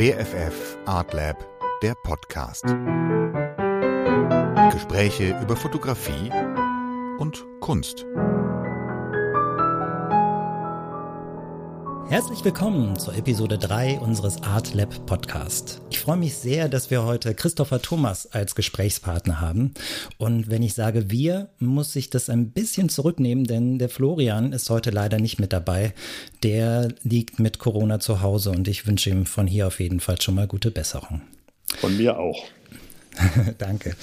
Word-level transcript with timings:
BFF 0.00 0.78
Art 0.86 1.12
Lab, 1.12 1.46
der 1.82 1.94
Podcast. 1.94 2.64
Gespräche 4.72 5.38
über 5.42 5.56
Fotografie 5.56 6.32
und 7.18 7.46
Kunst. 7.60 8.06
Herzlich 12.10 12.44
willkommen 12.44 12.98
zur 12.98 13.14
Episode 13.14 13.56
3 13.56 14.00
unseres 14.00 14.42
Art 14.42 14.74
Lab 14.74 15.06
Podcast. 15.06 15.80
Ich 15.90 16.00
freue 16.00 16.16
mich 16.16 16.34
sehr, 16.34 16.68
dass 16.68 16.90
wir 16.90 17.04
heute 17.04 17.36
Christopher 17.36 17.80
Thomas 17.80 18.26
als 18.32 18.56
Gesprächspartner 18.56 19.40
haben. 19.40 19.74
Und 20.18 20.50
wenn 20.50 20.64
ich 20.64 20.74
sage 20.74 21.12
wir, 21.12 21.50
muss 21.60 21.94
ich 21.94 22.10
das 22.10 22.28
ein 22.28 22.50
bisschen 22.50 22.88
zurücknehmen, 22.88 23.44
denn 23.44 23.78
der 23.78 23.88
Florian 23.88 24.52
ist 24.52 24.70
heute 24.70 24.90
leider 24.90 25.20
nicht 25.20 25.38
mit 25.38 25.52
dabei. 25.52 25.94
Der 26.42 26.88
liegt 27.04 27.38
mit 27.38 27.60
Corona 27.60 28.00
zu 28.00 28.22
Hause 28.22 28.50
und 28.50 28.66
ich 28.66 28.88
wünsche 28.88 29.10
ihm 29.10 29.24
von 29.24 29.46
hier 29.46 29.68
auf 29.68 29.78
jeden 29.78 30.00
Fall 30.00 30.20
schon 30.20 30.34
mal 30.34 30.48
gute 30.48 30.72
Besserung. 30.72 31.22
Von 31.78 31.96
mir 31.96 32.18
auch. 32.18 32.42
Danke. 33.58 33.94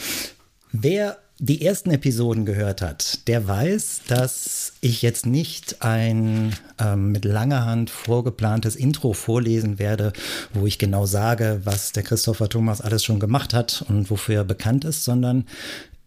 Wer 0.72 1.18
die 1.40 1.64
ersten 1.64 1.91
Episoden 1.91 2.46
gehört 2.46 2.82
hat, 2.82 3.27
der 3.27 3.48
weiß, 3.48 4.02
dass 4.08 4.73
ich 4.82 5.02
jetzt 5.02 5.26
nicht 5.26 5.84
ein 5.84 6.54
ähm, 6.80 7.12
mit 7.12 7.26
langer 7.26 7.66
Hand 7.66 7.90
vorgeplantes 7.90 8.76
Intro 8.76 9.14
vorlesen 9.14 9.78
werde, 9.78 10.14
wo 10.54 10.66
ich 10.66 10.80
genau 10.80 11.05
sage, 11.05 11.62
was 11.64 11.92
der 11.92 12.04
Christopher 12.04 12.50
Thomas 12.50 12.81
alles 12.81 13.04
schon 13.04 13.20
gemacht 13.20 13.54
hat 13.54 13.86
und 13.88 14.09
wofür 14.09 14.38
er 14.38 14.44
bekannt 14.45 14.84
ist, 14.84 15.04
sondern 15.04 15.45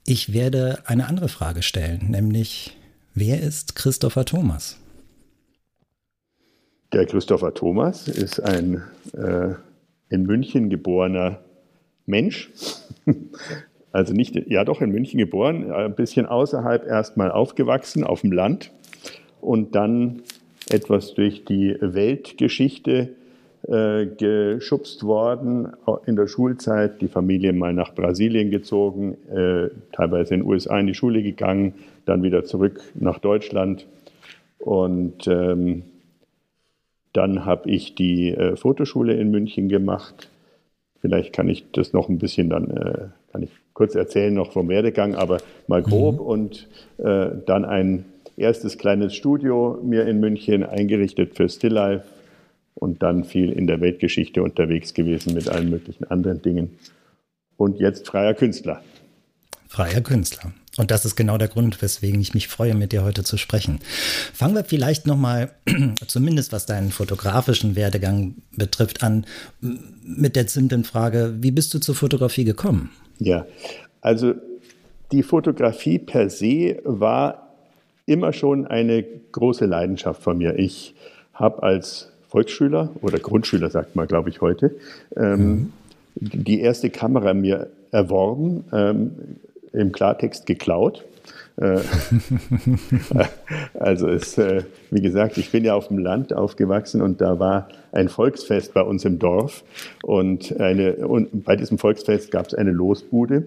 ich 0.04 0.32
werde 0.32 0.80
eine 0.86 1.06
andere 1.06 1.28
Frage 1.28 1.62
stellen, 1.62 2.10
nämlich 2.10 2.76
wer 3.14 3.40
ist 3.40 3.76
Christopher 3.76 4.24
Thomas? 4.24 4.78
Der 6.92 7.06
Christopher 7.06 7.54
Thomas 7.54 8.08
ist 8.08 8.40
ein 8.40 8.82
äh, 9.12 9.54
in 10.08 10.24
München 10.24 10.70
geborener 10.70 11.38
Mensch, 12.06 12.50
also 13.92 14.12
nicht, 14.14 14.36
ja 14.48 14.64
doch 14.64 14.80
in 14.80 14.90
München 14.90 15.18
geboren, 15.18 15.70
ein 15.72 15.94
bisschen 15.94 16.26
außerhalb 16.26 16.86
erstmal 16.86 17.30
aufgewachsen, 17.30 18.04
auf 18.04 18.20
dem 18.20 18.32
Land 18.32 18.70
und 19.40 19.74
dann 19.74 20.22
etwas 20.70 21.14
durch 21.14 21.44
die 21.44 21.76
Weltgeschichte 21.80 23.10
äh, 23.66 24.06
geschubst 24.06 25.04
worden, 25.04 25.68
in 26.06 26.16
der 26.16 26.28
Schulzeit, 26.28 27.00
die 27.00 27.08
Familie 27.08 27.52
mal 27.52 27.74
nach 27.74 27.94
Brasilien 27.94 28.50
gezogen, 28.50 29.16
äh, 29.28 29.68
teilweise 29.92 30.34
in 30.34 30.40
den 30.40 30.48
USA 30.48 30.78
in 30.78 30.86
die 30.86 30.94
Schule 30.94 31.22
gegangen, 31.22 31.74
dann 32.06 32.22
wieder 32.22 32.44
zurück 32.44 32.80
nach 32.94 33.18
Deutschland 33.18 33.86
und 34.58 35.26
ähm, 35.26 35.82
dann 37.12 37.44
habe 37.44 37.70
ich 37.70 37.94
die 37.94 38.30
äh, 38.30 38.56
Fotoschule 38.56 39.14
in 39.14 39.30
München 39.30 39.68
gemacht. 39.68 40.30
Vielleicht 41.00 41.32
kann 41.32 41.48
ich 41.48 41.70
das 41.72 41.92
noch 41.92 42.08
ein 42.08 42.18
bisschen 42.18 42.50
dann, 42.50 42.70
äh, 42.70 43.08
kurz 43.80 43.94
erzählen 43.94 44.34
noch 44.34 44.52
vom 44.52 44.68
Werdegang, 44.68 45.14
aber 45.14 45.38
mal 45.66 45.82
grob. 45.82 46.16
Mhm. 46.16 46.20
Und 46.20 46.68
äh, 46.98 47.30
dann 47.46 47.64
ein 47.64 48.04
erstes 48.36 48.76
kleines 48.76 49.14
Studio 49.14 49.80
mir 49.82 50.06
in 50.06 50.20
München 50.20 50.64
eingerichtet 50.64 51.34
für 51.34 51.48
Stilllife 51.48 52.04
und 52.74 53.02
dann 53.02 53.24
viel 53.24 53.50
in 53.50 53.66
der 53.66 53.80
Weltgeschichte 53.80 54.42
unterwegs 54.42 54.92
gewesen 54.92 55.32
mit 55.32 55.48
allen 55.48 55.70
möglichen 55.70 56.04
anderen 56.10 56.42
Dingen. 56.42 56.76
Und 57.56 57.80
jetzt 57.80 58.06
freier 58.06 58.34
Künstler. 58.34 58.82
Freier 59.66 60.02
Künstler. 60.02 60.52
Und 60.76 60.90
das 60.90 61.06
ist 61.06 61.16
genau 61.16 61.38
der 61.38 61.48
Grund, 61.48 61.80
weswegen 61.80 62.20
ich 62.20 62.34
mich 62.34 62.48
freue, 62.48 62.74
mit 62.74 62.92
dir 62.92 63.02
heute 63.02 63.24
zu 63.24 63.38
sprechen. 63.38 63.78
Fangen 64.34 64.54
wir 64.56 64.64
vielleicht 64.64 65.06
nochmal, 65.06 65.52
zumindest 66.06 66.52
was 66.52 66.66
deinen 66.66 66.90
fotografischen 66.90 67.76
Werdegang 67.76 68.34
betrifft, 68.54 69.02
an 69.02 69.24
mit 69.60 70.36
der 70.36 70.46
simplen 70.48 70.84
Frage, 70.84 71.36
wie 71.40 71.50
bist 71.50 71.72
du 71.72 71.78
zur 71.78 71.94
Fotografie 71.94 72.44
gekommen? 72.44 72.90
Ja, 73.20 73.46
also 74.00 74.34
die 75.12 75.22
Fotografie 75.22 75.98
per 75.98 76.30
se 76.30 76.80
war 76.84 77.48
immer 78.06 78.32
schon 78.32 78.66
eine 78.66 79.04
große 79.32 79.66
Leidenschaft 79.66 80.22
von 80.22 80.38
mir. 80.38 80.58
Ich 80.58 80.94
habe 81.34 81.62
als 81.62 82.10
Volksschüler 82.28 82.90
oder 83.02 83.18
Grundschüler, 83.18 83.70
sagt 83.70 83.94
man, 83.94 84.06
glaube 84.06 84.30
ich, 84.30 84.40
heute, 84.40 84.74
ähm, 85.16 85.50
mhm. 85.50 85.72
die 86.16 86.60
erste 86.60 86.90
Kamera 86.90 87.34
mir 87.34 87.68
erworben, 87.92 88.64
ähm, 88.72 89.12
im 89.72 89.92
Klartext 89.92 90.46
geklaut. 90.46 91.04
Äh, 91.60 91.80
also 93.74 94.08
es, 94.08 94.38
äh, 94.38 94.62
wie 94.90 95.02
gesagt, 95.02 95.36
ich 95.38 95.52
bin 95.52 95.64
ja 95.64 95.74
auf 95.74 95.88
dem 95.88 95.98
Land 95.98 96.32
aufgewachsen 96.32 97.02
und 97.02 97.20
da 97.20 97.38
war 97.38 97.68
ein 97.92 98.08
Volksfest 98.08 98.72
bei 98.72 98.82
uns 98.82 99.04
im 99.04 99.18
Dorf 99.18 99.62
und, 100.02 100.58
eine, 100.58 101.06
und 101.06 101.44
bei 101.44 101.56
diesem 101.56 101.78
Volksfest 101.78 102.30
gab 102.30 102.46
es 102.46 102.54
eine 102.54 102.70
Losbude 102.70 103.44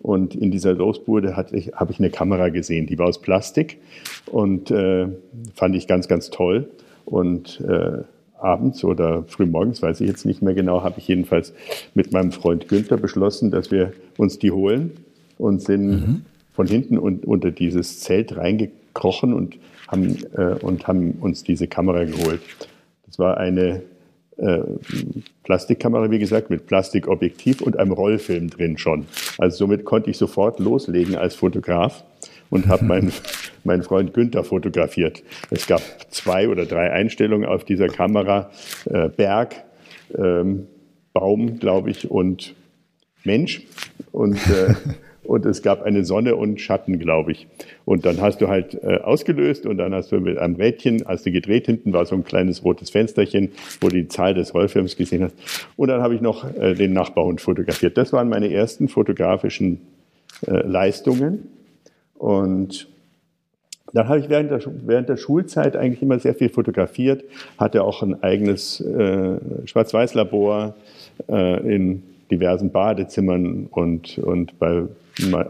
und 0.00 0.36
in 0.36 0.52
dieser 0.52 0.74
Losbude 0.74 1.34
ich, 1.52 1.72
habe 1.74 1.92
ich 1.92 1.98
eine 1.98 2.10
Kamera 2.10 2.48
gesehen, 2.50 2.86
die 2.86 2.98
war 2.98 3.08
aus 3.08 3.20
Plastik 3.20 3.78
und 4.26 4.70
äh, 4.70 5.08
fand 5.54 5.74
ich 5.74 5.88
ganz, 5.88 6.06
ganz 6.06 6.30
toll 6.30 6.68
und 7.04 7.60
äh, 7.68 8.02
abends 8.38 8.84
oder 8.84 9.24
frühmorgens, 9.26 9.82
weiß 9.82 10.00
ich 10.00 10.06
jetzt 10.06 10.24
nicht 10.24 10.42
mehr 10.42 10.54
genau, 10.54 10.84
habe 10.84 11.00
ich 11.00 11.08
jedenfalls 11.08 11.52
mit 11.94 12.12
meinem 12.12 12.30
Freund 12.30 12.68
Günther 12.68 12.98
beschlossen, 12.98 13.50
dass 13.50 13.72
wir 13.72 13.94
uns 14.16 14.38
die 14.38 14.52
holen 14.52 14.92
und 15.38 15.60
sind 15.60 15.86
mhm 15.88 16.22
von 16.58 16.66
hinten 16.66 16.98
und 16.98 17.24
unter 17.24 17.52
dieses 17.52 18.00
Zelt 18.00 18.36
reingekrochen 18.36 19.32
und 19.32 19.58
haben, 19.86 20.16
äh, 20.36 20.54
und 20.60 20.88
haben 20.88 21.12
uns 21.20 21.44
diese 21.44 21.68
Kamera 21.68 22.02
geholt. 22.02 22.40
Das 23.06 23.20
war 23.20 23.36
eine 23.36 23.82
äh, 24.38 24.62
Plastikkamera, 25.44 26.10
wie 26.10 26.18
gesagt, 26.18 26.50
mit 26.50 26.66
Plastikobjektiv 26.66 27.60
und 27.60 27.78
einem 27.78 27.92
Rollfilm 27.92 28.50
drin 28.50 28.76
schon. 28.76 29.06
Also 29.38 29.58
somit 29.58 29.84
konnte 29.84 30.10
ich 30.10 30.18
sofort 30.18 30.58
loslegen 30.58 31.14
als 31.14 31.36
Fotograf 31.36 32.02
und 32.50 32.66
habe 32.66 32.84
meinen 32.86 33.12
mein 33.62 33.84
Freund 33.84 34.12
Günther 34.12 34.42
fotografiert. 34.42 35.22
Es 35.50 35.68
gab 35.68 35.80
zwei 36.10 36.48
oder 36.48 36.66
drei 36.66 36.90
Einstellungen 36.90 37.48
auf 37.48 37.62
dieser 37.62 37.86
Kamera. 37.86 38.50
Äh, 38.86 39.10
Berg, 39.10 39.62
ähm, 40.12 40.66
Baum, 41.12 41.60
glaube 41.60 41.90
ich, 41.92 42.10
und 42.10 42.56
Mensch. 43.22 43.62
Und 44.10 44.38
äh, 44.48 44.74
und 45.28 45.44
es 45.44 45.60
gab 45.60 45.82
eine 45.82 46.04
Sonne 46.04 46.36
und 46.36 46.58
Schatten, 46.58 46.98
glaube 46.98 47.32
ich. 47.32 47.46
Und 47.84 48.06
dann 48.06 48.22
hast 48.22 48.40
du 48.40 48.48
halt 48.48 48.82
äh, 48.82 48.96
ausgelöst 48.96 49.66
und 49.66 49.76
dann 49.76 49.92
hast 49.94 50.10
du 50.10 50.20
mit 50.20 50.38
einem 50.38 50.56
Rädchen, 50.56 51.04
hast 51.06 51.26
du 51.26 51.30
gedreht, 51.30 51.66
hinten 51.66 51.92
war 51.92 52.06
so 52.06 52.14
ein 52.14 52.24
kleines 52.24 52.64
rotes 52.64 52.88
Fensterchen, 52.88 53.52
wo 53.82 53.88
du 53.88 53.96
die 53.96 54.08
Zahl 54.08 54.32
des 54.32 54.54
Rollfilms 54.54 54.96
gesehen 54.96 55.24
hast. 55.24 55.34
Und 55.76 55.88
dann 55.88 56.00
habe 56.00 56.14
ich 56.14 56.22
noch 56.22 56.50
äh, 56.58 56.72
den 56.72 56.94
Nachbarhund 56.94 57.42
fotografiert. 57.42 57.98
Das 57.98 58.14
waren 58.14 58.30
meine 58.30 58.50
ersten 58.50 58.88
fotografischen 58.88 59.82
äh, 60.46 60.66
Leistungen. 60.66 61.50
Und 62.14 62.88
dann 63.92 64.08
habe 64.08 64.20
ich 64.20 64.30
während 64.30 64.50
der, 64.50 64.62
während 64.86 65.10
der 65.10 65.18
Schulzeit 65.18 65.76
eigentlich 65.76 66.00
immer 66.00 66.18
sehr 66.18 66.34
viel 66.34 66.48
fotografiert, 66.48 67.22
hatte 67.58 67.84
auch 67.84 68.02
ein 68.02 68.22
eigenes 68.22 68.80
äh, 68.80 69.36
Schwarz-Weiß-Labor 69.66 70.74
äh, 71.28 71.74
in 71.74 72.02
diversen 72.30 72.72
Badezimmern 72.72 73.66
und, 73.70 74.16
und 74.18 74.58
bei 74.58 74.84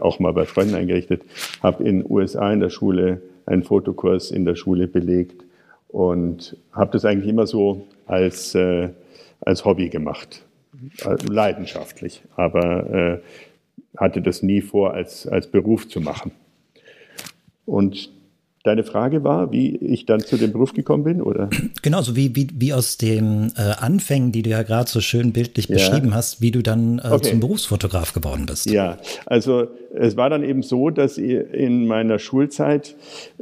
auch 0.01 0.19
mal 0.19 0.33
bei 0.33 0.45
Freunden 0.45 0.75
eingerichtet, 0.75 1.23
habe 1.61 1.83
in 1.83 1.99
den 1.99 2.11
USA 2.11 2.51
in 2.51 2.59
der 2.59 2.69
Schule 2.69 3.21
einen 3.45 3.63
Fotokurs 3.63 4.31
in 4.31 4.45
der 4.45 4.55
Schule 4.55 4.87
belegt 4.87 5.43
und 5.87 6.55
habe 6.71 6.91
das 6.91 7.05
eigentlich 7.05 7.29
immer 7.29 7.47
so 7.47 7.87
als, 8.05 8.53
äh, 8.55 8.89
als 9.41 9.65
Hobby 9.65 9.89
gemacht, 9.89 10.43
äh, 11.03 11.15
leidenschaftlich, 11.27 12.21
aber 12.35 12.89
äh, 12.93 13.19
hatte 13.97 14.21
das 14.21 14.43
nie 14.43 14.61
vor, 14.61 14.93
als, 14.93 15.27
als 15.27 15.47
Beruf 15.47 15.87
zu 15.87 15.99
machen. 15.99 16.31
Und 17.65 18.11
Deine 18.63 18.83
Frage 18.83 19.23
war, 19.23 19.51
wie 19.53 19.77
ich 19.77 20.05
dann 20.05 20.19
zu 20.19 20.35
dem 20.35 20.51
Beruf 20.51 20.73
gekommen 20.73 21.03
bin, 21.03 21.21
oder? 21.21 21.49
Genau, 21.81 22.01
so 22.01 22.15
wie, 22.15 22.35
wie, 22.35 22.49
wie 22.53 22.73
aus 22.73 22.97
den 22.97 23.53
äh, 23.55 23.61
Anfängen, 23.79 24.33
die 24.33 24.41
du 24.41 24.49
ja 24.49 24.63
gerade 24.63 24.89
so 24.89 24.99
schön 24.99 25.31
bildlich 25.31 25.69
ja. 25.69 25.75
beschrieben 25.75 26.13
hast, 26.13 26.41
wie 26.41 26.51
du 26.51 26.61
dann 26.61 26.99
äh, 26.99 27.07
okay. 27.09 27.29
zum 27.29 27.39
Berufsfotograf 27.39 28.13
geworden 28.13 28.45
bist. 28.45 28.69
Ja, 28.69 28.97
also 29.25 29.67
es 29.95 30.17
war 30.17 30.29
dann 30.29 30.43
eben 30.43 30.61
so, 30.61 30.89
dass 30.89 31.17
in 31.17 31.87
meiner 31.87 32.19
Schulzeit 32.19 32.95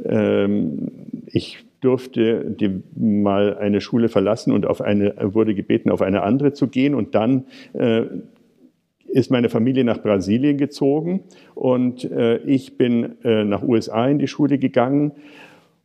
ähm, 0.04 0.88
ich 1.26 1.58
durfte 1.80 2.44
die, 2.44 2.82
mal 2.96 3.56
eine 3.56 3.80
Schule 3.80 4.08
verlassen 4.08 4.52
und 4.52 4.66
auf 4.66 4.80
eine 4.80 5.14
wurde 5.20 5.54
gebeten, 5.54 5.90
auf 5.90 6.02
eine 6.02 6.22
andere 6.22 6.52
zu 6.52 6.68
gehen 6.68 6.94
und 6.94 7.14
dann 7.14 7.44
äh, 7.72 8.02
ist 9.08 9.30
meine 9.30 9.48
Familie 9.48 9.84
nach 9.84 9.98
Brasilien 9.98 10.58
gezogen 10.58 11.20
und 11.54 12.04
äh, 12.04 12.38
ich 12.38 12.76
bin 12.76 13.16
äh, 13.24 13.44
nach 13.44 13.62
USA 13.62 14.06
in 14.08 14.18
die 14.18 14.28
Schule 14.28 14.58
gegangen 14.58 15.12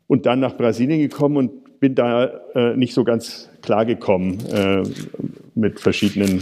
und 0.07 0.25
dann 0.25 0.39
nach 0.39 0.57
Brasilien 0.57 0.99
gekommen 0.99 1.37
und 1.37 1.79
bin 1.79 1.95
da 1.95 2.25
äh, 2.55 2.77
nicht 2.77 2.93
so 2.93 3.03
ganz 3.03 3.49
klar 3.61 3.85
gekommen 3.85 4.37
äh, 4.53 4.83
mit 5.55 5.79
verschiedenen 5.79 6.41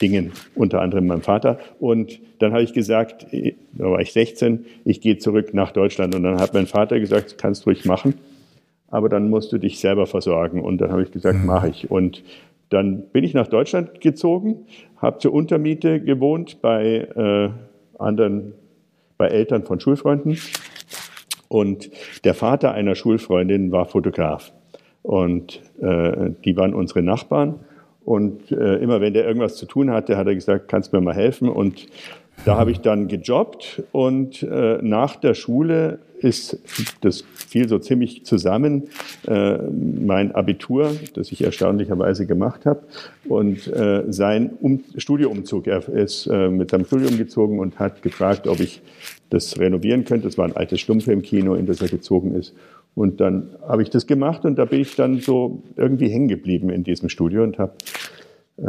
Dingen, 0.00 0.32
unter 0.54 0.80
anderem 0.80 1.06
meinem 1.06 1.22
Vater. 1.22 1.58
Und 1.78 2.20
dann 2.38 2.52
habe 2.52 2.62
ich 2.62 2.72
gesagt, 2.72 3.26
da 3.72 3.84
war 3.84 4.00
ich 4.00 4.12
16, 4.12 4.64
ich 4.84 5.00
gehe 5.00 5.18
zurück 5.18 5.54
nach 5.54 5.72
Deutschland. 5.72 6.14
Und 6.14 6.22
dann 6.22 6.40
hat 6.40 6.54
mein 6.54 6.66
Vater 6.66 7.00
gesagt, 7.00 7.36
kannst 7.38 7.66
du 7.66 7.70
ruhig 7.70 7.84
machen, 7.84 8.14
aber 8.88 9.08
dann 9.08 9.28
musst 9.28 9.52
du 9.52 9.58
dich 9.58 9.80
selber 9.80 10.06
versorgen. 10.06 10.62
Und 10.62 10.80
dann 10.80 10.90
habe 10.92 11.02
ich 11.02 11.10
gesagt, 11.10 11.40
mhm. 11.40 11.46
mache 11.46 11.68
ich. 11.68 11.90
Und 11.90 12.22
dann 12.70 13.08
bin 13.10 13.24
ich 13.24 13.34
nach 13.34 13.48
Deutschland 13.48 14.00
gezogen, 14.00 14.66
habe 14.96 15.18
zur 15.18 15.32
Untermiete 15.32 16.00
gewohnt 16.00 16.60
bei 16.60 17.08
äh, 17.14 17.50
anderen, 17.98 18.54
bei 19.16 19.28
Eltern 19.28 19.64
von 19.64 19.80
Schulfreunden. 19.80 20.38
Und 21.48 21.90
der 22.24 22.34
Vater 22.34 22.72
einer 22.72 22.94
Schulfreundin 22.94 23.72
war 23.72 23.86
Fotograf. 23.86 24.52
Und 25.02 25.62
äh, 25.80 26.30
die 26.44 26.56
waren 26.56 26.74
unsere 26.74 27.02
Nachbarn. 27.02 27.60
Und 28.04 28.52
äh, 28.52 28.76
immer 28.76 29.00
wenn 29.00 29.14
der 29.14 29.26
irgendwas 29.26 29.56
zu 29.56 29.66
tun 29.66 29.90
hatte, 29.90 30.16
hat 30.16 30.26
er 30.26 30.34
gesagt, 30.34 30.68
kannst 30.68 30.92
du 30.92 30.96
mir 30.96 31.02
mal 31.02 31.14
helfen? 31.14 31.48
Und 31.48 31.86
da 32.44 32.56
habe 32.56 32.70
ich 32.70 32.80
dann 32.80 33.08
gejobbt 33.08 33.82
und 33.92 34.42
äh, 34.42 34.78
nach 34.80 35.16
der 35.16 35.34
Schule 35.34 35.98
ist 36.18 36.58
das 37.00 37.24
fiel 37.34 37.68
so 37.68 37.78
ziemlich 37.78 38.24
zusammen, 38.24 38.84
äh, 39.26 39.58
mein 39.58 40.34
Abitur, 40.34 40.92
das 41.14 41.32
ich 41.32 41.42
erstaunlicherweise 41.42 42.26
gemacht 42.26 42.66
habe, 42.66 42.82
und 43.28 43.66
äh, 43.68 44.04
sein 44.08 44.50
um 44.60 44.84
Studioumzug. 44.96 45.66
Er 45.66 45.88
ist 45.88 46.26
äh, 46.26 46.48
mit 46.48 46.70
seinem 46.70 46.84
Studium 46.84 47.16
gezogen 47.16 47.58
und 47.58 47.78
hat 47.78 48.02
gefragt, 48.02 48.46
ob 48.46 48.60
ich 48.60 48.82
das 49.30 49.58
renovieren 49.58 50.04
könnte. 50.04 50.26
Das 50.26 50.38
war 50.38 50.46
ein 50.46 50.56
altes 50.56 50.80
Stummfilmkino, 50.80 51.54
in 51.54 51.66
das 51.66 51.80
er 51.80 51.88
gezogen 51.88 52.34
ist. 52.34 52.54
Und 52.94 53.20
dann 53.20 53.50
habe 53.66 53.82
ich 53.82 53.90
das 53.90 54.06
gemacht 54.06 54.44
und 54.44 54.56
da 54.56 54.64
bin 54.64 54.80
ich 54.80 54.96
dann 54.96 55.20
so 55.20 55.62
irgendwie 55.76 56.08
hängen 56.08 56.28
geblieben 56.28 56.68
in 56.70 56.82
diesem 56.82 57.08
Studio 57.08 57.44
und 57.44 57.58
habe 57.58 57.74
äh, 58.56 58.64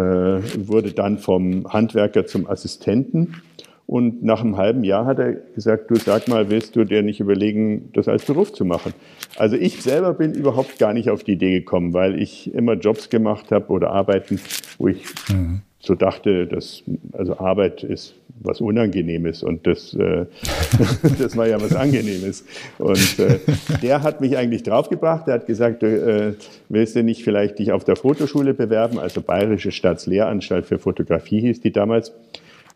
wurde 0.68 0.92
dann 0.92 1.18
vom 1.18 1.66
Handwerker 1.74 2.28
zum 2.28 2.48
Assistenten 2.48 3.42
und 3.90 4.22
nach 4.22 4.42
einem 4.42 4.56
halben 4.56 4.84
Jahr 4.84 5.08
hat 5.08 5.18
er 5.18 5.34
gesagt, 5.56 5.90
du 5.90 5.96
sag 5.96 6.28
mal, 6.28 6.52
willst 6.52 6.76
du 6.76 6.84
dir 6.84 7.02
nicht 7.02 7.22
überlegen, 7.22 7.90
das 7.94 8.08
als 8.08 8.24
Beruf 8.24 8.54
zu 8.54 8.64
machen? 8.64 8.94
Also 9.36 9.56
ich 9.56 9.82
selber 9.82 10.14
bin 10.14 10.36
überhaupt 10.36 10.78
gar 10.78 10.94
nicht 10.94 11.10
auf 11.10 11.24
die 11.24 11.32
Idee 11.32 11.62
gekommen, 11.62 11.92
weil 11.92 12.22
ich 12.22 12.54
immer 12.54 12.74
Jobs 12.74 13.10
gemacht 13.10 13.52
habe 13.52 13.70
oder 13.70 13.90
Arbeiten, 13.90 14.40
wo 14.78 14.90
ich 14.90 15.04
mhm. 15.30 15.62
so 15.80 15.96
dachte, 15.96 16.46
dass 16.46 16.84
also 17.14 17.40
Arbeit 17.40 17.84
ist 17.84 18.14
was 18.40 18.62
Unangenehmes 18.62 19.42
und 19.42 19.66
das, 19.66 19.96
äh, 19.96 20.28
das 21.18 21.36
war 21.36 21.48
ja 21.48 21.60
was 21.60 21.76
Angenehmes. 21.76 22.46
Und 22.78 23.18
äh, 23.18 23.40
der 23.82 24.04
hat 24.04 24.22
mich 24.22 24.38
eigentlich 24.38 24.62
draufgebracht. 24.62 25.28
Er 25.28 25.34
hat 25.34 25.48
gesagt, 25.48 25.82
du 25.82 25.88
äh, 25.88 26.34
willst 26.70 26.96
du 26.96 27.02
nicht 27.02 27.24
vielleicht 27.24 27.58
dich 27.58 27.72
auf 27.72 27.86
der 27.86 27.96
Fotoschule 27.96 28.54
bewerben, 28.54 29.00
also 29.00 29.22
Bayerische 29.22 29.72
Staatslehranstalt 29.72 30.68
für 30.68 30.78
Fotografie 30.78 31.42
hieß 31.42 31.62
die 31.62 31.72
damals 31.72 32.14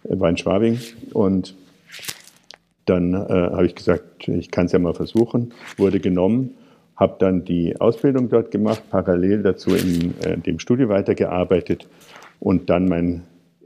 war 0.04 0.30
in 0.30 0.38
Schwabing. 0.38 0.80
Und 1.14 1.56
dann 2.86 3.14
äh, 3.14 3.18
habe 3.28 3.66
ich 3.66 3.76
gesagt, 3.76 4.28
ich 4.28 4.52
kann 4.52 4.66
es 4.66 4.72
ja 4.72 4.80
mal 4.80 4.94
versuchen, 4.94 5.54
wurde 5.78 6.00
genommen, 6.00 6.52
habe 6.96 7.16
dann 7.20 7.46
die 7.46 7.80
Ausbildung 7.80 8.30
dort 8.30 8.52
gemacht, 8.52 8.84
parallel 8.90 9.44
dazu 9.44 9.76
in 9.76 10.14
äh, 10.22 10.38
dem 10.38 10.60
Studio 10.60 10.90
weitergearbeitet 10.90 11.88
und 12.40 12.70
dann 12.70 12.88
mein 12.88 13.24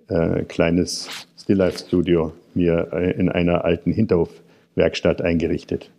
äh, 0.07 0.43
kleines 0.43 1.09
Stilllife-Studio 1.39 2.33
mir 2.53 2.89
äh, 2.93 3.11
in 3.11 3.29
einer 3.29 3.65
alten 3.65 3.91
Hinterhofwerkstatt 3.91 5.21
eingerichtet. 5.21 5.89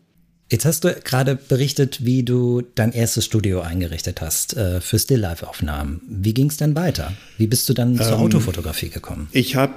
Jetzt 0.50 0.64
hast 0.64 0.84
du 0.84 0.94
gerade 1.04 1.36
berichtet, 1.36 2.06
wie 2.06 2.22
du 2.22 2.62
dein 2.74 2.92
erstes 2.92 3.26
Studio 3.26 3.60
eingerichtet 3.60 4.22
hast 4.22 4.56
äh, 4.56 4.80
für 4.80 4.98
Stilllife-Aufnahmen. 4.98 6.00
Wie 6.08 6.32
ging 6.32 6.46
es 6.46 6.56
denn 6.56 6.74
weiter? 6.74 7.12
Wie 7.36 7.46
bist 7.46 7.68
du 7.68 7.74
dann 7.74 7.90
ähm, 7.90 8.00
zur 8.00 8.18
Autofotografie 8.18 8.88
gekommen? 8.88 9.28
Ich 9.32 9.56
habe 9.56 9.74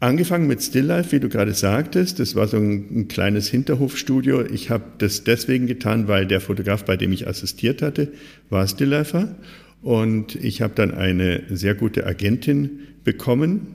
Angefangen 0.00 0.46
mit 0.46 0.62
Stilllife, 0.62 1.12
wie 1.12 1.20
du 1.20 1.28
gerade 1.28 1.52
sagtest, 1.52 2.20
das 2.20 2.34
war 2.34 2.48
so 2.48 2.56
ein, 2.56 2.86
ein 2.90 3.08
kleines 3.08 3.48
Hinterhofstudio. 3.48 4.46
Ich 4.46 4.70
habe 4.70 4.84
das 4.96 5.24
deswegen 5.24 5.66
getan, 5.66 6.08
weil 6.08 6.26
der 6.26 6.40
Fotograf, 6.40 6.86
bei 6.86 6.96
dem 6.96 7.12
ich 7.12 7.28
assistiert 7.28 7.82
hatte, 7.82 8.08
war 8.48 8.66
Stilllifer. 8.66 9.36
Und 9.82 10.36
ich 10.36 10.62
habe 10.62 10.72
dann 10.74 10.94
eine 10.94 11.42
sehr 11.50 11.74
gute 11.74 12.06
Agentin 12.06 12.80
bekommen. 13.04 13.74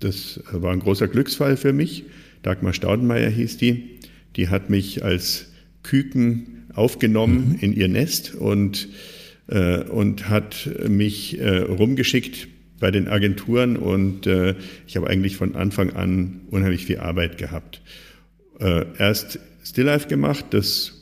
Das 0.00 0.40
war 0.50 0.72
ein 0.72 0.80
großer 0.80 1.08
Glücksfall 1.08 1.58
für 1.58 1.74
mich. 1.74 2.04
Dagmar 2.42 2.72
Staudenmeier 2.72 3.28
hieß 3.28 3.58
die. 3.58 3.98
Die 4.36 4.48
hat 4.48 4.70
mich 4.70 5.04
als 5.04 5.52
Küken 5.82 6.64
aufgenommen 6.72 7.50
mhm. 7.50 7.58
in 7.60 7.72
ihr 7.74 7.88
Nest 7.88 8.34
und, 8.34 8.88
äh, 9.48 9.82
und 9.82 10.30
hat 10.30 10.70
mich 10.88 11.38
äh, 11.38 11.58
rumgeschickt 11.58 12.48
bei 12.78 12.90
den 12.90 13.08
Agenturen 13.08 13.76
und 13.76 14.26
äh, 14.26 14.54
ich 14.86 14.96
habe 14.96 15.08
eigentlich 15.08 15.36
von 15.36 15.54
Anfang 15.54 15.90
an 15.90 16.40
unheimlich 16.50 16.86
viel 16.86 16.98
Arbeit 16.98 17.38
gehabt. 17.38 17.80
Äh, 18.60 18.84
erst 18.98 19.38
Stilllife 19.64 20.08
gemacht, 20.08 20.46
das 20.50 20.92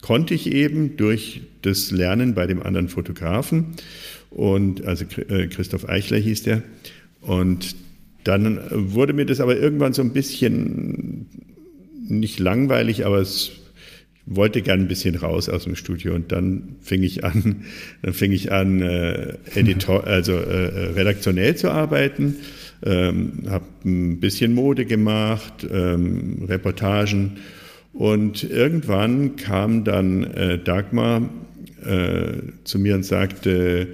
konnte 0.00 0.34
ich 0.34 0.50
eben 0.52 0.96
durch 0.96 1.42
das 1.62 1.90
Lernen 1.90 2.34
bei 2.34 2.46
dem 2.46 2.62
anderen 2.62 2.88
Fotografen 2.88 3.74
und 4.30 4.84
also 4.84 5.04
äh, 5.28 5.48
Christoph 5.48 5.88
Eichler 5.88 6.18
hieß 6.18 6.44
der 6.44 6.62
und 7.20 7.76
dann 8.24 8.60
wurde 8.70 9.12
mir 9.12 9.26
das 9.26 9.40
aber 9.40 9.56
irgendwann 9.56 9.92
so 9.92 10.02
ein 10.02 10.12
bisschen 10.12 11.26
nicht 12.08 12.38
langweilig, 12.38 13.06
aber 13.06 13.18
es 13.18 13.52
wollte 14.30 14.62
gern 14.62 14.80
ein 14.80 14.88
bisschen 14.88 15.14
raus 15.14 15.48
aus 15.48 15.64
dem 15.64 15.74
Studio 15.74 16.14
und 16.14 16.32
dann 16.32 16.76
fing 16.80 17.02
ich 17.02 17.24
an, 17.24 17.64
dann 18.02 18.12
fing 18.12 18.32
ich 18.32 18.52
an, 18.52 18.82
äh, 18.82 19.34
Editor, 19.54 20.06
also 20.06 20.32
äh, 20.32 20.92
redaktionell 20.92 21.56
zu 21.56 21.70
arbeiten, 21.70 22.36
ähm, 22.84 23.44
habe 23.48 23.64
ein 23.84 24.20
bisschen 24.20 24.54
Mode 24.54 24.84
gemacht, 24.84 25.66
ähm, 25.70 26.44
Reportagen. 26.48 27.38
Und 27.92 28.44
irgendwann 28.44 29.36
kam 29.36 29.82
dann 29.84 30.24
äh, 30.24 30.58
Dagmar 30.58 31.28
äh, 31.84 32.34
zu 32.64 32.78
mir 32.78 32.94
und 32.94 33.04
sagte, 33.04 33.88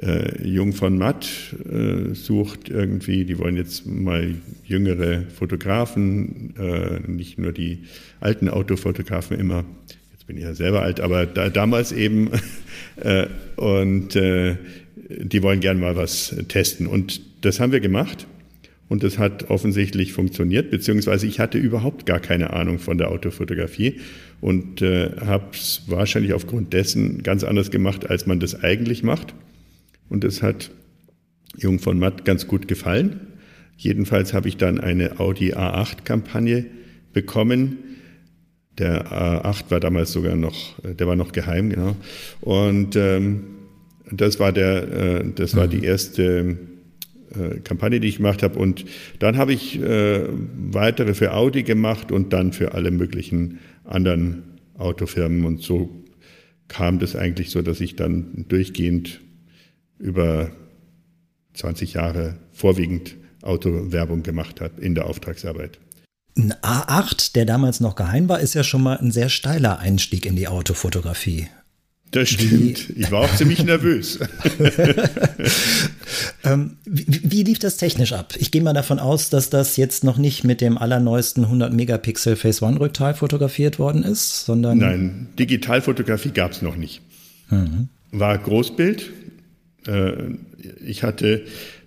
äh, 0.00 0.46
Jung 0.46 0.72
von 0.72 0.98
Matt 0.98 1.28
äh, 1.70 2.14
sucht 2.14 2.68
irgendwie, 2.68 3.24
die 3.24 3.38
wollen 3.38 3.56
jetzt 3.56 3.86
mal 3.86 4.34
jüngere 4.64 5.22
Fotografen, 5.30 6.54
äh, 6.58 7.00
nicht 7.08 7.38
nur 7.38 7.52
die 7.52 7.80
alten 8.20 8.48
Autofotografen 8.48 9.38
immer, 9.38 9.64
jetzt 10.12 10.26
bin 10.26 10.36
ich 10.36 10.42
ja 10.42 10.54
selber 10.54 10.82
alt, 10.82 11.00
aber 11.00 11.26
da, 11.26 11.48
damals 11.48 11.92
eben, 11.92 12.30
äh, 12.96 13.26
und 13.56 14.16
äh, 14.16 14.56
die 15.08 15.42
wollen 15.42 15.60
gern 15.60 15.78
mal 15.78 15.96
was 15.96 16.34
testen. 16.48 16.86
Und 16.86 17.20
das 17.42 17.60
haben 17.60 17.72
wir 17.72 17.80
gemacht. 17.80 18.26
Und 18.88 19.02
das 19.02 19.18
hat 19.18 19.48
offensichtlich 19.50 20.12
funktioniert, 20.12 20.70
beziehungsweise 20.70 21.26
ich 21.26 21.40
hatte 21.40 21.56
überhaupt 21.56 22.04
gar 22.04 22.20
keine 22.20 22.52
Ahnung 22.52 22.78
von 22.78 22.98
der 22.98 23.10
Autofotografie 23.10 24.00
und 24.42 24.82
äh, 24.82 25.10
habe 25.20 25.46
es 25.52 25.82
wahrscheinlich 25.86 26.34
aufgrund 26.34 26.74
dessen 26.74 27.22
ganz 27.22 27.44
anders 27.44 27.70
gemacht, 27.70 28.10
als 28.10 28.26
man 28.26 28.40
das 28.40 28.62
eigentlich 28.62 29.02
macht. 29.02 29.34
Und 30.08 30.24
das 30.24 30.42
hat 30.42 30.70
Jung 31.56 31.78
von 31.78 31.98
Matt 31.98 32.24
ganz 32.24 32.46
gut 32.46 32.68
gefallen. 32.68 33.20
Jedenfalls 33.76 34.32
habe 34.34 34.48
ich 34.48 34.56
dann 34.56 34.80
eine 34.80 35.18
Audi 35.18 35.54
A8-Kampagne 35.54 36.66
bekommen. 37.12 37.78
Der 38.78 39.06
A8 39.06 39.70
war 39.70 39.80
damals 39.80 40.12
sogar 40.12 40.36
noch, 40.36 40.80
der 40.82 41.06
war 41.06 41.16
noch 41.16 41.32
geheim, 41.32 41.70
genau. 41.70 41.96
Und 42.40 42.96
ähm, 42.96 43.44
das 44.10 44.38
war 44.40 44.52
der, 44.52 44.92
äh, 44.92 45.24
das 45.34 45.56
war 45.56 45.68
die 45.68 45.78
mhm. 45.78 45.84
erste 45.84 46.58
äh, 47.34 47.60
Kampagne, 47.60 48.00
die 48.00 48.08
ich 48.08 48.16
gemacht 48.16 48.42
habe. 48.42 48.58
Und 48.58 48.84
dann 49.18 49.36
habe 49.36 49.52
ich 49.52 49.80
äh, 49.80 50.22
weitere 50.56 51.14
für 51.14 51.32
Audi 51.34 51.62
gemacht 51.62 52.12
und 52.12 52.32
dann 52.32 52.52
für 52.52 52.74
alle 52.74 52.90
möglichen 52.90 53.58
anderen 53.84 54.42
Autofirmen. 54.76 55.44
Und 55.44 55.62
so 55.62 56.04
kam 56.68 56.98
das 56.98 57.16
eigentlich 57.16 57.50
so, 57.50 57.62
dass 57.62 57.80
ich 57.80 57.96
dann 57.96 58.44
durchgehend 58.48 59.20
über 59.98 60.50
20 61.54 61.94
Jahre 61.94 62.36
vorwiegend 62.52 63.16
Autowerbung 63.42 64.22
gemacht 64.22 64.60
habe 64.60 64.80
in 64.80 64.94
der 64.94 65.06
Auftragsarbeit. 65.06 65.78
Ein 66.36 66.52
A8, 66.62 67.34
der 67.34 67.44
damals 67.44 67.80
noch 67.80 67.94
geheim 67.94 68.28
war, 68.28 68.40
ist 68.40 68.54
ja 68.54 68.64
schon 68.64 68.82
mal 68.82 68.98
ein 68.98 69.12
sehr 69.12 69.28
steiler 69.28 69.78
Einstieg 69.78 70.26
in 70.26 70.34
die 70.34 70.48
Autofotografie. 70.48 71.48
Das 72.14 72.28
stimmt. 72.28 72.88
Wie, 72.90 73.02
ich 73.02 73.10
war 73.10 73.22
auch 73.22 73.34
ziemlich 73.34 73.64
nervös. 73.64 74.20
ähm, 76.44 76.76
wie, 76.84 77.20
wie, 77.24 77.42
lief 77.42 77.58
das 77.58 77.76
technisch 77.76 78.12
ab? 78.12 78.34
Ich 78.38 78.52
gehe 78.52 78.62
mal 78.62 78.72
davon 78.72 79.00
aus, 79.00 79.30
dass 79.30 79.50
das 79.50 79.76
jetzt 79.76 80.04
noch 80.04 80.16
nicht 80.16 80.44
mit 80.44 80.60
dem 80.60 80.78
allerneuesten 80.78 81.44
100 81.44 81.72
Megapixel 81.72 82.36
Phase 82.36 82.64
One 82.64 82.78
Rückteil 82.78 83.14
fotografiert 83.14 83.80
worden 83.80 84.04
ist, 84.04 84.44
sondern. 84.44 84.78
Nein, 84.78 85.26
Digitalfotografie 85.40 86.30
gab 86.30 86.52
es 86.52 86.62
noch 86.62 86.76
nicht. 86.76 87.02
Mhm. 87.50 87.88
War 88.12 88.38
Großbild, 88.38 89.10
ich 90.84 91.02
hatte 91.02 91.42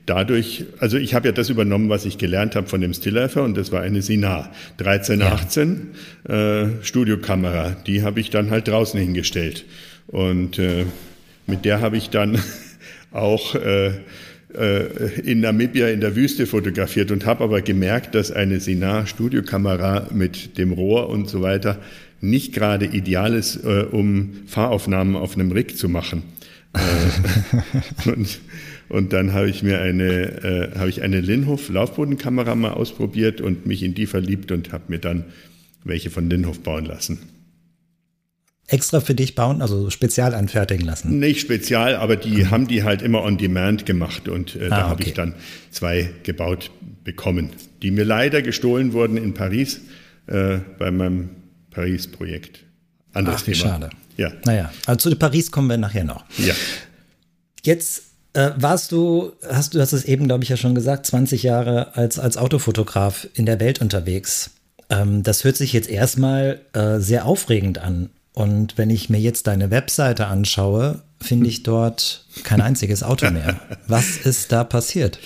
dadurch, 0.08 0.66
also 0.80 0.98
ich 0.98 1.14
habe 1.14 1.28
ja 1.28 1.32
das 1.32 1.50
übernommen, 1.50 1.90
was 1.90 2.06
ich 2.06 2.18
gelernt 2.18 2.56
habe 2.56 2.68
von 2.68 2.82
dem 2.82 2.94
Stilllifer 2.94 3.44
und 3.44 3.56
das 3.56 3.72
war 3.72 3.82
eine 3.82 4.02
Sinar 4.02 4.52
1318 4.80 5.90
ja. 6.28 6.62
äh, 6.64 6.68
Studiokamera. 6.82 7.76
Die 7.86 8.02
habe 8.02 8.20
ich 8.20 8.32
dann 8.32 8.50
halt 8.50 8.68
draußen 8.68 9.00
hingestellt 9.00 9.66
und 10.08 10.58
äh, 10.58 10.86
mit 11.46 11.66
der 11.66 11.82
habe 11.82 11.98
ich 11.98 12.10
dann 12.10 12.40
auch 13.12 13.56
äh, 13.56 13.92
äh, 14.56 15.20
in 15.24 15.42
Namibia 15.42 15.90
in 15.90 16.00
der 16.00 16.16
Wüste 16.16 16.48
fotografiert 16.48 17.12
und 17.12 17.26
habe 17.26 17.44
aber 17.44 17.62
gemerkt, 17.62 18.16
dass 18.16 18.32
eine 18.32 18.60
Sinar 18.60 19.08
Studiokamera 19.08 20.08
mit 20.12 20.58
dem 20.58 20.72
Rohr 20.72 21.10
und 21.10 21.30
so 21.30 21.42
weiter 21.42 21.80
nicht 22.22 22.54
gerade 22.54 22.86
ideal 22.86 23.34
ist, 23.34 23.58
äh, 23.64 23.86
um 23.92 24.32
Fahraufnahmen 24.48 25.16
auf 25.16 25.36
einem 25.36 25.52
Rig 25.52 25.78
zu 25.78 25.90
machen. 25.90 26.24
Äh, 26.78 28.10
und, 28.10 28.40
und, 28.90 29.14
dann 29.14 29.34
habe 29.34 29.50
ich 29.50 29.64
mir 29.64 29.82
eine, 29.82 30.74
äh, 30.74 30.80
habe 30.80 30.90
ich 30.90 31.02
eine 31.02 31.20
Linhof 31.20 31.70
Laufbodenkamera 31.70 32.56
mal 32.56 32.72
ausprobiert 32.72 33.42
und 33.42 33.66
mich 33.66 33.84
in 33.84 33.94
die 33.94 34.06
verliebt 34.06 34.52
und 34.52 34.72
habe 34.72 34.86
mir 34.88 35.00
dann 35.00 35.26
welche 35.84 36.10
von 36.10 36.30
Linhof 36.30 36.60
bauen 36.60 36.86
lassen. 36.86 37.20
Extra 38.70 39.00
für 39.00 39.16
dich 39.16 39.34
bauen, 39.34 39.62
also 39.62 39.90
spezial 39.90 40.36
anfertigen 40.36 40.86
lassen? 40.86 41.20
Nicht 41.20 41.40
spezial, 41.40 41.96
aber 41.96 42.18
die 42.18 42.44
mhm. 42.44 42.52
haben 42.52 42.68
die 42.68 42.84
halt 42.84 43.02
immer 43.02 43.24
on 43.24 43.38
demand 43.38 43.86
gemacht 43.86 44.28
und 44.28 44.58
äh, 44.58 44.66
ah, 44.66 44.70
da 44.70 44.76
habe 44.90 44.94
okay. 44.96 45.04
ich 45.08 45.14
dann 45.14 45.36
zwei 45.72 46.10
gebaut 46.24 46.72
bekommen, 47.06 47.52
die 47.82 47.92
mir 47.92 48.04
leider 48.04 48.42
gestohlen 48.42 48.92
wurden 48.92 49.16
in 49.16 49.34
Paris 49.34 49.80
äh, 50.28 50.58
bei 50.78 50.92
meinem 50.92 51.30
Paris-Projekt. 51.72 52.66
Anderes 53.14 53.42
Ach, 53.42 53.46
Thema. 53.46 53.56
schade. 53.56 53.90
Ja. 54.18 54.32
Naja, 54.46 54.72
also 54.86 55.10
zu 55.10 55.16
Paris 55.16 55.52
kommen 55.52 55.70
wir 55.70 55.78
nachher 55.78 56.04
noch. 56.04 56.26
Ja. 56.38 56.54
Jetzt 57.64 58.04
äh, 58.34 58.52
warst 58.58 58.92
du, 58.92 59.32
hast 59.50 59.74
du 59.74 59.80
hast 59.80 59.94
es 59.94 60.06
eben, 60.06 60.28
glaube 60.28 60.44
ich, 60.44 60.50
ja 60.50 60.58
schon 60.58 60.76
gesagt, 60.76 61.06
20 61.06 61.44
Jahre 61.44 61.96
als, 61.96 62.20
als 62.20 62.38
Autofotograf 62.38 63.28
in 63.34 63.46
der 63.46 63.60
Welt 63.60 63.82
unterwegs. 63.82 64.52
Ähm, 64.90 65.24
das 65.24 65.44
hört 65.44 65.56
sich 65.56 65.74
jetzt 65.74 65.90
erstmal 65.90 66.62
äh, 66.74 67.00
sehr 67.00 67.26
aufregend 67.26 67.80
an. 67.80 68.10
Und 68.34 68.78
wenn 68.78 68.92
ich 68.92 69.10
mir 69.10 69.20
jetzt 69.20 69.48
deine 69.48 69.72
Webseite 69.72 70.28
anschaue, 70.28 71.02
finde 71.20 71.48
ich 71.48 71.64
dort 71.64 72.26
kein 72.44 72.62
einziges 72.62 73.02
Auto 73.02 73.32
mehr. 73.32 73.60
Was 73.88 74.18
ist 74.18 74.52
da 74.52 74.64
passiert? 74.64 75.20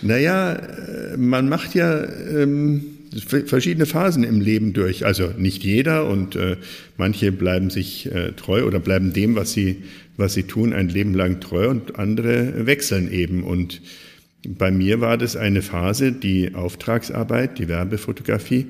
Naja, 0.00 0.52
äh, 0.54 1.16
man 1.16 1.48
macht 1.48 1.74
ja 1.74 2.04
ähm, 2.04 2.91
verschiedene 3.20 3.86
Phasen 3.86 4.24
im 4.24 4.40
Leben 4.40 4.72
durch. 4.72 5.04
Also 5.04 5.32
nicht 5.36 5.64
jeder 5.64 6.08
und 6.08 6.36
äh, 6.36 6.56
manche 6.96 7.32
bleiben 7.32 7.70
sich 7.70 8.10
äh, 8.12 8.32
treu 8.32 8.64
oder 8.64 8.80
bleiben 8.80 9.12
dem, 9.12 9.36
was 9.36 9.52
sie, 9.52 9.82
was 10.16 10.34
sie 10.34 10.44
tun, 10.44 10.72
ein 10.72 10.88
Leben 10.88 11.14
lang 11.14 11.40
treu 11.40 11.68
und 11.68 11.98
andere 11.98 12.66
wechseln 12.66 13.10
eben. 13.12 13.44
Und 13.44 13.82
bei 14.46 14.70
mir 14.70 15.00
war 15.00 15.18
das 15.18 15.36
eine 15.36 15.62
Phase, 15.62 16.12
die 16.12 16.54
Auftragsarbeit, 16.54 17.58
die 17.58 17.68
Werbefotografie, 17.68 18.66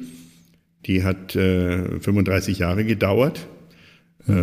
die 0.87 1.05
hat 1.05 1.37
äh, 1.37 2.01
35 2.01 2.59
Jahre 2.59 2.85
gedauert. 2.85 3.47
Mhm. 4.27 4.37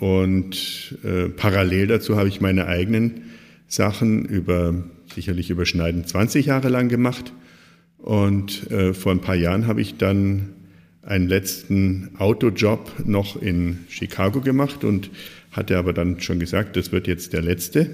Äh, 0.00 0.04
und 0.04 0.98
äh, 1.04 1.28
parallel 1.28 1.86
dazu 1.86 2.16
habe 2.16 2.28
ich 2.28 2.40
meine 2.40 2.66
eigenen 2.66 3.22
Sachen 3.68 4.24
über 4.24 4.84
sicherlich 5.14 5.50
überschneidend 5.50 6.08
20 6.08 6.46
Jahre 6.46 6.68
lang 6.68 6.88
gemacht. 6.88 7.32
Und 8.04 8.70
äh, 8.70 8.92
vor 8.92 9.12
ein 9.12 9.22
paar 9.22 9.34
Jahren 9.34 9.66
habe 9.66 9.80
ich 9.80 9.96
dann 9.96 10.50
einen 11.00 11.26
letzten 11.26 12.10
Autojob 12.18 12.92
noch 13.06 13.40
in 13.40 13.78
Chicago 13.88 14.42
gemacht 14.42 14.84
und 14.84 15.08
hatte 15.52 15.78
aber 15.78 15.94
dann 15.94 16.20
schon 16.20 16.38
gesagt, 16.38 16.76
das 16.76 16.92
wird 16.92 17.06
jetzt 17.06 17.32
der 17.32 17.40
letzte. 17.40 17.88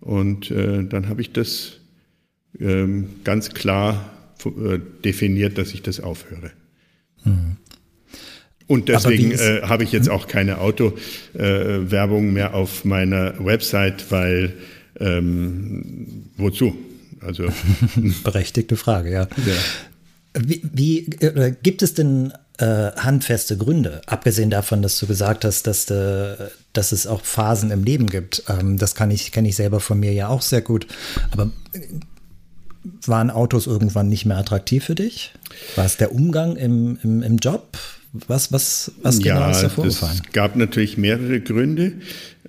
Und 0.00 0.50
äh, 0.50 0.84
dann 0.84 1.10
habe 1.10 1.20
ich 1.20 1.32
das 1.32 1.80
ähm, 2.58 3.10
ganz 3.24 3.50
klar 3.50 4.10
äh, 4.46 4.78
definiert, 5.04 5.58
dass 5.58 5.74
ich 5.74 5.82
das 5.82 6.00
aufhöre. 6.00 6.52
Mhm. 7.22 7.56
Und 8.66 8.88
deswegen 8.88 9.32
äh, 9.32 9.60
habe 9.64 9.84
ich 9.84 9.92
jetzt 9.92 10.08
hm? 10.08 10.14
auch 10.14 10.28
keine 10.28 10.62
Autowerbung 10.62 12.28
äh, 12.28 12.32
mehr 12.32 12.54
auf 12.54 12.86
meiner 12.86 13.34
Website, 13.44 14.10
weil 14.10 14.54
ähm, 14.98 16.24
wozu? 16.38 16.74
Also 17.26 17.48
berechtigte 18.24 18.76
Frage, 18.76 19.10
ja. 19.10 19.22
ja. 19.22 19.54
Wie, 20.38 20.62
wie 20.72 21.06
äh, 21.20 21.54
gibt 21.62 21.82
es 21.82 21.94
denn 21.94 22.32
äh, 22.58 22.92
handfeste 22.92 23.56
Gründe, 23.56 24.02
abgesehen 24.06 24.50
davon, 24.50 24.82
dass 24.82 24.98
du 24.98 25.06
gesagt 25.06 25.44
hast, 25.44 25.66
dass, 25.66 25.90
äh, 25.90 26.36
dass 26.72 26.92
es 26.92 27.06
auch 27.06 27.24
Phasen 27.24 27.70
im 27.70 27.84
Leben 27.84 28.06
gibt? 28.06 28.44
Ähm, 28.48 28.76
das 28.78 28.94
kann 28.94 29.10
ich 29.10 29.32
kenne 29.32 29.48
ich 29.48 29.56
selber 29.56 29.80
von 29.80 29.98
mir 29.98 30.12
ja 30.12 30.28
auch 30.28 30.42
sehr 30.42 30.62
gut. 30.62 30.86
Aber 31.30 31.50
äh, 31.72 31.80
waren 33.06 33.30
Autos 33.30 33.66
irgendwann 33.66 34.08
nicht 34.08 34.26
mehr 34.26 34.36
attraktiv 34.36 34.84
für 34.84 34.94
dich? 34.94 35.32
War 35.74 35.84
es 35.84 35.96
der 35.96 36.12
Umgang 36.12 36.56
im, 36.56 36.98
im, 37.02 37.22
im 37.22 37.36
Job? 37.38 37.78
Was, 38.28 38.52
was, 38.52 38.92
was 39.02 39.18
genau 39.18 39.40
ja, 39.40 39.50
ist 39.50 39.62
da 39.62 39.68
vorgefallen? 39.68 40.20
Es 40.24 40.32
gab 40.32 40.56
natürlich 40.56 40.96
mehrere 40.96 41.40
Gründe. 41.40 41.92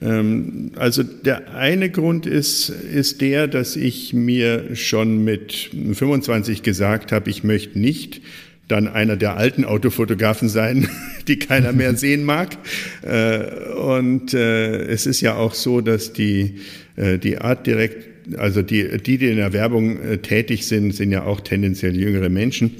Ähm, 0.01 0.71
also 0.75 1.03
der 1.03 1.53
eine 1.53 1.89
Grund 1.89 2.25
ist, 2.25 2.69
ist 2.69 3.21
der, 3.21 3.47
dass 3.47 3.75
ich 3.75 4.13
mir 4.13 4.75
schon 4.75 5.23
mit 5.23 5.69
25 5.93 6.63
gesagt 6.63 7.11
habe, 7.11 7.29
ich 7.29 7.43
möchte 7.43 7.79
nicht 7.79 8.21
dann 8.67 8.87
einer 8.87 9.15
der 9.15 9.37
alten 9.37 9.63
Autofotografen 9.63 10.49
sein, 10.49 10.89
die 11.27 11.39
keiner 11.39 11.71
mehr 11.73 11.95
sehen 11.97 12.23
mag. 12.23 12.57
Äh, 13.01 13.71
und 13.73 14.33
äh, 14.33 14.83
es 14.83 15.05
ist 15.05 15.21
ja 15.21 15.35
auch 15.35 15.53
so, 15.53 15.81
dass 15.81 16.13
die, 16.13 16.55
äh, 16.95 17.17
die 17.17 17.37
Art 17.37 17.65
direkt, 17.65 18.37
also 18.37 18.61
die, 18.61 18.97
die, 18.97 19.17
die 19.17 19.29
in 19.29 19.37
der 19.37 19.53
Werbung 19.53 20.21
tätig 20.21 20.67
sind, 20.67 20.93
sind 20.93 21.13
ja 21.13 21.23
auch 21.23 21.39
tendenziell 21.39 21.95
jüngere 21.95 22.27
Menschen. 22.27 22.71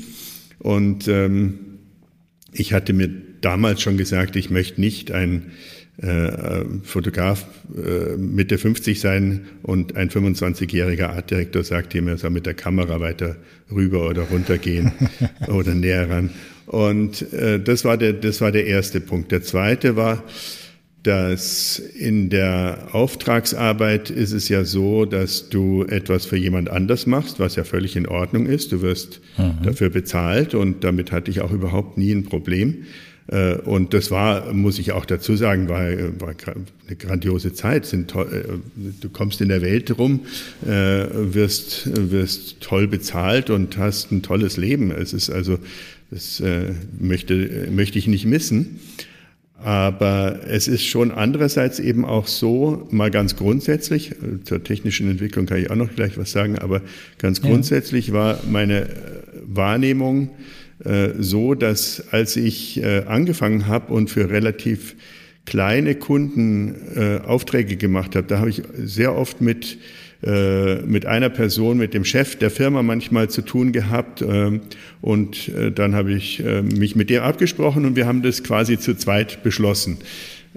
Und 0.59 1.07
ähm, 1.07 1.59
ich 2.59 2.73
hatte 2.73 2.93
mir 2.93 3.09
damals 3.41 3.81
schon 3.81 3.97
gesagt, 3.97 4.35
ich 4.35 4.49
möchte 4.49 4.81
nicht 4.81 5.11
ein 5.11 5.51
äh, 5.97 6.63
Fotograf 6.83 7.45
äh, 7.75 8.17
Mitte 8.17 8.57
50 8.57 8.99
sein 8.99 9.47
und 9.63 9.95
ein 9.95 10.09
25-jähriger 10.09 11.07
Artdirektor 11.07 11.63
sagt 11.63 11.95
ihm, 11.95 12.07
er 12.07 12.17
soll 12.17 12.29
mit 12.31 12.45
der 12.45 12.53
Kamera 12.53 12.99
weiter 12.99 13.35
rüber 13.71 14.07
oder 14.07 14.23
runter 14.23 14.57
gehen 14.57 14.91
oder 15.47 15.73
näher 15.73 16.09
ran. 16.09 16.29
Und 16.65 17.31
äh, 17.33 17.59
das, 17.59 17.85
war 17.85 17.97
der, 17.97 18.13
das 18.13 18.41
war 18.41 18.51
der 18.51 18.65
erste 18.67 18.99
Punkt. 18.99 19.31
Der 19.31 19.41
zweite 19.41 19.95
war, 19.95 20.23
dass 21.03 21.79
in 21.79 22.29
der 22.29 22.89
Auftragsarbeit 22.91 24.09
ist 24.09 24.33
es 24.33 24.49
ja 24.49 24.65
so, 24.65 25.05
dass 25.05 25.49
du 25.49 25.83
etwas 25.83 26.25
für 26.25 26.37
jemand 26.37 26.69
anders 26.69 27.05
machst, 27.05 27.39
was 27.39 27.55
ja 27.55 27.63
völlig 27.63 27.95
in 27.95 28.07
Ordnung 28.07 28.45
ist. 28.45 28.71
Du 28.71 28.81
wirst 28.81 29.21
mhm. 29.37 29.63
dafür 29.63 29.89
bezahlt 29.89 30.53
und 30.53 30.83
damit 30.83 31.11
hatte 31.11 31.31
ich 31.31 31.41
auch 31.41 31.51
überhaupt 31.51 31.97
nie 31.97 32.11
ein 32.11 32.23
Problem. 32.23 32.83
Äh, 33.27 33.55
und 33.55 33.93
das 33.93 34.11
war, 34.11 34.53
muss 34.53 34.79
ich 34.79 34.91
auch 34.91 35.05
dazu 35.05 35.35
sagen, 35.35 35.69
war, 35.69 35.85
war 36.19 36.33
eine 36.87 36.95
grandiose 36.95 37.53
Zeit. 37.53 37.85
Sind 37.85 38.09
toll, 38.09 38.27
äh, 38.31 38.81
du 39.01 39.09
kommst 39.09 39.41
in 39.41 39.49
der 39.49 39.61
Welt 39.61 39.97
rum, 39.97 40.21
äh, 40.65 40.69
wirst, 40.69 41.89
wirst 42.11 42.61
toll 42.61 42.87
bezahlt 42.87 43.49
und 43.49 43.77
hast 43.77 44.11
ein 44.11 44.21
tolles 44.21 44.57
Leben. 44.57 44.91
Es 44.91 45.13
ist 45.13 45.29
also, 45.29 45.59
das 46.09 46.41
möchte, 46.99 47.67
möchte 47.69 47.99
ich 47.99 48.07
nicht 48.07 48.25
missen. 48.25 48.79
Aber 49.67 50.39
es 50.47 50.69
ist 50.69 50.85
schon 50.85 51.11
andererseits 51.11 51.79
eben 51.79 52.05
auch 52.05 52.27
so, 52.27 52.87
mal 52.89 53.11
ganz 53.11 53.35
grundsätzlich, 53.35 54.15
zur 54.45 54.63
technischen 54.63 55.11
Entwicklung 55.11 55.45
kann 55.45 55.57
ich 55.57 55.69
auch 55.69 55.75
noch 55.75 55.93
gleich 55.93 56.17
was 56.17 56.31
sagen, 56.31 56.57
aber 56.57 56.81
ganz 57.17 57.41
grundsätzlich 57.41 58.13
war 58.13 58.39
meine 58.49 58.87
Wahrnehmung, 59.45 60.29
äh, 60.85 61.09
so, 61.19 61.53
dass 61.53 62.01
als 62.11 62.37
ich 62.37 62.81
äh, 62.81 63.03
angefangen 63.07 63.67
habe 63.67 63.91
und 63.91 64.09
für 64.09 64.29
relativ 64.29 64.95
kleine 65.45 65.95
Kunden 65.95 66.73
äh, 66.95 67.17
Aufträge 67.25 67.75
gemacht 67.75 68.15
habe, 68.15 68.25
da 68.25 68.39
habe 68.39 68.49
ich 68.49 68.61
sehr 68.77 69.17
oft 69.17 69.41
mit 69.41 69.79
mit 70.21 71.05
einer 71.05 71.29
Person, 71.29 71.77
mit 71.77 71.93
dem 71.93 72.03
Chef 72.03 72.35
der 72.37 72.49
Firma 72.49 72.81
manchmal 72.81 73.29
zu 73.29 73.43
tun 73.43 73.71
gehabt. 73.71 74.23
Ähm, 74.23 74.61
und 75.01 75.51
dann 75.75 75.93
habe 75.93 76.13
ich 76.13 76.43
mich 76.63 76.95
mit 76.95 77.09
dem 77.09 77.21
abgesprochen 77.21 77.85
und 77.85 77.95
wir 77.95 78.07
haben 78.07 78.23
das 78.23 78.43
quasi 78.43 78.79
zu 78.79 78.95
zweit 78.95 79.43
beschlossen. 79.43 79.97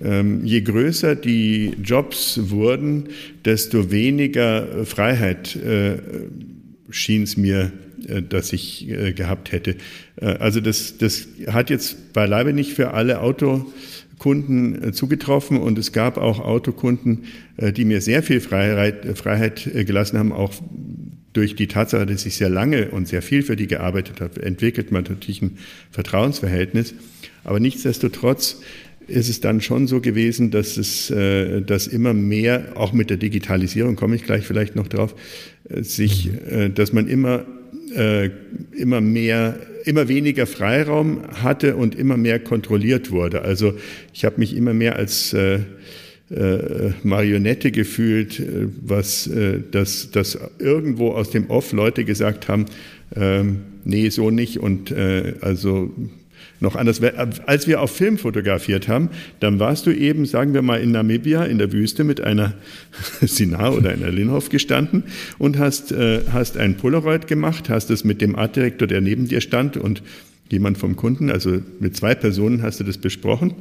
Ähm, 0.03 0.45
je 0.45 0.63
größer 0.63 1.15
die 1.15 1.73
Jobs 1.83 2.41
wurden, 2.45 3.09
desto 3.45 3.91
weniger 3.91 4.87
Freiheit 4.87 5.59
schien 6.89 7.23
es 7.23 7.37
mir, 7.37 7.71
dass 8.31 8.53
ich 8.55 8.89
gehabt 9.15 9.53
hätte. 9.53 9.77
Äh, 10.17 10.27
also 10.27 10.61
das, 10.61 10.97
das 10.99 11.29
hat 11.49 11.71
jetzt 11.71 12.13
beileibe 12.13 12.53
nicht 12.53 12.73
für 12.73 12.95
alle 12.95 13.21
Autokunden 13.21 13.73
äh, 14.25 14.93
zugetroffen 14.93 15.57
und 15.57 15.79
es 15.79 15.93
gab 15.93 16.19
auch 16.19 16.41
Autokunden, 16.41 17.25
äh, 17.57 17.73
die 17.73 17.85
mir 17.85 18.01
sehr 18.01 18.23
viel 18.23 18.41
Freiheit, 18.41 19.17
Freiheit 19.17 19.69
gelassen 19.87 20.19
haben, 20.19 20.33
auch 20.33 20.53
durch 21.33 21.55
die 21.55 21.69
Tatsache, 21.69 22.07
dass 22.07 22.27
ich 22.27 22.37
sehr 22.37 22.51
lange 22.51 22.91
und 22.91 23.09
sehr 23.09 23.23
viel 23.23 23.43
für 23.43 23.57
die 23.57 23.67
gearbeitet 23.67 24.21
habe, 24.21 24.43
entwickelt 24.43 24.91
man 24.91 25.05
natürlich 25.05 25.43
ein 25.43 25.59
Vertrauensverhältnis. 25.91 26.95
Aber 27.45 27.61
nichtsdestotrotz 27.61 28.61
ist 29.07 29.29
es 29.29 29.41
dann 29.41 29.61
schon 29.61 29.87
so 29.87 30.01
gewesen, 30.01 30.51
dass 30.51 30.77
es, 30.77 31.13
dass 31.67 31.87
immer 31.87 32.15
mehr, 32.15 32.73
auch 32.75 32.93
mit 32.93 33.11
der 33.11 33.17
Digitalisierung 33.17 33.95
komme 33.95 34.17
ich 34.17 34.25
gleich 34.25 34.45
vielleicht 34.45 34.75
noch 34.75 34.89
drauf, 34.89 35.15
sich, 35.69 36.31
dass 36.75 36.93
man 36.93 37.07
immer, 37.07 37.45
immer 38.77 39.01
mehr 39.01 39.57
immer 39.85 40.09
weniger 40.09 40.47
Freiraum 40.47 41.23
hatte 41.43 41.77
und 41.77 41.95
immer 41.95 42.17
mehr 42.17 42.39
kontrolliert 42.39 43.11
wurde. 43.11 43.43
Also 43.43 43.75
ich 44.13 44.25
habe 44.25 44.39
mich 44.39 44.57
immer 44.57 44.75
mehr 44.75 44.97
als 44.97 45.33
äh, 45.33 45.61
äh, 46.31 46.93
Marionette 47.03 47.73
gefühlt, 47.73 48.39
äh, 48.41 48.69
was 48.83 49.27
äh, 49.27 49.61
dass, 49.71 50.11
dass 50.11 50.39
irgendwo 50.59 51.11
aus 51.11 51.31
dem 51.31 51.51
Off 51.51 51.73
Leute 51.73 52.05
gesagt 52.05 52.49
haben, 52.49 52.67
ähm, 53.17 53.63
nee, 53.85 54.09
so 54.11 54.31
nicht 54.31 54.59
und 54.59 54.91
äh, 54.91 55.35
also 55.41 55.93
noch 56.61 56.77
anders. 56.77 57.01
Als 57.47 57.67
wir 57.67 57.81
auf 57.81 57.97
Film 57.97 58.19
fotografiert 58.19 58.89
haben, 58.89 59.11
dann 59.41 59.59
warst 59.59 59.87
du 59.87 59.91
eben, 59.91 60.27
sagen 60.27 60.55
wir 60.55 60.63
mal, 60.63 60.81
in 60.81 60.93
Namibia 60.93 61.45
in 61.45 61.59
der 61.59 61.73
Wüste 61.73 62.05
mit 62.05 62.21
einer 62.21 62.55
Sinar 63.21 63.75
oder 63.75 63.91
einer 63.91 64.11
Linhof 64.11 64.49
gestanden 64.49 65.05
und 65.39 65.59
hast, 65.59 65.93
äh, 65.93 66.23
hast 66.33 66.57
ein 66.57 66.77
Polaroid 66.77 67.27
gemacht, 67.27 67.69
hast 67.69 67.91
es 67.91 68.05
mit 68.05 68.21
dem 68.21 68.37
Artdirektor, 68.37 68.87
der 68.87 69.01
neben 69.01 69.27
dir 69.27 69.41
stand 69.41 69.77
und 69.77 70.03
jemand 70.51 70.79
vom 70.79 70.97
Kunden, 70.97 71.31
also 71.31 71.61
mit 71.79 71.97
zwei 71.97 72.15
Personen 72.15 72.63
hast 72.63 72.81
du 72.81 72.85
das 72.85 72.99
besprochen. 72.99 73.55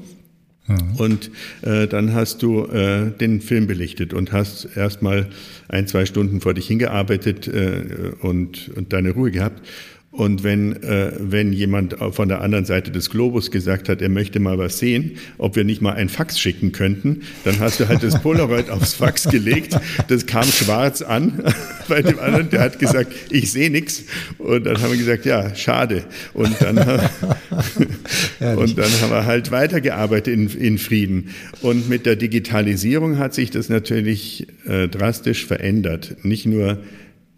Und 0.97 1.31
äh, 1.63 1.87
dann 1.87 2.13
hast 2.13 2.43
du 2.43 2.65
äh, 2.65 3.09
den 3.09 3.41
Film 3.41 3.65
belichtet 3.65 4.13
und 4.13 4.31
hast 4.31 4.77
erstmal 4.77 5.27
ein, 5.67 5.87
zwei 5.87 6.05
Stunden 6.05 6.41
vor 6.41 6.53
dich 6.53 6.67
hingearbeitet 6.67 7.47
äh, 7.47 8.11
und, 8.21 8.69
und 8.75 8.93
deine 8.93 9.11
Ruhe 9.11 9.31
gehabt. 9.31 9.65
Und 10.11 10.43
wenn, 10.43 10.81
äh, 10.81 11.11
wenn 11.19 11.53
jemand 11.53 11.95
von 12.11 12.29
der 12.29 12.41
anderen 12.41 12.65
Seite 12.65 12.89
des 12.89 13.11
Globus 13.11 13.51
gesagt 13.51 13.89
hat, 13.89 14.01
er 14.01 14.09
möchte 14.09 14.39
mal 14.39 14.57
was 14.57 14.79
sehen, 14.79 15.17
ob 15.37 15.55
wir 15.55 15.63
nicht 15.63 15.83
mal 15.83 15.93
ein 15.93 16.09
Fax 16.09 16.39
schicken 16.39 16.71
könnten, 16.71 17.21
dann 17.43 17.59
hast 17.59 17.79
du 17.79 17.87
halt 17.87 18.01
das 18.01 18.19
Polaroid 18.23 18.71
aufs 18.71 18.95
Fax 18.95 19.29
gelegt. 19.29 19.79
Das 20.07 20.25
kam 20.25 20.45
schwarz 20.45 21.03
an 21.03 21.43
bei 21.87 22.01
dem 22.01 22.17
anderen. 22.17 22.49
Der 22.49 22.61
hat 22.61 22.79
gesagt, 22.79 23.13
ich 23.29 23.51
sehe 23.51 23.69
nichts. 23.69 24.05
Und 24.39 24.65
dann 24.65 24.81
haben 24.81 24.91
wir 24.91 24.97
gesagt, 24.97 25.25
ja, 25.25 25.53
schade. 25.55 26.05
Und 26.33 26.59
dann, 26.59 26.77
und 28.57 28.77
dann 28.77 28.91
haben 29.01 29.11
wir 29.11 29.25
halt 29.25 29.51
weitergearbeitet 29.51 30.33
in, 30.33 30.49
in 30.49 30.77
Frieden. 30.79 31.29
Und 31.61 31.87
mit 31.87 32.07
der 32.07 32.15
Digitalisierung 32.15 33.19
hat 33.19 33.35
sich 33.35 33.51
das 33.51 33.69
natürlich 33.69 34.47
äh, 34.65 34.87
drastisch 34.87 35.45
verändert. 35.45 36.15
Nicht 36.23 36.47
nur 36.47 36.79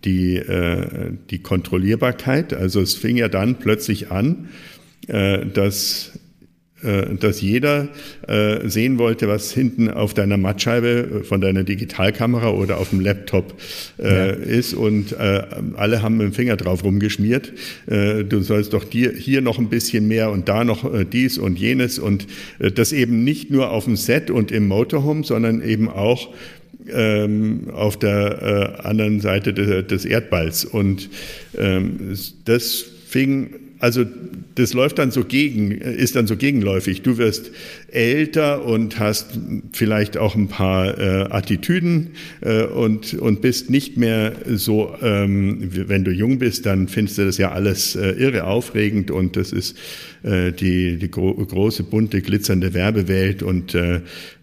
die, 0.04 0.36
äh, 0.36 1.12
die 1.30 1.40
Kontrollierbarkeit. 1.40 2.54
Also 2.54 2.82
es 2.82 2.96
fing 2.96 3.18
ja 3.18 3.28
dann 3.28 3.56
plötzlich 3.56 4.12
an, 4.12 4.50
äh, 5.08 5.46
dass 5.46 6.12
äh, 6.84 7.16
dass 7.16 7.42
jeder 7.42 7.90
äh, 8.28 8.68
sehen 8.68 8.98
wollte, 8.98 9.28
was 9.28 9.52
hinten 9.52 9.90
auf 9.90 10.14
deiner 10.14 10.38
Mattscheibe 10.38 11.24
von 11.24 11.40
deiner 11.40 11.64
Digitalkamera 11.64 12.50
oder 12.52 12.80
auf 12.80 12.90
dem 12.90 13.02
Laptop 13.02 13.54
äh, 14.00 14.08
ja. 14.08 14.26
ist 14.32 14.74
und 14.74 15.12
äh, 15.14 15.44
alle 15.76 16.02
haben 16.02 16.18
mit 16.18 16.26
dem 16.26 16.34
Finger 16.34 16.58
drauf 16.58 16.84
rumgeschmiert. 16.84 17.54
Äh, 17.86 18.24
du 18.24 18.42
sollst 18.42 18.74
doch 18.74 18.84
dir 18.84 19.12
hier 19.12 19.42
noch 19.42 19.60
ein 19.60 19.70
bisschen 19.70 20.08
mehr 20.08 20.32
und 20.32 20.50
da 20.50 20.64
noch 20.64 20.92
äh, 20.92 21.06
dies 21.06 21.38
und 21.38 21.60
jenes 21.60 22.00
und 22.00 22.26
äh, 22.58 22.72
das 22.72 22.94
eben 22.94 23.24
nicht 23.24 23.52
nur 23.52 23.70
auf 23.70 23.86
dem 23.86 23.96
Set 23.96 24.32
und 24.32 24.52
im 24.52 24.68
Motorhome, 24.68 25.24
sondern 25.24 25.62
eben 25.62 25.88
auch 25.88 26.30
ähm, 26.90 27.70
auf 27.74 27.98
der 27.98 28.78
äh, 28.82 28.88
anderen 28.88 29.20
Seite 29.20 29.54
de, 29.54 29.84
des 29.84 30.06
Erdballs. 30.06 30.66
Und 30.66 31.10
ähm, 31.58 32.14
das 32.46 32.86
fing, 33.08 33.56
also 33.80 34.06
das 34.56 34.74
läuft 34.74 35.00
dann 35.00 35.12
so 35.12 35.24
gegen, 35.24 35.72
ist 35.72 36.16
dann 36.16 36.28
so 36.28 36.38
gegenläufig. 36.38 37.02
Du 37.02 37.18
wirst 37.18 37.52
älter 37.92 38.64
und 38.66 39.00
hast 39.00 39.40
vielleicht 39.74 40.18
auch 40.18 40.36
ein 40.36 40.48
paar 40.48 40.98
äh, 40.98 41.28
Attitüden 41.32 42.12
äh, 42.42 42.64
und, 42.64 43.16
und 43.16 43.42
bist 43.42 43.70
nicht 43.70 43.98
mehr 43.98 44.34
so, 44.54 44.96
ähm, 45.02 45.70
wenn 45.72 46.04
du 46.04 46.12
jung 46.12 46.38
bist, 46.38 46.66
dann 46.66 46.88
findest 46.88 47.18
du 47.18 47.26
das 47.26 47.38
ja 47.38 47.52
alles 47.52 47.96
äh, 47.96 48.12
irre 48.12 48.44
aufregend 48.44 49.10
und 49.10 49.36
das 49.36 49.52
ist 49.52 49.78
äh, 50.24 50.52
die, 50.52 50.98
die 50.98 51.10
gro 51.10 51.34
große, 51.34 51.84
bunte, 51.84 52.22
glitzernde 52.22 52.74
Werbewelt 52.74 53.42
und 53.42 53.74
äh, 53.74 54.02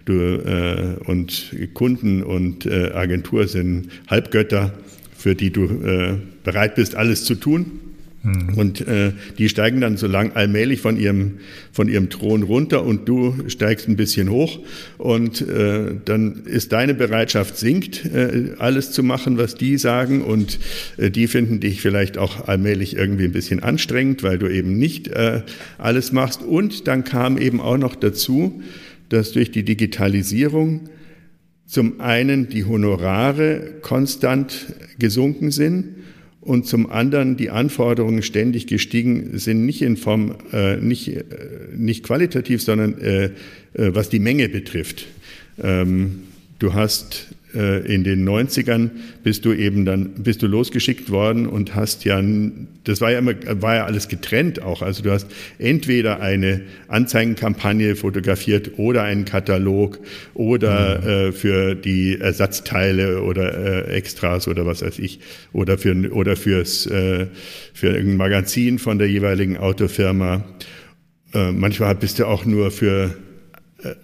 du, 0.08 0.14
äh, 0.14 1.10
und 1.10 1.54
Kunden 1.74 2.22
und 2.22 2.66
äh, 2.66 2.92
Agentur 2.92 3.46
sind 3.46 3.88
Halbgötter, 4.08 4.72
für 5.16 5.34
die 5.34 5.50
du 5.50 5.64
äh, 5.64 6.16
bereit 6.44 6.76
bist, 6.76 6.94
alles 6.94 7.24
zu 7.24 7.34
tun. 7.34 7.80
Mhm. 8.22 8.54
Und 8.56 8.80
äh, 8.86 9.12
die 9.38 9.48
steigen 9.48 9.80
dann 9.80 9.96
so 9.96 10.06
lang 10.08 10.32
allmählich 10.32 10.80
von 10.80 10.98
ihrem, 10.98 11.38
von 11.72 11.88
ihrem 11.88 12.10
Thron 12.10 12.42
runter 12.42 12.84
und 12.84 13.08
du 13.08 13.34
steigst 13.46 13.88
ein 13.88 13.96
bisschen 13.96 14.28
hoch 14.28 14.58
und 14.98 15.40
äh, 15.42 15.94
dann 16.04 16.42
ist 16.44 16.72
deine 16.72 16.94
Bereitschaft 16.94 17.56
sinkt, 17.56 18.04
äh, 18.06 18.54
alles 18.58 18.90
zu 18.90 19.04
machen, 19.04 19.38
was 19.38 19.54
die 19.54 19.78
sagen 19.78 20.22
und 20.22 20.58
die 20.98 21.28
finden 21.28 21.60
dich 21.60 21.80
vielleicht 21.80 22.18
auch 22.18 22.48
allmählich 22.48 22.96
irgendwie 22.96 23.24
ein 23.24 23.32
bisschen 23.32 23.62
anstrengend, 23.62 24.22
weil 24.22 24.38
du 24.38 24.48
eben 24.48 24.76
nicht 24.76 25.10
alles 25.78 26.12
machst. 26.12 26.42
Und 26.42 26.88
dann 26.88 27.04
kam 27.04 27.38
eben 27.38 27.60
auch 27.60 27.78
noch 27.78 27.94
dazu, 27.94 28.62
dass 29.08 29.32
durch 29.32 29.50
die 29.50 29.64
Digitalisierung 29.64 30.88
zum 31.66 32.00
einen 32.00 32.48
die 32.48 32.64
Honorare 32.64 33.74
konstant 33.82 34.72
gesunken 34.98 35.50
sind 35.50 35.96
und 36.40 36.66
zum 36.66 36.90
anderen 36.90 37.36
die 37.36 37.50
Anforderungen 37.50 38.22
ständig 38.22 38.66
gestiegen 38.66 39.38
sind, 39.38 39.66
nicht 39.66 39.82
in 39.82 39.98
Form, 39.98 40.34
äh, 40.52 40.76
nicht, 40.76 41.08
äh, 41.08 41.24
nicht 41.76 42.04
qualitativ, 42.04 42.62
sondern 42.62 42.98
äh, 43.00 43.24
äh, 43.24 43.30
was 43.74 44.08
die 44.08 44.18
Menge 44.18 44.48
betrifft. 44.48 45.06
Ähm, 45.62 46.20
du 46.58 46.72
hast 46.72 47.26
in 47.54 48.04
den 48.04 48.28
90ern 48.28 48.90
bist 49.22 49.46
du 49.46 49.54
eben 49.54 49.86
dann, 49.86 50.10
bist 50.22 50.42
du 50.42 50.46
losgeschickt 50.46 51.10
worden 51.10 51.46
und 51.46 51.74
hast 51.74 52.04
ja, 52.04 52.22
das 52.84 53.00
war 53.00 53.10
ja 53.10 53.20
immer, 53.20 53.32
war 53.62 53.76
ja 53.76 53.84
alles 53.86 54.08
getrennt 54.08 54.60
auch. 54.62 54.82
Also 54.82 55.02
du 55.02 55.10
hast 55.10 55.26
entweder 55.58 56.20
eine 56.20 56.60
Anzeigenkampagne 56.88 57.96
fotografiert 57.96 58.78
oder 58.78 59.02
einen 59.02 59.24
Katalog 59.24 59.98
oder 60.34 61.00
mhm. 61.00 61.08
äh, 61.08 61.32
für 61.32 61.74
die 61.74 62.18
Ersatzteile 62.20 63.22
oder 63.22 63.86
äh, 63.88 63.96
Extras 63.96 64.46
oder 64.46 64.66
was 64.66 64.82
weiß 64.82 64.98
ich 64.98 65.20
oder 65.52 65.78
für, 65.78 65.94
oder 66.12 66.36
fürs, 66.36 66.86
äh, 66.86 67.26
für 67.72 67.88
irgendein 67.88 68.16
Magazin 68.16 68.78
von 68.78 68.98
der 68.98 69.08
jeweiligen 69.08 69.56
Autofirma. 69.56 70.44
Äh, 71.34 71.52
manchmal 71.52 71.94
bist 71.94 72.18
du 72.18 72.26
auch 72.26 72.44
nur 72.44 72.70
für 72.70 73.04
äh, 73.04 73.27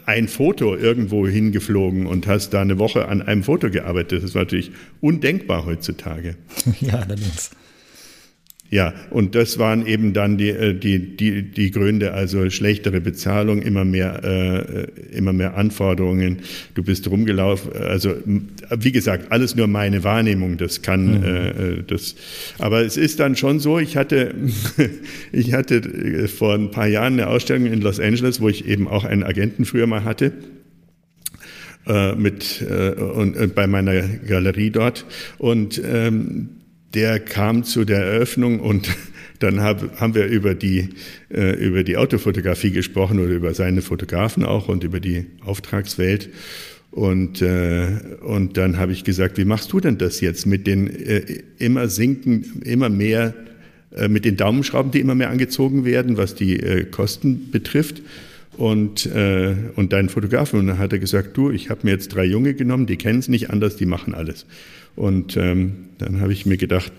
ein 0.06 0.28
Foto 0.28 0.76
irgendwo 0.76 1.26
hingeflogen 1.26 2.06
und 2.06 2.26
hast 2.26 2.50
da 2.50 2.60
eine 2.60 2.78
Woche 2.78 3.08
an 3.08 3.22
einem 3.22 3.42
Foto 3.42 3.70
gearbeitet. 3.70 4.18
Das 4.18 4.30
ist 4.30 4.37
natürlich 4.37 4.70
undenkbar 5.00 5.66
heutzutage. 5.66 6.37
Ja, 6.80 6.94
allerdings. 6.94 7.50
Ja, 8.74 8.92
und 9.10 9.37
das 9.37 9.60
waren 9.60 9.87
eben 9.87 10.14
dann 10.14 10.37
die, 10.37 10.48
äh, 10.48 10.74
die, 10.74 11.16
die, 11.16 11.42
die 11.42 11.70
Gründe, 11.70 12.12
also 12.12 12.50
schlechtere 12.50 13.00
Bezahlung, 13.00 13.62
immer 13.62 13.84
mehr, 13.84 14.24
äh, 14.24 15.16
immer 15.16 15.32
mehr 15.32 15.56
Anforderungen. 15.56 16.40
Du 16.74 16.82
bist 16.82 17.08
rumgelaufen, 17.08 17.72
also 17.72 18.16
wie 18.76 18.90
gesagt, 18.90 19.30
alles 19.30 19.54
nur 19.54 19.68
meine 19.68 20.02
Wahrnehmung, 20.02 20.56
das 20.56 20.82
kann, 20.82 21.20
mhm. 21.20 21.24
äh, 21.24 21.82
das, 21.87 22.16
aber 22.58 22.80
es 22.80 22.96
ist 22.96 23.20
dann 23.20 23.37
schon 23.37 23.60
so, 23.60 23.78
ich 23.78 23.96
hatte, 23.96 24.34
ich 25.32 25.52
hatte 25.52 26.26
vor 26.26 26.54
ein 26.54 26.72
paar 26.72 26.88
Jahren 26.88 27.12
eine 27.12 27.28
Ausstellung 27.28 27.66
in 27.66 27.80
Los 27.80 28.00
Angeles, 28.00 28.40
wo 28.40 28.48
ich 28.48 28.66
eben 28.66 28.88
auch 28.88 29.04
einen 29.04 29.22
Agenten 29.22 29.66
früher 29.66 29.87
mal 29.87 30.02
hatte 30.02 30.32
äh, 31.87 32.16
mit 32.16 32.60
äh, 32.68 33.00
und 33.00 33.37
äh, 33.37 33.46
bei 33.46 33.68
meiner 33.68 34.02
Galerie 34.02 34.70
dort 34.70 35.06
und 35.38 35.80
ähm, 35.84 36.48
der 36.94 37.20
kam 37.20 37.64
zu 37.64 37.85
der 37.85 38.04
Eröffnung 38.04 38.61
und 38.61 38.88
dann 39.38 39.61
hab, 39.61 40.00
haben 40.00 40.14
wir 40.14 40.26
über 40.26 40.54
die, 40.54 40.90
äh, 41.30 41.57
über 41.57 41.83
die 41.83 41.96
Autofotografie 41.96 42.70
gesprochen 42.70 43.18
oder 43.18 43.33
über 43.33 43.52
seine 43.54 43.83
Fotografen 43.83 44.44
auch 44.44 44.68
und 44.68 44.85
über 44.85 45.00
die 45.00 45.26
Auftragswelt. 45.44 46.30
Und, 46.90 47.42
äh, 47.42 47.88
und 48.20 48.57
dann 48.57 48.78
habe 48.78 48.92
ich 48.92 49.02
gesagt, 49.02 49.37
wie 49.37 49.44
machst 49.44 49.72
du 49.72 49.80
denn 49.80 49.98
das 49.98 50.20
jetzt 50.20 50.46
mit 50.46 50.66
den 50.68 50.87
äh, 50.87 51.42
immer 51.59 51.88
sinken, 51.88 52.62
immer 52.64 52.88
mehr, 52.88 53.35
äh, 53.96 54.07
mit 54.07 54.24
den 54.24 54.37
Daumenschrauben, 54.37 54.92
die 54.92 55.00
immer 55.00 55.16
mehr 55.16 55.30
angezogen 55.30 55.85
werden, 55.85 56.16
was 56.16 56.37
die 56.37 56.61
äh, 56.61 56.85
Kosten 56.85 57.50
betrifft? 57.50 58.00
Und, 58.56 59.06
äh, 59.06 59.54
und 59.74 59.92
deinen 59.92 60.08
Fotografen. 60.08 60.60
Und 60.60 60.68
dann 60.68 60.78
hat 60.78 60.92
er 60.92 60.98
gesagt, 60.98 61.36
du, 61.36 61.50
ich 61.50 61.70
habe 61.70 61.80
mir 61.84 61.90
jetzt 61.90 62.08
drei 62.08 62.24
Junge 62.24 62.54
genommen, 62.54 62.86
die 62.86 62.96
kennen 62.96 63.18
es 63.18 63.28
nicht 63.28 63.50
anders, 63.50 63.76
die 63.76 63.86
machen 63.86 64.14
alles. 64.14 64.46
Und 64.96 65.36
ähm, 65.36 65.88
dann 65.98 66.20
habe 66.20 66.32
ich 66.32 66.46
mir 66.46 66.56
gedacht, 66.56 66.92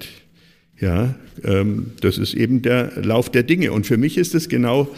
ja, 0.80 1.16
ähm, 1.44 1.92
das 2.02 2.18
ist 2.18 2.34
eben 2.34 2.62
der 2.62 2.92
Lauf 3.02 3.30
der 3.30 3.44
Dinge. 3.44 3.72
Und 3.72 3.86
für 3.86 3.98
mich 3.98 4.18
ist 4.18 4.36
es 4.36 4.50
genau 4.50 4.90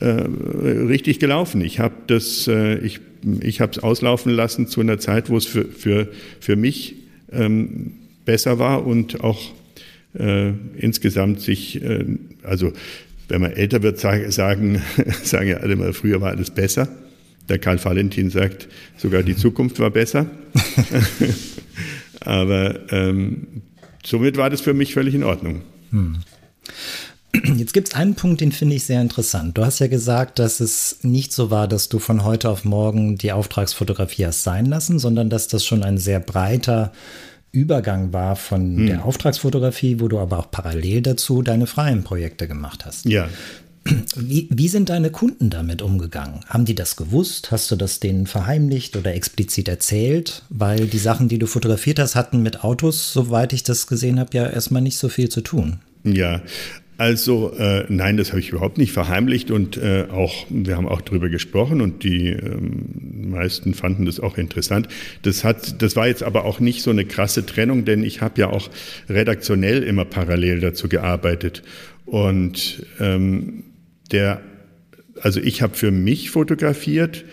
äh, 0.00 0.06
richtig 0.06 1.18
gelaufen. 1.18 1.60
Ich 1.60 1.80
habe 1.80 1.94
das, 2.06 2.46
äh, 2.46 2.78
ich, 2.78 3.00
ich 3.40 3.60
habe 3.60 3.72
es 3.72 3.78
auslaufen 3.80 4.32
lassen 4.32 4.68
zu 4.68 4.80
einer 4.80 4.98
Zeit, 4.98 5.28
wo 5.28 5.36
es 5.36 5.46
für, 5.46 5.64
für, 5.64 6.08
für 6.38 6.56
mich 6.56 6.94
ähm, 7.32 7.94
besser 8.24 8.58
war 8.58 8.86
und 8.86 9.22
auch 9.22 9.52
äh, 10.18 10.52
insgesamt 10.76 11.40
sich, 11.40 11.82
äh, 11.82 12.04
also 12.42 12.72
wenn 13.28 13.40
man 13.40 13.52
älter 13.52 13.82
wird, 13.82 13.98
sagen, 13.98 14.30
sagen, 15.22 15.48
ja 15.48 15.56
alle 15.58 15.76
mal, 15.76 15.92
früher 15.92 16.20
war 16.20 16.30
alles 16.30 16.50
besser. 16.50 16.88
Der 17.48 17.58
Karl 17.58 17.82
Valentin 17.84 18.30
sagt, 18.30 18.68
sogar 18.96 19.22
die 19.22 19.36
Zukunft 19.36 19.78
war 19.78 19.90
besser. 19.90 20.26
Aber 22.20 22.92
ähm, 22.92 23.62
somit 24.04 24.36
war 24.36 24.50
das 24.50 24.60
für 24.60 24.74
mich 24.74 24.94
völlig 24.94 25.14
in 25.14 25.22
Ordnung. 25.22 25.62
Hm. 25.90 26.18
Jetzt 27.56 27.74
gibt 27.74 27.88
es 27.88 27.94
einen 27.94 28.14
Punkt, 28.14 28.40
den 28.40 28.50
finde 28.50 28.76
ich 28.76 28.84
sehr 28.84 29.02
interessant. 29.02 29.58
Du 29.58 29.64
hast 29.64 29.78
ja 29.78 29.88
gesagt, 29.88 30.38
dass 30.38 30.60
es 30.60 30.98
nicht 31.02 31.32
so 31.32 31.50
war, 31.50 31.68
dass 31.68 31.88
du 31.88 31.98
von 31.98 32.24
heute 32.24 32.48
auf 32.48 32.64
morgen 32.64 33.16
die 33.16 33.32
Auftragsfotografie 33.32 34.26
hast 34.26 34.42
sein 34.42 34.66
lassen, 34.66 34.98
sondern 34.98 35.28
dass 35.28 35.46
das 35.48 35.64
schon 35.64 35.82
ein 35.82 35.98
sehr 35.98 36.20
breiter 36.20 36.92
Übergang 37.52 38.12
war 38.12 38.36
von 38.36 38.76
hm. 38.76 38.86
der 38.86 39.04
Auftragsfotografie, 39.04 40.00
wo 40.00 40.08
du 40.08 40.18
aber 40.18 40.38
auch 40.38 40.50
parallel 40.50 41.02
dazu 41.02 41.42
deine 41.42 41.66
freien 41.66 42.04
Projekte 42.04 42.48
gemacht 42.48 42.84
hast. 42.84 43.06
Ja. 43.06 43.28
Wie, 44.16 44.48
wie 44.50 44.68
sind 44.68 44.88
deine 44.88 45.10
Kunden 45.10 45.48
damit 45.48 45.80
umgegangen? 45.80 46.40
Haben 46.48 46.64
die 46.64 46.74
das 46.74 46.96
gewusst? 46.96 47.52
Hast 47.52 47.70
du 47.70 47.76
das 47.76 48.00
denen 48.00 48.26
verheimlicht 48.26 48.96
oder 48.96 49.14
explizit 49.14 49.68
erzählt? 49.68 50.42
Weil 50.48 50.86
die 50.86 50.98
Sachen, 50.98 51.28
die 51.28 51.38
du 51.38 51.46
fotografiert 51.46 51.98
hast, 51.98 52.16
hatten 52.16 52.42
mit 52.42 52.64
Autos, 52.64 53.12
soweit 53.12 53.52
ich 53.52 53.62
das 53.62 53.86
gesehen 53.86 54.18
habe, 54.18 54.36
ja 54.36 54.48
erstmal 54.48 54.82
nicht 54.82 54.98
so 54.98 55.08
viel 55.08 55.28
zu 55.28 55.40
tun. 55.40 55.80
Ja, 56.02 56.40
also 56.98 57.52
äh, 57.58 57.84
nein, 57.88 58.16
das 58.16 58.30
habe 58.30 58.40
ich 58.40 58.50
überhaupt 58.50 58.78
nicht 58.78 58.92
verheimlicht 58.92 59.50
und 59.50 59.76
äh, 59.76 60.06
auch 60.10 60.46
wir 60.48 60.76
haben 60.76 60.88
auch 60.88 61.02
darüber 61.02 61.28
gesprochen 61.28 61.82
und 61.82 62.02
die 62.02 62.28
ähm, 62.28 63.30
meisten 63.30 63.74
fanden 63.74 64.06
das 64.06 64.18
auch 64.18 64.38
interessant. 64.38 64.88
Das 65.22 65.44
hat, 65.44 65.82
das 65.82 65.94
war 65.94 66.06
jetzt 66.06 66.22
aber 66.22 66.44
auch 66.46 66.58
nicht 66.58 66.82
so 66.82 66.90
eine 66.90 67.04
krasse 67.04 67.44
Trennung, 67.44 67.84
denn 67.84 68.02
ich 68.02 68.22
habe 68.22 68.40
ja 68.40 68.48
auch 68.48 68.70
redaktionell 69.10 69.82
immer 69.82 70.06
parallel 70.06 70.60
dazu 70.60 70.88
gearbeitet 70.88 71.62
und 72.06 72.86
ähm, 72.98 73.64
der, 74.10 74.40
also 75.20 75.40
ich 75.40 75.60
habe 75.60 75.74
für 75.74 75.90
mich 75.90 76.30
fotografiert 76.30 77.24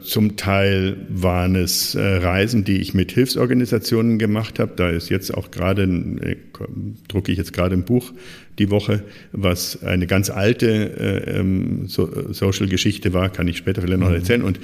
zum 0.00 0.36
Teil 0.36 0.96
waren 1.08 1.56
es 1.56 1.94
äh, 1.94 2.00
Reisen, 2.00 2.64
die 2.64 2.80
ich 2.80 2.94
mit 2.94 3.12
Hilfsorganisationen 3.12 4.18
gemacht 4.18 4.58
habe. 4.58 4.72
Da 4.76 4.90
ist 4.90 5.08
jetzt 5.08 5.34
auch 5.34 5.50
gerade, 5.50 5.82
äh, 5.82 6.36
drucke 7.08 7.32
ich 7.32 7.38
jetzt 7.38 7.52
gerade 7.52 7.74
ein 7.74 7.84
Buch 7.84 8.12
die 8.58 8.70
Woche, 8.70 9.02
was 9.32 9.82
eine 9.82 10.06
ganz 10.06 10.30
alte 10.30 11.24
ähm, 11.26 11.86
Social-Geschichte 11.88 13.12
war, 13.14 13.30
kann 13.30 13.48
ich 13.48 13.56
später 13.56 13.80
vielleicht 13.80 14.00
noch 14.00 14.10
mhm. 14.10 14.16
erzählen. 14.16 14.42
Und 14.42 14.60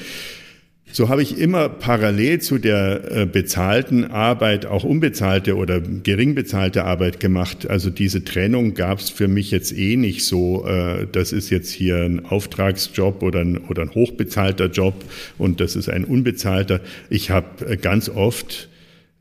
so 0.96 1.10
habe 1.10 1.22
ich 1.22 1.38
immer 1.38 1.68
parallel 1.68 2.40
zu 2.40 2.56
der 2.56 3.02
äh, 3.10 3.26
bezahlten 3.26 4.04
Arbeit 4.04 4.64
auch 4.64 4.82
unbezahlte 4.82 5.56
oder 5.56 5.78
gering 5.78 6.34
bezahlte 6.34 6.86
Arbeit 6.86 7.20
gemacht. 7.20 7.68
Also 7.68 7.90
diese 7.90 8.24
Trennung 8.24 8.72
gab 8.72 9.00
es 9.00 9.10
für 9.10 9.28
mich 9.28 9.50
jetzt 9.50 9.76
eh 9.76 9.96
nicht 9.96 10.24
so. 10.24 10.66
Äh, 10.66 11.06
das 11.12 11.32
ist 11.32 11.50
jetzt 11.50 11.70
hier 11.70 11.96
ein 11.96 12.24
Auftragsjob 12.24 13.22
oder 13.22 13.40
ein, 13.40 13.58
oder 13.58 13.82
ein 13.82 13.90
hochbezahlter 13.90 14.70
Job 14.70 15.04
und 15.36 15.60
das 15.60 15.76
ist 15.76 15.90
ein 15.90 16.06
unbezahlter. 16.06 16.80
Ich 17.10 17.28
habe 17.28 17.68
äh, 17.68 17.76
ganz 17.76 18.08
oft 18.08 18.70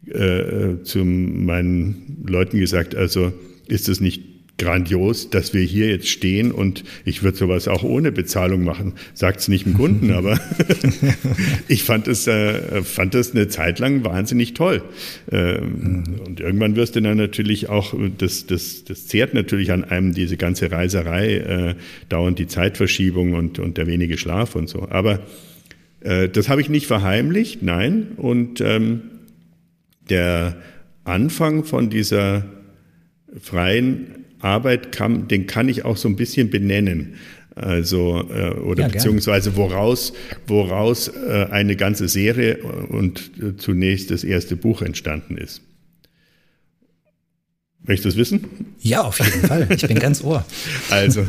äh, 0.05 0.81
zu 0.81 1.03
meinen 1.03 2.23
Leuten 2.25 2.57
gesagt, 2.57 2.95
also 2.95 3.33
ist 3.67 3.89
es 3.89 3.99
nicht 3.99 4.34
grandios, 4.57 5.29
dass 5.29 5.53
wir 5.53 5.61
hier 5.61 5.89
jetzt 5.89 6.07
stehen 6.07 6.51
und 6.51 6.83
ich 7.03 7.23
würde 7.23 7.37
sowas 7.37 7.67
auch 7.67 7.83
ohne 7.83 8.11
Bezahlung 8.11 8.63
machen. 8.63 8.93
Sagt 9.13 9.41
es 9.41 9.47
nicht 9.47 9.65
dem 9.65 9.73
Kunden, 9.73 10.11
aber 10.13 10.39
ich 11.67 11.83
fand 11.83 12.07
es, 12.07 12.27
äh, 12.27 12.83
fand 12.83 13.15
es 13.15 13.33
eine 13.33 13.47
Zeit 13.47 13.79
lang 13.79 14.05
wahnsinnig 14.05 14.53
toll. 14.53 14.81
Ähm, 15.31 16.03
und 16.25 16.39
irgendwann 16.39 16.75
wirst 16.75 16.95
du 16.95 17.01
dann 17.01 17.17
natürlich 17.17 17.69
auch, 17.69 17.93
das, 18.17 18.45
das, 18.47 18.85
das 18.85 19.07
zehrt 19.07 19.33
natürlich 19.33 19.71
an 19.71 19.83
einem 19.83 20.13
diese 20.13 20.37
ganze 20.37 20.71
Reiserei, 20.71 21.35
äh, 21.35 21.75
dauernd 22.07 22.39
die 22.39 22.47
Zeitverschiebung 22.47 23.33
und, 23.33 23.59
und 23.59 23.77
der 23.77 23.87
wenige 23.87 24.17
Schlaf 24.17 24.55
und 24.55 24.69
so. 24.69 24.87
Aber 24.89 25.19
äh, 25.99 26.29
das 26.29 26.47
habe 26.47 26.61
ich 26.61 26.69
nicht 26.69 26.87
verheimlicht, 26.87 27.61
nein. 27.61 28.13
Und 28.15 28.61
ähm, 28.61 29.01
der 30.09 30.55
Anfang 31.03 31.65
von 31.65 31.89
dieser 31.89 32.45
freien 33.41 34.24
Arbeit 34.45 34.91
kann, 34.91 35.27
den 35.27 35.47
kann 35.47 35.67
ich 35.67 35.83
auch 35.83 35.97
so 35.97 36.07
ein 36.07 36.15
bisschen 36.15 36.49
benennen. 36.49 37.15
Also 37.55 38.29
äh, 38.29 38.51
oder 38.51 38.83
ja, 38.83 38.89
beziehungsweise 38.89 39.55
woraus 39.55 40.13
woraus 40.45 41.07
äh, 41.07 41.47
eine 41.49 41.75
ganze 41.75 42.09
Serie 42.09 42.57
und 42.57 43.31
äh, 43.41 43.55
zunächst 43.55 44.11
das 44.11 44.23
erste 44.23 44.55
Buch 44.55 44.81
entstanden 44.81 45.37
ist. 45.37 45.61
Möchtest 47.87 48.05
du 48.05 48.09
es 48.09 48.17
wissen? 48.17 48.49
Ja, 48.79 49.03
auf 49.03 49.19
jeden 49.19 49.47
Fall. 49.47 49.67
Ich 49.69 49.87
bin 49.87 49.99
ganz 49.99 50.23
ohr. 50.23 50.45
Also, 50.89 51.27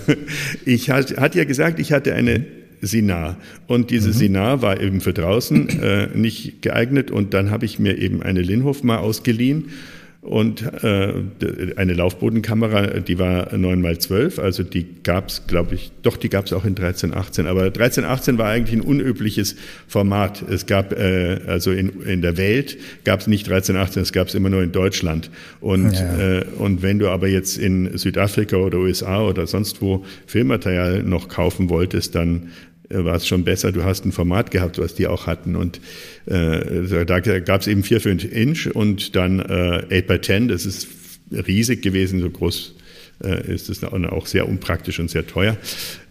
ich 0.64 0.90
hatte 0.90 1.16
hat 1.20 1.35
ja 1.35 1.44
gesagt, 1.44 1.79
ich 1.79 1.92
hatte 1.92 2.14
eine 2.14 2.44
Sinar. 2.81 3.37
Und 3.66 3.90
diese 3.90 4.09
mhm. 4.09 4.14
Sinar 4.14 4.62
war 4.62 4.81
eben 4.81 5.00
für 5.00 5.12
draußen 5.12 5.68
äh, 5.81 6.09
nicht 6.14 6.62
geeignet. 6.62 7.11
Und 7.11 7.35
dann 7.35 7.50
habe 7.50 7.66
ich 7.66 7.79
mir 7.79 7.98
eben 7.98 8.22
eine 8.22 8.40
Linhof 8.40 8.83
mal 8.83 8.98
ausgeliehen 8.98 9.70
und 10.26 10.62
äh, 10.82 11.14
eine 11.76 11.92
Laufbodenkamera, 11.94 12.98
die 12.98 13.18
war 13.18 13.52
9x12, 13.52 14.40
also 14.40 14.64
die 14.64 14.86
gab 15.04 15.28
es, 15.28 15.46
glaube 15.46 15.76
ich, 15.76 15.92
doch, 16.02 16.16
die 16.16 16.28
gab 16.28 16.46
es 16.46 16.52
auch 16.52 16.64
in 16.64 16.70
1318, 16.70 17.46
aber 17.46 17.62
1318 17.62 18.36
war 18.36 18.48
eigentlich 18.48 18.76
ein 18.76 18.84
unübliches 18.84 19.54
Format. 19.86 20.42
Es 20.42 20.66
gab, 20.66 20.92
äh, 20.92 21.38
also 21.46 21.70
in, 21.70 22.02
in 22.02 22.22
der 22.22 22.36
Welt 22.36 22.76
gab 23.04 23.20
es 23.20 23.28
nicht 23.28 23.46
1318, 23.46 24.02
es 24.02 24.12
gab 24.12 24.26
es 24.26 24.34
immer 24.34 24.50
nur 24.50 24.64
in 24.64 24.72
Deutschland. 24.72 25.30
Und, 25.60 25.92
ja. 25.92 26.38
äh, 26.38 26.44
und 26.58 26.82
wenn 26.82 26.98
du 26.98 27.08
aber 27.08 27.28
jetzt 27.28 27.56
in 27.56 27.96
Südafrika 27.96 28.56
oder 28.56 28.78
USA 28.78 29.22
oder 29.22 29.46
sonst 29.46 29.80
wo 29.80 30.04
Filmmaterial 30.26 31.04
noch 31.04 31.28
kaufen 31.28 31.70
wolltest, 31.70 32.16
dann 32.16 32.50
war 32.88 33.16
es 33.16 33.27
schon 33.27 33.44
besser, 33.44 33.72
du 33.72 33.85
hast 33.85 34.05
ein 34.05 34.12
Format 34.12 34.51
gehabt, 34.51 34.79
was 34.79 34.94
die 34.94 35.07
auch 35.07 35.27
hatten. 35.27 35.57
Und 35.57 35.81
äh, 36.27 37.05
da 37.05 37.20
gab 37.20 37.61
es 37.61 37.66
eben 37.66 37.83
4, 37.83 38.01
5 38.01 38.33
Inch 38.33 38.66
und 38.75 39.16
dann 39.16 39.40
äh, 39.40 39.99
8 39.99 40.07
by 40.07 40.20
10, 40.20 40.49
das 40.49 40.66
ist 40.66 40.88
riesig 41.31 41.83
gewesen, 41.83 42.20
so 42.20 42.31
groß 42.31 42.75
äh, 43.25 43.53
ist 43.53 43.68
es 43.68 43.83
auch 43.83 44.27
sehr 44.27 44.49
unpraktisch 44.49 45.01
und 45.01 45.11
sehr 45.11 45.27
teuer 45.27 45.57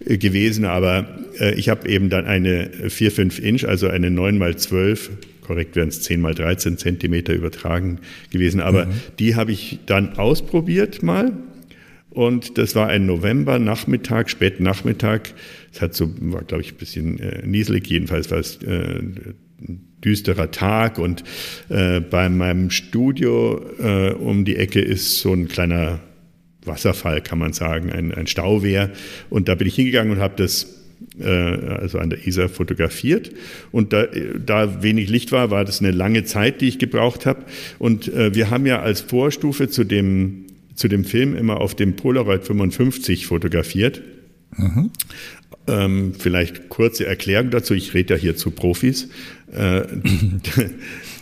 äh, 0.06 0.18
gewesen. 0.18 0.66
Aber 0.66 1.08
äh, 1.40 1.54
ich 1.56 1.70
habe 1.70 1.88
eben 1.88 2.10
dann 2.10 2.26
eine 2.26 2.70
4, 2.90 3.12
5 3.12 3.40
Inch, 3.40 3.66
also 3.66 3.88
eine 3.88 4.12
9 4.12 4.38
mal 4.38 4.56
12 4.58 5.12
korrekt 5.46 5.76
wären 5.76 5.90
es 5.90 6.02
10 6.02 6.22
mal 6.22 6.34
13 6.34 6.78
Zentimeter 6.78 7.34
übertragen 7.34 8.00
gewesen. 8.32 8.62
Aber 8.62 8.88
mhm. 8.88 8.94
die 9.20 9.36
habe 9.36 9.52
ich 9.52 9.80
dann 9.86 10.18
ausprobiert 10.18 11.04
mal. 11.04 11.34
Und 12.10 12.58
das 12.58 12.76
war 12.76 12.88
ein 12.88 13.06
November-Nachmittag, 13.06 14.30
Spätnachmittag. 14.30 15.34
Es 15.76 15.82
hat 15.82 15.94
so, 15.94 16.10
war 16.20 16.44
glaube 16.44 16.64
ich 16.64 16.72
ein 16.72 16.78
bisschen 16.78 17.20
äh, 17.20 17.46
nieselig, 17.46 17.88
jedenfalls 17.88 18.32
war 18.32 18.40
es 18.40 18.62
äh, 18.64 19.02
düsterer 20.04 20.50
Tag 20.52 20.98
und 21.00 21.26
äh, 21.68 22.00
bei 22.00 22.30
meinem 22.30 22.70
Studio 22.70 23.62
äh, 23.78 24.12
um 24.14 24.46
die 24.46 24.56
Ecke 24.56 24.80
ist 24.80 25.20
so 25.20 25.34
ein 25.34 25.50
kleiner 25.50 26.00
Wasserfall, 26.64 27.22
kann 27.22 27.40
man 27.40 27.52
sagen, 27.52 27.92
ein, 27.92 28.14
ein 28.14 28.28
Stauwehr 28.28 28.90
und 29.30 29.50
da 29.50 29.56
bin 29.56 29.68
ich 29.68 29.76
hingegangen 29.76 30.14
und 30.14 30.20
habe 30.20 30.36
das 30.38 30.76
äh, 31.20 31.28
also 31.28 32.00
an 32.00 32.10
der 32.10 32.26
Isar 32.26 32.48
fotografiert. 32.48 33.32
Und 33.74 33.92
da, 33.92 34.06
da 34.46 34.82
wenig 34.82 35.10
Licht 35.10 35.34
war, 35.34 35.52
war 35.52 35.66
das 35.66 35.82
eine 35.82 35.92
lange 35.92 36.24
Zeit, 36.24 36.62
die 36.62 36.70
ich 36.70 36.80
gebraucht 36.80 37.26
habe. 37.26 37.44
Und 37.80 38.14
äh, 38.14 38.34
wir 38.34 38.50
haben 38.50 38.66
ja 38.66 38.82
als 38.82 39.02
Vorstufe 39.02 39.68
zu 39.68 39.84
dem, 39.84 40.46
zu 40.74 40.88
dem 40.88 41.04
Film 41.04 41.36
immer 41.36 41.60
auf 41.60 41.76
dem 41.76 41.98
Polaroid 41.98 42.46
55 42.46 43.28
fotografiert. 43.28 44.02
Mhm. 44.58 44.92
Ähm, 45.68 46.14
vielleicht 46.18 46.70
kurze 46.70 47.06
Erklärung 47.06 47.50
dazu. 47.50 47.74
Ich 47.74 47.94
rede 47.94 48.16
ja 48.16 48.20
hier 48.20 48.36
zu 48.36 48.52
Profis. 48.52 49.08
Äh, 49.52 49.82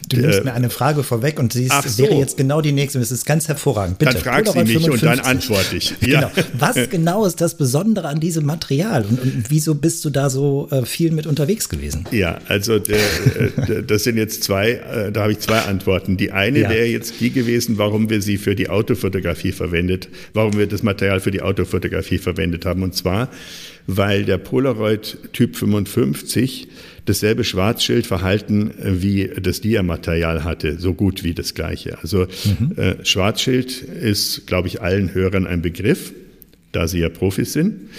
Du 0.10 0.18
nimmst 0.18 0.40
äh, 0.40 0.44
mir 0.44 0.54
eine 0.54 0.70
Frage 0.70 1.04
vorweg 1.04 1.40
und 1.40 1.54
sie 1.54 1.68
so. 1.86 2.04
wäre 2.04 2.16
jetzt 2.16 2.38
genau 2.38 2.62
die 2.62 2.72
nächste. 2.72 3.00
Das 3.00 3.12
ist 3.12 3.26
ganz 3.26 3.48
hervorragend. 3.48 4.00
Bitte. 4.00 4.14
Dann 4.14 4.22
frag 4.22 4.48
sie 4.48 4.60
mich 4.60 4.74
55. 4.74 4.92
und 4.92 5.04
dann 5.04 5.20
antworte 5.20 5.78
ich. 5.78 5.94
Ja. 6.04 6.32
Genau. 6.36 6.48
Was 6.60 6.90
genau 6.90 7.26
ist 7.26 7.40
das 7.40 7.56
Besondere 7.56 8.08
an 8.08 8.20
diesem 8.20 8.46
Material 8.46 9.06
und, 9.06 9.22
und 9.22 9.46
wieso 9.50 9.74
bist 9.76 10.04
du 10.06 10.10
da 10.10 10.30
so 10.30 10.68
äh, 10.70 10.86
viel 10.86 11.12
mit 11.12 11.26
unterwegs 11.26 11.70
gewesen? 11.70 12.06
Ja, 12.12 12.40
also 12.48 12.78
der, 12.78 12.98
äh, 12.98 13.84
das 13.84 14.04
sind 14.04 14.18
jetzt 14.18 14.44
zwei, 14.44 14.72
äh, 14.72 15.12
da 15.12 15.22
habe 15.24 15.32
ich 15.32 15.40
zwei 15.40 15.60
Antworten. 15.60 16.18
Die 16.18 16.32
eine 16.32 16.60
ja. 16.60 16.70
wäre 16.70 16.86
jetzt 16.86 17.20
die 17.20 17.32
gewesen, 17.32 17.78
warum 17.78 18.10
wir 18.10 18.22
sie 18.22 18.38
für 18.38 18.56
die 18.56 18.70
Autofotografie 18.70 19.54
verwendet, 19.54 20.10
warum 20.34 20.58
wir 20.58 20.68
das 20.68 20.84
Material 20.84 21.20
für 21.20 21.32
die 21.32 21.42
Autofotografie 21.42 22.18
verwendet 22.18 22.66
haben. 22.66 22.84
Und 22.84 22.96
zwar, 22.96 23.30
weil 23.88 24.24
der 24.26 24.38
Polaroid 24.38 25.18
Typ 25.34 25.56
55 25.56 26.68
dasselbe 27.06 27.44
Schwarzschildverhalten 27.44 28.72
äh, 28.80 29.02
wie 29.02 29.30
das 29.42 29.62
Dia-Material 29.62 30.44
hatte, 30.44 30.80
so 30.80 30.94
gut 30.94 31.24
wie 31.24 31.34
das 31.34 31.54
gleiche. 31.54 31.98
Also 32.02 32.28
mhm. 32.60 32.72
äh, 32.78 33.06
Schwarzschild 33.06 33.82
ist, 33.82 34.48
glaube 34.48 34.68
ich, 34.68 34.82
allen 34.82 35.14
Hörern 35.14 35.46
ein 35.46 35.62
Begriff, 35.62 36.14
da 36.72 36.88
sie 36.88 37.00
ja 37.00 37.10
Profis 37.10 37.54
sind. 37.54 37.90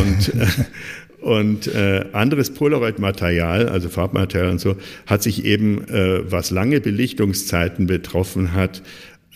Und 0.00 0.34
äh, 0.34 0.46
Und 1.22 1.68
äh, 1.68 2.04
anderes 2.12 2.52
Polaroid-Material, 2.52 3.68
also 3.68 3.88
Farbmaterial 3.88 4.50
und 4.50 4.60
so, 4.60 4.74
hat 5.06 5.22
sich 5.22 5.44
eben, 5.44 5.86
äh, 5.86 6.28
was 6.28 6.50
lange 6.50 6.80
Belichtungszeiten 6.80 7.86
betroffen 7.86 8.54
hat, 8.54 8.82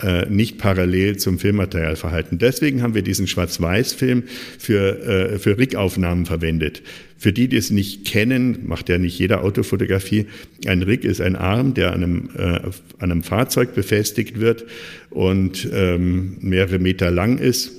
äh, 0.02 0.28
nicht 0.28 0.58
parallel 0.58 1.16
zum 1.16 1.38
Filmmaterial 1.38 1.96
verhalten. 1.96 2.38
Deswegen 2.38 2.82
haben 2.82 2.94
wir 2.94 3.02
diesen 3.02 3.26
Schwarz-Weiß-Film 3.26 4.24
für, 4.58 5.02
äh, 5.02 5.38
für 5.38 5.56
Rig-Aufnahmen 5.56 6.26
verwendet. 6.26 6.82
Für 7.16 7.32
die, 7.32 7.48
die 7.48 7.56
es 7.56 7.70
nicht 7.70 8.04
kennen, 8.04 8.58
macht 8.66 8.90
ja 8.90 8.98
nicht 8.98 9.18
jeder 9.18 9.42
Autofotografie. 9.42 10.26
Ein 10.66 10.82
Rig 10.82 11.04
ist 11.04 11.22
ein 11.22 11.34
Arm, 11.34 11.72
der 11.72 11.94
an 11.94 12.02
einem, 12.02 12.28
äh, 12.36 12.60
an 12.98 13.10
einem 13.10 13.22
Fahrzeug 13.22 13.74
befestigt 13.74 14.38
wird 14.38 14.66
und 15.08 15.66
ähm, 15.72 16.36
mehrere 16.40 16.78
Meter 16.78 17.10
lang 17.10 17.38
ist. 17.38 17.72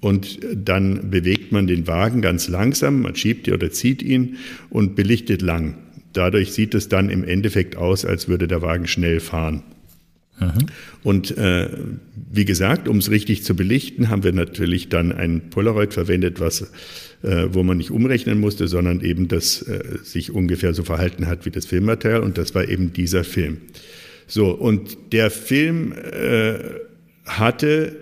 Und 0.00 0.40
dann 0.54 1.10
bewegt 1.10 1.52
man 1.52 1.66
den 1.66 1.86
Wagen 1.86 2.20
ganz 2.20 2.48
langsam, 2.48 3.02
man 3.02 3.14
schiebt 3.14 3.46
ihn 3.46 3.54
oder 3.54 3.70
zieht 3.70 4.02
ihn 4.02 4.38
und 4.70 4.96
belichtet 4.96 5.42
lang. 5.42 5.74
Dadurch 6.14 6.52
sieht 6.52 6.74
es 6.74 6.88
dann 6.88 7.10
im 7.10 7.22
Endeffekt 7.22 7.76
aus, 7.76 8.04
als 8.04 8.26
würde 8.26 8.48
der 8.48 8.62
Wagen 8.62 8.88
schnell 8.88 9.20
fahren. 9.20 9.62
Mhm. 10.40 10.66
Und 11.02 11.36
äh, 11.36 11.68
wie 12.30 12.44
gesagt, 12.44 12.88
um 12.88 12.98
es 12.98 13.10
richtig 13.10 13.44
zu 13.44 13.54
belichten, 13.54 14.08
haben 14.08 14.24
wir 14.24 14.32
natürlich 14.32 14.88
dann 14.88 15.12
ein 15.12 15.50
Polaroid 15.50 15.92
verwendet, 15.94 16.40
was, 16.40 16.72
äh, 17.22 17.46
wo 17.52 17.62
man 17.62 17.76
nicht 17.76 17.90
umrechnen 17.90 18.40
musste, 18.40 18.68
sondern 18.68 19.02
eben 19.02 19.28
das 19.28 19.62
äh, 19.62 19.98
sich 20.02 20.32
ungefähr 20.32 20.74
so 20.74 20.82
verhalten 20.82 21.26
hat 21.26 21.46
wie 21.46 21.50
das 21.50 21.66
Filmmaterial. 21.66 22.20
Und 22.20 22.38
das 22.38 22.54
war 22.54 22.68
eben 22.68 22.92
dieser 22.92 23.24
Film. 23.24 23.58
So, 24.26 24.50
und 24.50 25.12
der 25.12 25.30
Film 25.30 25.92
äh, 25.92 26.58
hatte 27.26 27.96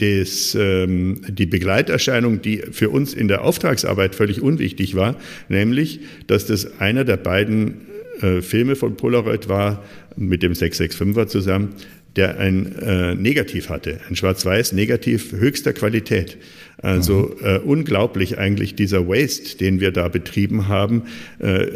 des, 0.00 0.54
ähm, 0.54 1.22
die 1.28 1.46
Begleiterscheinung, 1.46 2.42
die 2.42 2.58
für 2.70 2.90
uns 2.90 3.14
in 3.14 3.28
der 3.28 3.42
Auftragsarbeit 3.42 4.14
völlig 4.14 4.42
unwichtig 4.42 4.94
war, 4.94 5.16
nämlich, 5.48 6.00
dass 6.26 6.46
das 6.46 6.80
einer 6.80 7.04
der 7.04 7.16
beiden 7.16 7.86
äh, 8.20 8.42
Filme 8.42 8.76
von 8.76 8.96
Polaroid 8.96 9.48
war, 9.48 9.82
mit 10.16 10.42
dem 10.42 10.52
665er 10.52 11.26
zusammen, 11.26 11.74
der 12.16 12.38
ein 12.38 12.74
äh, 12.76 13.14
Negativ 13.14 13.68
hatte, 13.68 14.00
ein 14.08 14.16
schwarz-weiß 14.16 14.72
Negativ 14.72 15.32
höchster 15.32 15.72
Qualität. 15.72 16.38
Also 16.78 17.34
mhm. 17.40 17.46
äh, 17.46 17.58
unglaublich 17.58 18.38
eigentlich 18.38 18.74
dieser 18.74 19.06
Waste, 19.06 19.58
den 19.58 19.80
wir 19.80 19.92
da 19.92 20.08
betrieben 20.08 20.68
haben, 20.68 21.02
äh, 21.38 21.66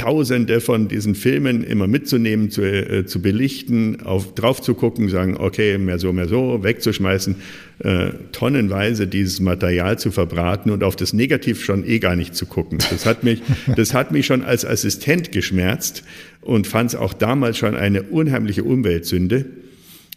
Tausende 0.00 0.62
von 0.62 0.88
diesen 0.88 1.14
Filmen 1.14 1.62
immer 1.62 1.86
mitzunehmen, 1.86 2.50
zu, 2.50 2.62
äh, 2.62 3.04
zu 3.04 3.20
belichten, 3.20 4.00
auf, 4.00 4.34
drauf 4.34 4.62
zu 4.62 4.72
gucken, 4.72 5.10
sagen, 5.10 5.36
okay, 5.36 5.76
mehr 5.76 5.98
so, 5.98 6.10
mehr 6.14 6.26
so, 6.26 6.62
wegzuschmeißen, 6.62 7.34
äh, 7.80 8.08
tonnenweise 8.32 9.06
dieses 9.06 9.40
Material 9.40 9.98
zu 9.98 10.10
verbraten 10.10 10.70
und 10.70 10.84
auf 10.84 10.96
das 10.96 11.12
Negativ 11.12 11.62
schon 11.62 11.86
eh 11.86 11.98
gar 11.98 12.16
nicht 12.16 12.34
zu 12.34 12.46
gucken. 12.46 12.78
Das 12.90 13.04
hat 13.04 13.24
mich, 13.24 13.42
das 13.76 13.92
hat 13.92 14.10
mich 14.10 14.24
schon 14.24 14.42
als 14.42 14.64
Assistent 14.64 15.32
geschmerzt 15.32 16.02
und 16.40 16.66
fand 16.66 16.90
es 16.90 16.96
auch 16.96 17.12
damals 17.12 17.58
schon 17.58 17.76
eine 17.76 18.04
unheimliche 18.04 18.64
Umweltsünde. 18.64 19.46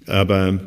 Aber 0.05 0.59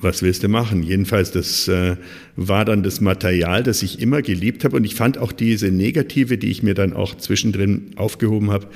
was 0.00 0.22
willst 0.22 0.42
du 0.42 0.48
machen? 0.48 0.82
Jedenfalls, 0.82 1.30
das 1.30 1.68
äh, 1.68 1.96
war 2.36 2.64
dann 2.64 2.82
das 2.82 3.00
Material, 3.00 3.62
das 3.62 3.82
ich 3.82 4.00
immer 4.00 4.22
geliebt 4.22 4.64
habe. 4.64 4.76
Und 4.76 4.84
ich 4.84 4.94
fand 4.94 5.18
auch 5.18 5.32
diese 5.32 5.70
Negative, 5.70 6.38
die 6.38 6.50
ich 6.50 6.62
mir 6.62 6.74
dann 6.74 6.92
auch 6.92 7.16
zwischendrin 7.16 7.92
aufgehoben 7.96 8.50
habe, 8.50 8.66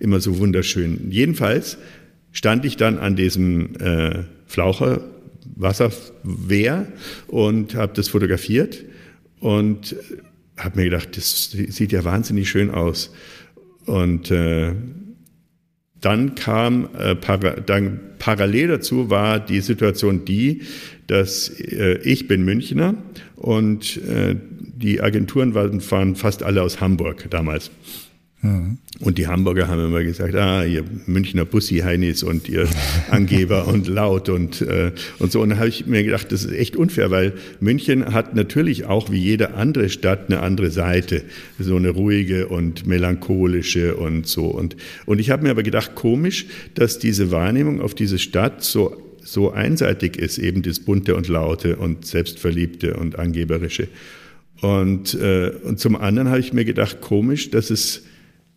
immer 0.00 0.20
so 0.20 0.38
wunderschön. 0.38 1.10
Jedenfalls 1.10 1.78
stand 2.32 2.64
ich 2.64 2.76
dann 2.76 2.98
an 2.98 3.16
diesem 3.16 3.76
äh, 3.76 4.24
Flaucher 4.46 5.00
Wasserwehr 5.54 6.86
und 7.28 7.74
habe 7.74 7.92
das 7.94 8.08
fotografiert 8.08 8.84
und 9.40 9.96
habe 10.56 10.78
mir 10.78 10.84
gedacht, 10.84 11.16
das 11.16 11.50
sieht 11.50 11.92
ja 11.92 12.04
wahnsinnig 12.04 12.48
schön 12.48 12.70
aus. 12.70 13.14
Und 13.86 14.30
äh, 14.30 14.72
dann 16.00 16.34
kam 16.34 16.88
äh, 16.98 17.14
para, 17.14 17.52
dann 17.60 18.00
parallel 18.18 18.68
dazu 18.68 19.10
war 19.10 19.40
die 19.40 19.60
Situation 19.60 20.24
die, 20.24 20.62
dass 21.06 21.48
äh, 21.48 21.98
ich 22.02 22.28
bin 22.28 22.44
Münchner 22.44 22.94
und 23.36 23.96
äh, 24.02 24.36
die 24.58 25.00
Agenturen 25.00 25.54
waren, 25.54 25.90
waren 25.90 26.16
fast 26.16 26.42
alle 26.42 26.62
aus 26.62 26.80
Hamburg 26.80 27.26
damals. 27.30 27.70
Mhm. 28.42 28.78
Und 29.00 29.18
die 29.18 29.26
Hamburger 29.26 29.68
haben 29.68 29.84
immer 29.84 30.02
gesagt, 30.02 30.34
ah, 30.34 30.64
ihr 30.64 30.84
Münchner 31.06 31.44
Bussi-Heinis 31.44 32.22
und 32.22 32.48
ihr 32.48 32.68
Angeber 33.10 33.68
und 33.68 33.88
laut 33.88 34.28
und, 34.28 34.62
äh, 34.62 34.92
und 35.18 35.32
so. 35.32 35.40
Und 35.40 35.50
da 35.50 35.56
habe 35.56 35.68
ich 35.68 35.86
mir 35.86 36.02
gedacht, 36.02 36.32
das 36.32 36.44
ist 36.44 36.52
echt 36.52 36.76
unfair, 36.76 37.10
weil 37.10 37.34
München 37.60 38.12
hat 38.14 38.34
natürlich 38.34 38.86
auch 38.86 39.10
wie 39.10 39.18
jede 39.18 39.54
andere 39.54 39.88
Stadt 39.88 40.30
eine 40.30 40.40
andere 40.40 40.70
Seite. 40.70 41.24
So 41.58 41.76
eine 41.76 41.90
ruhige 41.90 42.48
und 42.48 42.86
melancholische 42.86 43.96
und 43.96 44.26
so. 44.26 44.46
Und, 44.46 44.76
und 45.04 45.18
ich 45.18 45.30
habe 45.30 45.42
mir 45.42 45.50
aber 45.50 45.62
gedacht, 45.62 45.94
komisch, 45.94 46.46
dass 46.74 46.98
diese 46.98 47.30
Wahrnehmung 47.30 47.80
auf 47.80 47.94
diese 47.94 48.18
Stadt 48.18 48.62
so 48.62 49.02
so 49.26 49.50
einseitig 49.50 50.18
ist, 50.18 50.38
eben 50.38 50.62
das 50.62 50.78
Bunte 50.78 51.16
und 51.16 51.26
Laute 51.26 51.76
und 51.76 52.06
Selbstverliebte 52.06 52.94
und 52.94 53.18
Angeberische. 53.18 53.88
Und, 54.60 55.14
äh, 55.14 55.50
und 55.64 55.80
zum 55.80 55.96
anderen 55.96 56.28
habe 56.28 56.38
ich 56.38 56.52
mir 56.52 56.64
gedacht, 56.64 57.00
komisch, 57.00 57.50
dass 57.50 57.70
es 57.70 58.04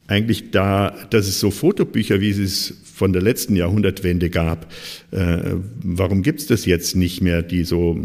eigentlich 0.10 0.52
da, 0.52 0.95
dass 1.12 1.28
es 1.28 1.39
so 1.39 1.52
Fotobücher, 1.52 2.19
wie 2.19 2.32
es 2.32 2.74
von 2.95 3.13
der 3.13 3.22
letzten 3.22 3.56
Jahrhundertwende 3.56 4.30
gab, 4.30 4.72
äh, 5.12 5.56
warum 5.84 6.24
gibt 6.24 6.41
es 6.41 6.48
das 6.48 6.65
jetzt 6.65 6.95
nicht 6.95 7.22
mehr, 7.22 7.43
die 7.43 7.63
so, 7.63 7.98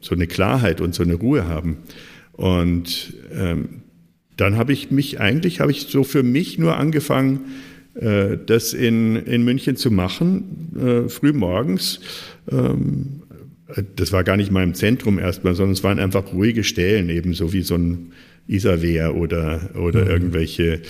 so 0.00 0.14
eine 0.14 0.26
Klarheit 0.26 0.80
und 0.80 0.94
so 0.94 1.02
eine 1.02 1.14
Ruhe 1.14 1.48
haben? 1.48 1.78
Und 2.32 3.14
ähm, 3.32 3.82
dann 4.36 4.56
habe 4.56 4.72
ich 4.72 4.90
mich 4.90 5.18
eigentlich, 5.18 5.60
habe 5.60 5.72
ich 5.72 5.86
so 5.88 6.04
für 6.04 6.22
mich 6.22 6.58
nur 6.58 6.76
angefangen, 6.76 7.40
äh, 7.94 8.36
das 8.44 8.72
in, 8.72 9.16
in 9.16 9.42
München 9.42 9.76
zu 9.76 9.90
machen, 9.90 10.72
äh, 10.78 11.08
früh 11.08 11.32
morgens. 11.32 12.00
Ähm, 12.50 13.19
das 13.96 14.12
war 14.12 14.24
gar 14.24 14.36
nicht 14.36 14.50
mal 14.50 14.64
im 14.64 14.74
Zentrum 14.74 15.18
erstmal, 15.18 15.54
sondern 15.54 15.72
es 15.72 15.84
waren 15.84 15.98
einfach 15.98 16.32
ruhige 16.32 16.64
Stellen, 16.64 17.08
eben 17.08 17.34
so 17.34 17.52
wie 17.52 17.62
so 17.62 17.76
ein 17.76 18.12
Isarwehr 18.46 19.14
oder, 19.14 19.70
oder 19.76 20.04
mhm. 20.04 20.10
irgendwelche 20.10 20.80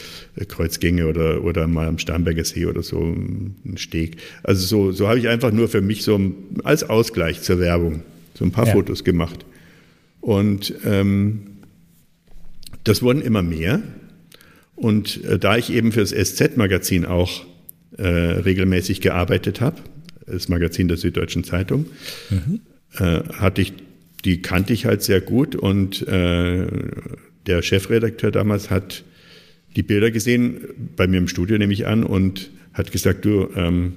Kreuzgänge 0.48 1.06
oder, 1.06 1.44
oder 1.44 1.66
mal 1.66 1.88
am 1.88 1.98
Starnberger 1.98 2.44
See 2.44 2.64
oder 2.64 2.82
so 2.82 3.00
ein 3.00 3.76
Steg. 3.76 4.16
Also 4.42 4.66
so, 4.66 4.92
so 4.92 5.08
habe 5.08 5.18
ich 5.18 5.28
einfach 5.28 5.52
nur 5.52 5.68
für 5.68 5.82
mich 5.82 6.02
so 6.02 6.18
als 6.64 6.88
Ausgleich 6.88 7.42
zur 7.42 7.60
Werbung 7.60 8.02
so 8.34 8.44
ein 8.44 8.52
paar 8.52 8.66
ja. 8.66 8.72
Fotos 8.72 9.04
gemacht. 9.04 9.44
Und 10.20 10.74
ähm, 10.86 11.42
das 12.84 13.02
wurden 13.02 13.20
immer 13.20 13.42
mehr. 13.42 13.82
Und 14.74 15.22
äh, 15.24 15.38
da 15.38 15.58
ich 15.58 15.70
eben 15.70 15.92
fürs 15.92 16.10
SZ-Magazin 16.10 17.04
auch 17.04 17.44
äh, 17.98 18.06
regelmäßig 18.06 19.02
gearbeitet 19.02 19.60
habe, 19.60 19.76
das 20.26 20.48
Magazin 20.48 20.88
der 20.88 20.96
Süddeutschen 20.96 21.44
Zeitung, 21.44 21.86
mhm. 22.30 22.60
Äh, 22.98 23.20
hatte 23.34 23.62
ich, 23.62 23.72
die 24.24 24.42
kannte 24.42 24.72
ich 24.72 24.86
halt 24.86 25.02
sehr 25.02 25.20
gut 25.20 25.56
und 25.56 26.06
äh, 26.06 26.66
der 27.46 27.62
Chefredakteur 27.62 28.30
damals 28.30 28.70
hat 28.70 29.04
die 29.76 29.82
Bilder 29.82 30.10
gesehen, 30.10 30.60
bei 30.96 31.06
mir 31.06 31.18
im 31.18 31.28
Studio 31.28 31.56
nehme 31.58 31.72
ich 31.72 31.86
an, 31.86 32.04
und 32.04 32.50
hat 32.72 32.92
gesagt, 32.92 33.24
du, 33.24 33.48
ähm, 33.54 33.92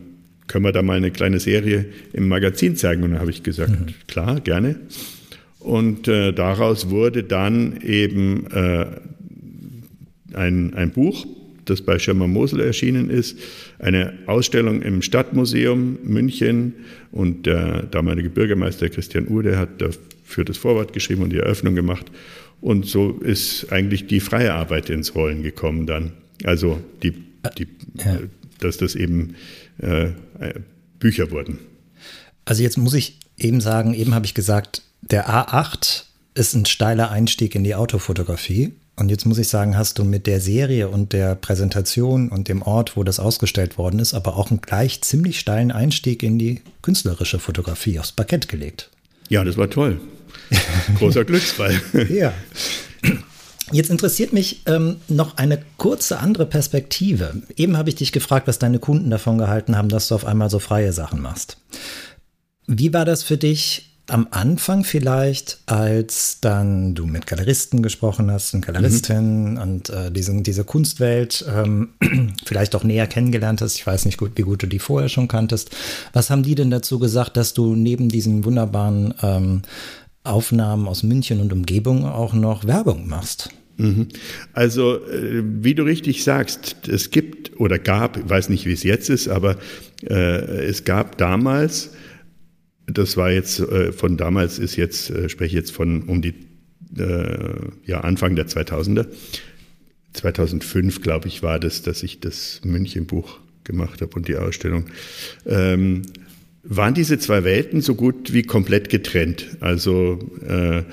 können 0.48 0.66
wir 0.66 0.72
da 0.72 0.82
mal 0.82 0.98
eine 0.98 1.12
kleine 1.12 1.40
Serie 1.40 1.86
im 2.12 2.28
Magazin 2.28 2.76
zeigen? 2.76 3.04
Und 3.04 3.12
dann 3.12 3.20
habe 3.20 3.32
ich 3.32 3.44
gesagt, 3.44 3.72
mhm. 3.72 3.94
klar, 4.08 4.40
gerne. 4.42 4.76
Und 5.60 6.08
äh, 6.08 6.34
daraus 6.34 6.90
wurde 6.90 7.24
dann 7.24 7.80
eben 7.82 8.48
äh, 8.52 8.86
ein, 10.34 10.74
ein 10.74 10.92
Buch, 10.92 11.26
das 11.66 11.82
bei 11.82 12.00
Schirmer 12.00 12.28
Mosel 12.28 12.62
erschienen 12.62 13.10
ist, 13.10 13.38
eine 13.80 14.14
Ausstellung 14.26 14.82
im 14.82 15.02
Stadtmuseum 15.02 16.00
München 16.04 16.74
und 17.12 17.46
der 17.46 17.84
damalige 17.84 18.30
Bürgermeister 18.30 18.90
Christian 18.90 19.28
Ude 19.28 19.58
hat 19.58 19.82
dafür 19.82 20.46
das 20.46 20.58
Vorwort 20.58 20.94
geschrieben 20.94 21.24
und 21.24 21.32
die 21.32 21.38
Eröffnung 21.38 21.76
gemacht. 21.76 22.12
Und 22.62 22.86
so 22.86 23.12
ist 23.20 23.72
eigentlich 23.72 24.08
die 24.08 24.20
freie 24.20 24.54
Arbeit 24.54 24.90
ins 24.90 25.16
Rollen 25.16 25.44
gekommen 25.44 25.86
dann. 25.86 26.14
Also 26.44 26.80
die, 27.02 27.14
die 27.58 27.68
ja. 27.98 28.20
dass 28.60 28.78
das 28.78 28.96
eben 28.96 29.36
äh, 29.80 30.10
Bücher 31.00 31.32
wurden. 31.32 31.60
Also 32.46 32.64
jetzt 32.64 32.78
muss 32.78 32.94
ich 32.94 33.20
eben 33.38 33.62
sagen, 33.62 33.94
eben 33.94 34.14
habe 34.14 34.26
ich 34.26 34.34
gesagt, 34.34 34.82
der 35.02 35.30
A8 35.30 36.04
ist 36.36 36.56
ein 36.56 36.66
steiler 36.66 37.12
Einstieg 37.12 37.56
in 37.56 37.64
die 37.64 37.76
Autofotografie. 37.76 38.72
Und 39.04 39.10
jetzt 39.10 39.26
muss 39.26 39.38
ich 39.38 39.50
sagen, 39.50 39.78
hast 39.78 40.00
du 40.00 40.06
mit 40.06 40.28
der 40.28 40.40
Serie 40.40 40.88
und 40.88 41.12
der 41.12 41.36
Präsentation 41.36 42.30
und 42.30 42.48
dem 42.48 42.62
Ort, 42.62 42.96
wo 42.96 43.04
das 43.04 43.20
ausgestellt 43.20 43.78
worden 43.78 44.00
ist, 44.00 44.14
aber 44.14 44.38
auch 44.38 44.50
einen 44.50 44.62
gleich 44.62 45.02
ziemlich 45.02 45.42
steilen 45.42 45.74
Einstieg 45.74 46.24
in 46.24 46.40
die 46.40 46.62
künstlerische 46.82 47.38
Fotografie 47.38 48.00
aufs 48.00 48.14
Parkett 48.14 48.48
gelegt. 48.48 48.92
Ja, 49.28 49.44
das 49.44 49.58
war 49.58 49.70
toll. 49.70 50.00
Großer 50.98 51.26
Glücksfall. 51.26 51.82
ja. 52.10 52.34
Jetzt 53.74 53.90
interessiert 53.90 54.32
mich 54.32 54.62
ähm, 54.68 54.96
noch 55.10 55.36
eine 55.36 55.62
kurze 55.76 56.20
andere 56.20 56.46
Perspektive. 56.46 57.44
Eben 57.58 57.76
habe 57.76 57.90
ich 57.90 57.96
dich 57.96 58.14
gefragt, 58.14 58.48
was 58.48 58.58
deine 58.58 58.80
Kunden 58.80 59.10
davon 59.10 59.38
gehalten 59.38 59.76
haben, 59.76 59.90
dass 59.90 60.08
du 60.08 60.16
auf 60.16 60.24
einmal 60.24 60.50
so 60.50 60.60
freie 60.60 60.94
Sachen 60.94 61.20
machst. 61.20 61.58
Wie 62.68 62.94
war 62.94 63.04
das 63.04 63.22
für 63.22 63.36
dich 63.36 63.93
am 64.08 64.28
Anfang 64.32 64.84
vielleicht, 64.84 65.60
als 65.66 66.40
dann 66.42 66.94
du 66.94 67.06
mit 67.06 67.26
Galeristen 67.26 67.82
gesprochen 67.82 68.30
hast 68.30 68.54
und 68.54 68.66
Galeristinnen 68.66 69.54
mhm. 69.54 69.62
und 69.62 69.90
äh, 69.90 70.12
diesen, 70.12 70.44
diese 70.44 70.66
Kunstwelt 70.66 71.46
ähm, 71.48 71.90
vielleicht 72.46 72.76
auch 72.76 72.84
näher 72.84 73.08
kennengelernt 73.08 73.62
hast? 73.62 73.76
Ich 73.76 73.88
weiß 73.88 74.06
nicht, 74.06 74.18
gut, 74.18 74.32
wie 74.36 74.42
gut 74.42 74.62
du 74.64 74.68
die 74.68 74.80
vorher 74.80 75.10
schon 75.10 75.28
kanntest. 75.28 75.72
Was 76.12 76.30
haben 76.30 76.44
die 76.44 76.56
denn 76.56 76.70
dazu 76.70 77.00
gesagt, 77.00 77.38
dass 77.38 77.54
du 77.54 77.76
neben 77.76 78.10
diesen 78.10 78.44
wunderbaren 78.44 79.14
ähm, 79.22 79.62
Aufnahmen 80.24 80.88
aus 80.88 81.04
München 81.04 81.42
und 81.42 81.52
Umgebung 81.52 82.06
auch 82.06 82.34
noch 82.34 82.66
Werbung 82.66 83.08
machst. 83.08 83.50
Mhm. 83.78 84.08
Also, 84.54 85.06
äh, 85.08 85.44
wie 85.44 85.76
du 85.76 85.84
richtig 85.84 86.24
sagst, 86.24 86.88
es 86.88 87.12
gibt 87.12 87.60
oder 87.60 87.80
gab, 87.80 88.18
ich 88.18 88.30
weiß 88.30 88.50
nicht, 88.50 88.66
wie 88.66 88.74
es 88.74 88.84
jetzt 88.84 89.10
ist, 89.10 89.28
aber 89.28 89.58
äh, 90.08 90.66
es 90.66 90.86
gab 90.86 91.18
damals, 91.18 91.92
das 92.86 93.18
war 93.18 93.32
jetzt 93.32 93.60
äh, 93.60 93.92
von 93.92 94.18
damals 94.18 94.60
ist 94.60 94.76
jetzt, 94.76 95.10
äh, 95.10 95.30
spreche 95.30 95.56
jetzt 95.56 95.72
von 95.72 96.04
um 96.04 96.22
die 96.22 96.34
äh, 96.98 97.56
ja, 97.86 98.02
Anfang 98.02 98.36
der 98.36 98.48
2000er. 98.48 99.08
2005, 100.14 101.02
glaube 101.02 101.28
ich, 101.28 101.42
war 101.42 101.60
das, 101.60 101.82
dass 101.82 102.04
ich 102.04 102.20
das 102.20 102.62
München-Buch 102.64 103.40
gemacht 103.64 104.02
habe 104.02 104.16
und 104.16 104.28
die 104.28 104.36
Ausstellung, 104.36 104.86
ähm, 105.46 106.04
waren 106.64 106.94
diese 106.94 107.18
zwei 107.18 107.44
Welten 107.44 107.82
so 107.82 107.96
gut 107.96 108.32
wie 108.32 108.44
komplett 108.44 108.90
getrennt. 108.90 109.58
Also 109.60 110.20
äh, 110.48 110.84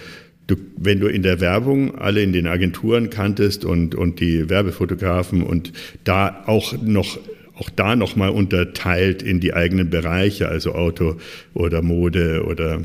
du, 0.46 0.56
wenn 0.76 1.00
du 1.00 1.06
in 1.06 1.22
der 1.22 1.40
Werbung 1.40 1.96
alle 1.96 2.22
in 2.22 2.32
den 2.32 2.46
Agenturen 2.46 3.10
kanntest 3.10 3.64
und, 3.64 3.94
und 3.94 4.20
die 4.20 4.48
Werbefotografen 4.48 5.42
und 5.42 5.72
da 6.04 6.44
auch 6.46 6.74
noch 6.82 7.18
auch 7.60 7.70
da 7.70 7.94
nochmal 7.94 8.30
unterteilt 8.30 9.22
in 9.22 9.40
die 9.40 9.52
eigenen 9.52 9.90
Bereiche, 9.90 10.48
also 10.48 10.74
Auto 10.74 11.16
oder 11.54 11.82
Mode 11.82 12.44
oder 12.46 12.82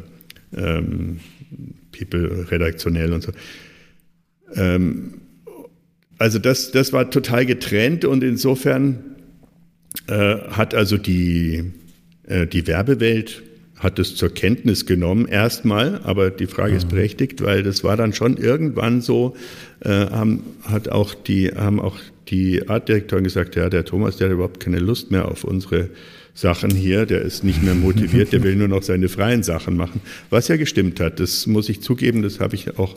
ähm, 0.56 1.20
People 1.92 2.52
redaktionell 2.52 3.14
und 3.14 3.24
so. 3.24 3.32
Ähm, 4.54 5.22
also 6.18 6.40
das, 6.40 6.72
das 6.72 6.94
war 6.94 7.10
total 7.10 7.46
getrennt 7.46 8.06
und 8.06 8.24
insofern 8.24 9.16
äh, 10.08 10.38
hat 10.50 10.74
also 10.76 10.98
die, 10.98 11.72
äh, 12.28 12.48
die 12.48 12.68
Werbewelt 12.68 13.44
hat 13.78 14.00
es 14.00 14.16
zur 14.16 14.34
Kenntnis 14.34 14.86
genommen, 14.86 15.28
erstmal, 15.28 16.02
aber 16.04 16.32
die 16.32 16.48
Frage 16.48 16.72
mhm. 16.72 16.78
ist 16.78 16.90
berechtigt, 16.90 17.44
weil 17.44 17.64
das 17.64 17.84
war 17.84 17.98
dann 17.98 18.14
schon 18.14 18.38
irgendwann 18.38 19.02
so, 19.02 19.36
äh, 19.82 19.90
haben, 19.90 20.44
hat 20.64 20.90
auch 20.90 21.14
die, 21.14 21.52
haben 21.52 21.80
auch 21.80 21.98
die 22.28 22.68
Artdirektoren 22.68 23.24
gesagt, 23.24 23.56
ja, 23.56 23.70
der 23.70 23.86
Thomas, 23.86 24.18
der 24.18 24.28
hat 24.28 24.34
überhaupt 24.34 24.60
keine 24.60 24.80
Lust 24.80 25.12
mehr 25.12 25.28
auf 25.28 25.44
unsere 25.44 25.90
Sachen 26.34 26.72
hier, 26.72 27.06
der 27.06 27.22
ist 27.22 27.44
nicht 27.44 27.64
mehr 27.64 27.76
motiviert, 27.76 28.34
der 28.34 28.44
will 28.44 28.56
nur 28.56 28.68
noch 28.68 28.84
seine 28.84 29.08
freien 29.08 29.44
Sachen 29.44 29.78
machen, 29.78 30.02
was 30.30 30.48
ja 30.48 30.58
gestimmt 30.58 31.00
hat. 31.00 31.20
Das 31.20 31.48
muss 31.48 31.70
ich 31.70 31.82
zugeben, 31.82 32.22
das 32.22 32.40
habe 32.40 32.56
ich 32.56 32.78
auch, 32.78 32.96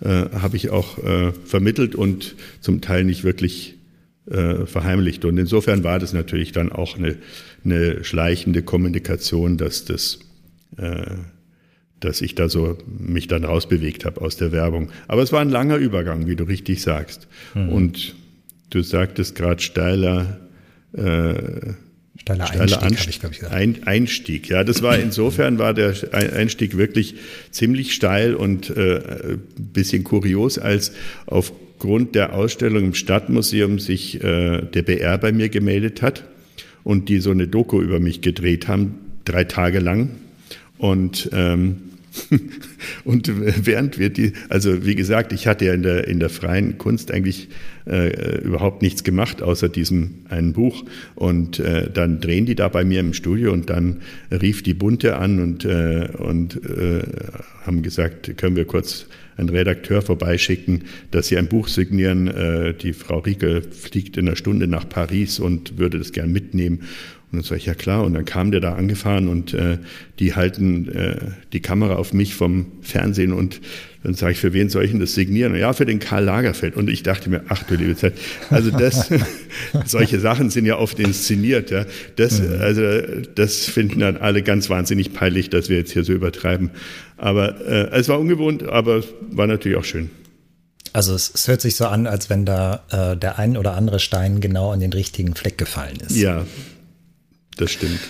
äh, 0.00 0.08
habe 0.08 0.56
ich 0.56 0.70
auch 0.70 0.98
äh, 0.98 1.32
vermittelt 1.44 1.94
und 1.94 2.36
zum 2.60 2.80
Teil 2.80 3.04
nicht 3.04 3.22
wirklich 3.22 3.76
äh, 4.30 4.64
verheimlicht. 4.64 5.24
Und 5.26 5.36
insofern 5.36 5.84
war 5.84 5.98
das 5.98 6.14
natürlich 6.14 6.52
dann 6.52 6.72
auch 6.72 6.96
eine, 6.96 7.16
eine 7.64 8.02
schleichende 8.02 8.62
Kommunikation, 8.62 9.58
dass 9.58 9.84
das 9.84 10.20
äh, 10.78 11.16
dass 12.00 12.20
ich 12.20 12.34
da 12.34 12.48
so 12.48 12.76
mich 12.86 13.28
dann 13.28 13.44
rausbewegt 13.44 14.04
habe 14.04 14.20
aus 14.20 14.36
der 14.36 14.52
Werbung. 14.52 14.90
Aber 15.08 15.22
es 15.22 15.32
war 15.32 15.40
ein 15.40 15.48
langer 15.48 15.76
Übergang, 15.76 16.26
wie 16.26 16.36
du 16.36 16.44
richtig 16.44 16.82
sagst. 16.82 17.26
Mhm. 17.54 17.68
Und 17.70 18.14
du 18.74 18.82
sagtest 18.82 19.34
gerade 19.34 19.62
steiler, 19.62 20.40
äh, 20.92 21.34
steiler, 22.16 22.46
steiler 22.46 22.82
Einstieg, 22.82 23.24
Anst 23.24 23.44
Ein, 23.44 23.82
Einstieg. 23.84 24.48
Ja, 24.48 24.64
das 24.64 24.82
war 24.82 24.98
insofern 25.00 25.58
war 25.58 25.74
der 25.74 25.94
Einstieg 26.12 26.76
wirklich 26.76 27.14
ziemlich 27.50 27.94
steil 27.94 28.34
und 28.34 28.70
äh, 28.70 29.38
bisschen 29.56 30.04
kurios, 30.04 30.58
als 30.58 30.92
aufgrund 31.26 32.14
der 32.14 32.34
Ausstellung 32.34 32.84
im 32.84 32.94
Stadtmuseum 32.94 33.78
sich 33.78 34.22
äh, 34.22 34.62
der 34.62 34.82
BR 34.82 35.18
bei 35.18 35.32
mir 35.32 35.48
gemeldet 35.48 36.02
hat 36.02 36.24
und 36.82 37.08
die 37.08 37.20
so 37.20 37.30
eine 37.30 37.48
Doku 37.48 37.80
über 37.80 38.00
mich 38.00 38.20
gedreht 38.20 38.68
haben, 38.68 38.96
drei 39.24 39.44
Tage 39.44 39.78
lang. 39.78 40.10
Und 40.78 41.30
ähm, 41.32 41.76
und 43.04 43.30
während 43.66 43.98
wir 43.98 44.10
die, 44.10 44.32
also 44.48 44.84
wie 44.84 44.94
gesagt, 44.94 45.32
ich 45.32 45.46
hatte 45.46 45.64
ja 45.64 45.74
in 45.74 45.82
der, 45.82 46.06
in 46.06 46.20
der 46.20 46.30
freien 46.30 46.78
Kunst 46.78 47.10
eigentlich 47.10 47.48
äh, 47.86 48.40
überhaupt 48.40 48.82
nichts 48.82 49.04
gemacht, 49.04 49.42
außer 49.42 49.68
diesem 49.68 50.24
einen 50.28 50.52
Buch. 50.52 50.84
Und 51.14 51.58
äh, 51.58 51.90
dann 51.90 52.20
drehen 52.20 52.46
die 52.46 52.54
da 52.54 52.68
bei 52.68 52.84
mir 52.84 53.00
im 53.00 53.14
Studio 53.14 53.52
und 53.52 53.70
dann 53.70 54.02
rief 54.30 54.62
die 54.62 54.74
Bunte 54.74 55.16
an 55.16 55.40
und, 55.40 55.64
äh, 55.64 56.08
und 56.18 56.56
äh, 56.64 57.02
haben 57.64 57.82
gesagt, 57.82 58.36
können 58.36 58.56
wir 58.56 58.64
kurz 58.64 59.06
einen 59.36 59.48
Redakteur 59.48 60.02
vorbeischicken, 60.02 60.84
dass 61.10 61.28
sie 61.28 61.36
ein 61.36 61.48
Buch 61.48 61.68
signieren. 61.68 62.28
Äh, 62.28 62.74
die 62.74 62.92
Frau 62.92 63.18
Rieke 63.18 63.62
fliegt 63.62 64.16
in 64.16 64.28
einer 64.28 64.36
Stunde 64.36 64.68
nach 64.68 64.88
Paris 64.88 65.40
und 65.40 65.78
würde 65.78 65.98
das 65.98 66.12
gern 66.12 66.32
mitnehmen. 66.32 66.82
Und 67.34 67.42
dann 67.42 67.48
sage 67.48 67.58
ich, 67.58 67.66
ja 67.66 67.74
klar. 67.74 68.04
Und 68.04 68.14
dann 68.14 68.24
kam 68.24 68.50
der 68.50 68.60
da 68.60 68.74
angefahren 68.74 69.28
und 69.28 69.54
äh, 69.54 69.78
die 70.18 70.34
halten 70.34 70.88
äh, 70.88 71.16
die 71.52 71.60
Kamera 71.60 71.96
auf 71.96 72.12
mich 72.12 72.34
vom 72.34 72.66
Fernsehen 72.80 73.32
und 73.32 73.60
dann 74.04 74.12
sage 74.12 74.32
ich, 74.32 74.38
für 74.38 74.52
wen 74.52 74.68
soll 74.68 74.84
ich 74.84 74.90
denn 74.90 75.00
das 75.00 75.14
signieren? 75.14 75.56
Ja, 75.56 75.72
für 75.72 75.86
den 75.86 75.98
Karl 75.98 76.24
Lagerfeld. 76.24 76.76
Und 76.76 76.90
ich 76.90 77.02
dachte 77.02 77.30
mir, 77.30 77.42
ach 77.48 77.62
du 77.62 77.74
liebe 77.74 77.96
Zeit, 77.96 78.12
also 78.50 78.70
das, 78.70 79.08
solche 79.86 80.20
Sachen 80.20 80.50
sind 80.50 80.66
ja 80.66 80.76
oft 80.76 81.00
inszeniert. 81.00 81.70
Ja. 81.70 81.86
Das, 82.16 82.40
mhm. 82.40 82.60
also 82.60 82.82
das 83.34 83.64
finden 83.64 84.00
dann 84.00 84.18
alle 84.18 84.42
ganz 84.42 84.68
wahnsinnig 84.68 85.14
peinlich, 85.14 85.48
dass 85.48 85.70
wir 85.70 85.78
jetzt 85.78 85.92
hier 85.92 86.04
so 86.04 86.12
übertreiben. 86.12 86.70
Aber 87.16 87.58
äh, 87.66 87.98
es 87.98 88.08
war 88.08 88.20
ungewohnt, 88.20 88.62
aber 88.64 89.02
war 89.30 89.46
natürlich 89.46 89.78
auch 89.78 89.84
schön. 89.84 90.10
Also 90.92 91.14
es, 91.14 91.32
es 91.34 91.48
hört 91.48 91.62
sich 91.62 91.74
so 91.74 91.86
an, 91.86 92.06
als 92.06 92.28
wenn 92.28 92.44
da 92.44 92.84
äh, 92.90 93.16
der 93.16 93.38
ein 93.38 93.56
oder 93.56 93.74
andere 93.74 93.98
Stein 93.98 94.40
genau 94.40 94.70
an 94.70 94.80
den 94.80 94.92
richtigen 94.92 95.34
Fleck 95.34 95.56
gefallen 95.58 95.96
ist. 96.06 96.14
Ja, 96.14 96.44
das 97.56 97.70
stimmt. 97.70 98.00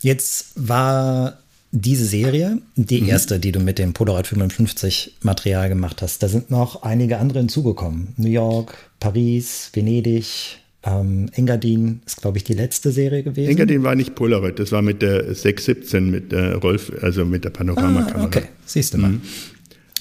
Jetzt 0.00 0.52
war 0.54 1.38
diese 1.72 2.06
Serie 2.06 2.58
die 2.76 3.02
mhm. 3.02 3.08
erste, 3.08 3.38
die 3.38 3.52
du 3.52 3.60
mit 3.60 3.78
dem 3.78 3.92
Polaroid 3.92 4.26
55 4.26 5.16
Material 5.22 5.68
gemacht 5.68 6.00
hast. 6.02 6.22
Da 6.22 6.28
sind 6.28 6.50
noch 6.50 6.82
einige 6.82 7.18
andere 7.18 7.40
hinzugekommen. 7.40 8.14
New 8.16 8.30
York, 8.30 8.76
Paris, 9.00 9.70
Venedig, 9.72 10.58
ähm, 10.84 11.28
Engadin 11.32 12.00
ist, 12.06 12.22
glaube 12.22 12.38
ich, 12.38 12.44
die 12.44 12.54
letzte 12.54 12.92
Serie 12.92 13.22
gewesen. 13.22 13.50
Engadin 13.50 13.82
war 13.82 13.94
nicht 13.94 14.14
Polaroid, 14.14 14.58
das 14.58 14.72
war 14.72 14.82
mit 14.82 15.02
der 15.02 15.34
617, 15.34 16.10
mit 16.10 16.32
der 16.32 16.56
Rolf, 16.56 16.92
also 17.02 17.24
mit 17.24 17.44
der 17.44 17.50
Panoramakamera. 17.50 18.22
Ah, 18.22 18.24
okay, 18.24 18.44
siehst 18.64 18.94
du 18.94 18.98
mal. 18.98 19.10
Mhm. 19.10 19.22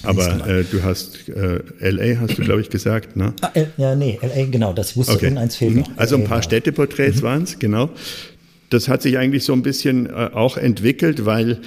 Aber 0.05 0.47
äh, 0.47 0.63
du 0.63 0.83
hast 0.83 1.29
äh, 1.29 1.59
LA, 1.79 2.19
hast 2.19 2.37
du, 2.37 2.43
glaube 2.43 2.61
ich, 2.61 2.69
gesagt, 2.69 3.15
ne? 3.15 3.33
Ah, 3.41 3.51
ja, 3.77 3.95
nee, 3.95 4.19
LA, 4.21 4.45
genau, 4.45 4.73
das 4.73 4.95
wusste 4.95 5.13
okay. 5.13 5.35
eins 5.35 5.55
fehlt 5.55 5.73
mhm. 5.73 5.79
noch. 5.81 5.91
Also 5.97 6.15
ein 6.15 6.25
paar 6.25 6.41
Städteporträts 6.41 7.17
mhm. 7.17 7.23
waren 7.23 7.43
es, 7.43 7.59
genau. 7.59 7.89
Das 8.69 8.87
hat 8.87 9.01
sich 9.01 9.17
eigentlich 9.17 9.43
so 9.43 9.53
ein 9.53 9.61
bisschen 9.61 10.07
äh, 10.07 10.29
auch 10.33 10.57
entwickelt, 10.57 11.25
weil 11.25 11.59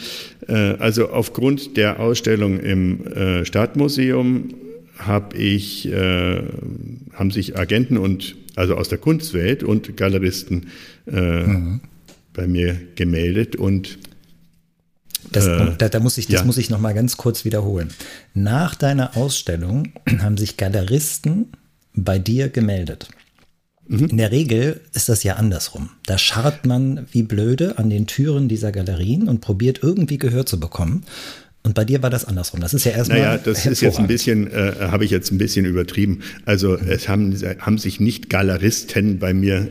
äh, 0.48 0.53
also 0.53 1.11
aufgrund 1.11 1.77
der 1.77 2.01
Ausstellung 2.01 2.59
im 2.61 3.07
äh, 3.07 3.44
Stadtmuseum 3.44 4.55
habe 4.98 5.37
ich, 5.37 5.90
äh, 5.90 6.42
haben 7.14 7.31
sich 7.31 7.57
Agenten 7.57 7.96
und 7.96 8.37
also 8.57 8.74
aus 8.74 8.88
der 8.88 8.98
Kunstwelt 8.98 9.62
und 9.62 9.96
Galeristen 9.96 10.66
äh, 11.07 11.46
mhm. 11.46 11.81
bei 12.35 12.48
mir 12.48 12.77
gemeldet 12.96 13.55
und 13.55 13.98
das, 15.33 15.46
äh, 15.46 15.72
da, 15.76 15.88
da, 15.88 16.00
muss 16.00 16.18
ich, 16.18 16.26
das 16.26 16.40
ja. 16.40 16.44
muss 16.44 16.59
ich 16.59 16.70
noch 16.70 16.81
mal 16.81 16.94
ganz 16.94 17.16
kurz 17.16 17.44
wiederholen. 17.44 17.90
Nach 18.35 18.74
deiner 18.74 19.16
Ausstellung 19.16 19.92
haben 20.20 20.37
sich 20.37 20.57
Galeristen 20.57 21.52
bei 21.94 22.18
dir 22.18 22.48
gemeldet. 22.48 23.09
Mhm. 23.88 24.07
In 24.07 24.16
der 24.18 24.31
Regel 24.31 24.81
ist 24.92 25.09
das 25.09 25.22
ja 25.22 25.37
andersrum. 25.37 25.90
Da 26.07 26.18
scharrt 26.18 26.66
man 26.66 27.07
wie 27.11 27.22
blöde 27.22 27.78
an 27.78 27.90
den 27.90 28.07
Türen 28.07 28.48
dieser 28.48 28.72
Galerien 28.72 29.28
und 29.28 29.40
probiert 29.40 29.81
irgendwie 29.83 30.18
Gehör 30.18 30.46
zu 30.46 30.61
bekommen. 30.61 31.04
Und 31.64 31.74
bei 31.74 31.85
dir 31.85 32.02
war 32.02 32.09
das 32.09 32.24
andersrum. 32.24 32.61
Das 32.61 32.72
ist 32.72 32.85
ja 32.85 32.92
erstmal. 32.92 33.18
Naja, 33.18 33.38
das 33.38 33.66
ist 33.66 33.81
jetzt 33.81 33.98
ein 33.98 34.07
bisschen, 34.07 34.50
äh, 34.50 34.74
habe 34.81 35.04
ich 35.04 35.11
jetzt 35.11 35.33
ein 35.33 35.38
bisschen 35.38 35.66
übertrieben. 35.66 36.20
Also 36.46 36.76
es 36.76 37.09
haben, 37.09 37.35
haben 37.59 37.78
sich 37.78 38.00
nicht 38.00 38.31
Galeristen 38.31 39.18
bei 39.18 39.35
mir, 39.35 39.68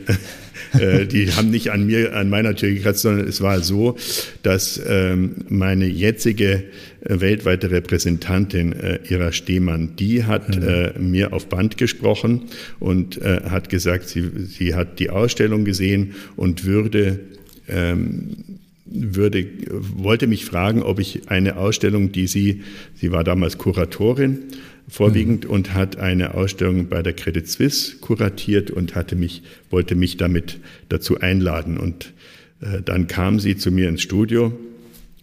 äh, 0.74 1.06
die 1.06 1.32
haben 1.32 1.50
nicht 1.50 1.72
an 1.72 1.86
mir, 1.86 2.16
an 2.16 2.30
meiner 2.30 2.56
Tür 2.56 2.74
gekratzt, 2.74 3.02
sondern 3.02 3.28
es 3.28 3.42
war 3.42 3.62
so, 3.62 3.98
dass 4.44 4.82
ähm, 4.88 5.36
meine 5.50 5.86
jetzige 5.86 6.64
äh, 7.02 7.20
weltweite 7.20 7.72
Repräsentantin 7.72 8.74
äh, 8.74 9.00
Ira 9.10 9.32
Stehmann, 9.32 9.96
die 9.98 10.24
hat 10.24 10.56
mhm. 10.56 10.68
äh, 10.68 11.00
mir 11.00 11.34
auf 11.34 11.48
Band 11.48 11.78
gesprochen 11.78 12.44
und 12.80 13.22
äh, 13.22 13.42
hat 13.50 13.70
gesagt, 13.70 14.10
sie, 14.10 14.30
sie 14.48 14.76
hat 14.76 15.00
die 15.00 15.10
Ausstellung 15.10 15.66
gesehen 15.66 16.16
und 16.36 16.66
würde 16.66 17.20
ähm, 17.68 18.58
würde, 18.90 19.46
wollte 19.70 20.28
mich 20.28 20.46
fragen, 20.46 20.82
ob 20.82 21.00
ich 21.00 21.30
eine 21.30 21.58
Ausstellung, 21.58 22.12
die 22.12 22.28
sie, 22.28 22.64
sie 22.96 23.12
war 23.12 23.24
damals 23.24 23.58
Kuratorin 23.58 24.40
vorwiegend 24.88 25.46
mhm. 25.46 25.52
und 25.52 25.74
hat 25.74 25.98
eine 25.98 26.34
Ausstellung 26.34 26.88
bei 26.88 27.02
der 27.02 27.14
Credit 27.14 27.48
Suisse 27.48 27.98
kuratiert 27.98 28.72
und 28.72 28.96
hatte 28.96 29.16
mich, 29.16 29.44
wollte 29.70 29.96
mich 29.96 30.18
damit 30.18 30.60
dazu 30.90 31.20
einladen. 31.20 31.78
Und 31.78 32.14
äh, 32.62 32.82
dann 32.82 33.08
kam 33.08 33.40
sie 33.40 33.58
zu 33.58 33.72
mir 33.72 33.90
ins 33.90 34.02
Studio 34.02 34.58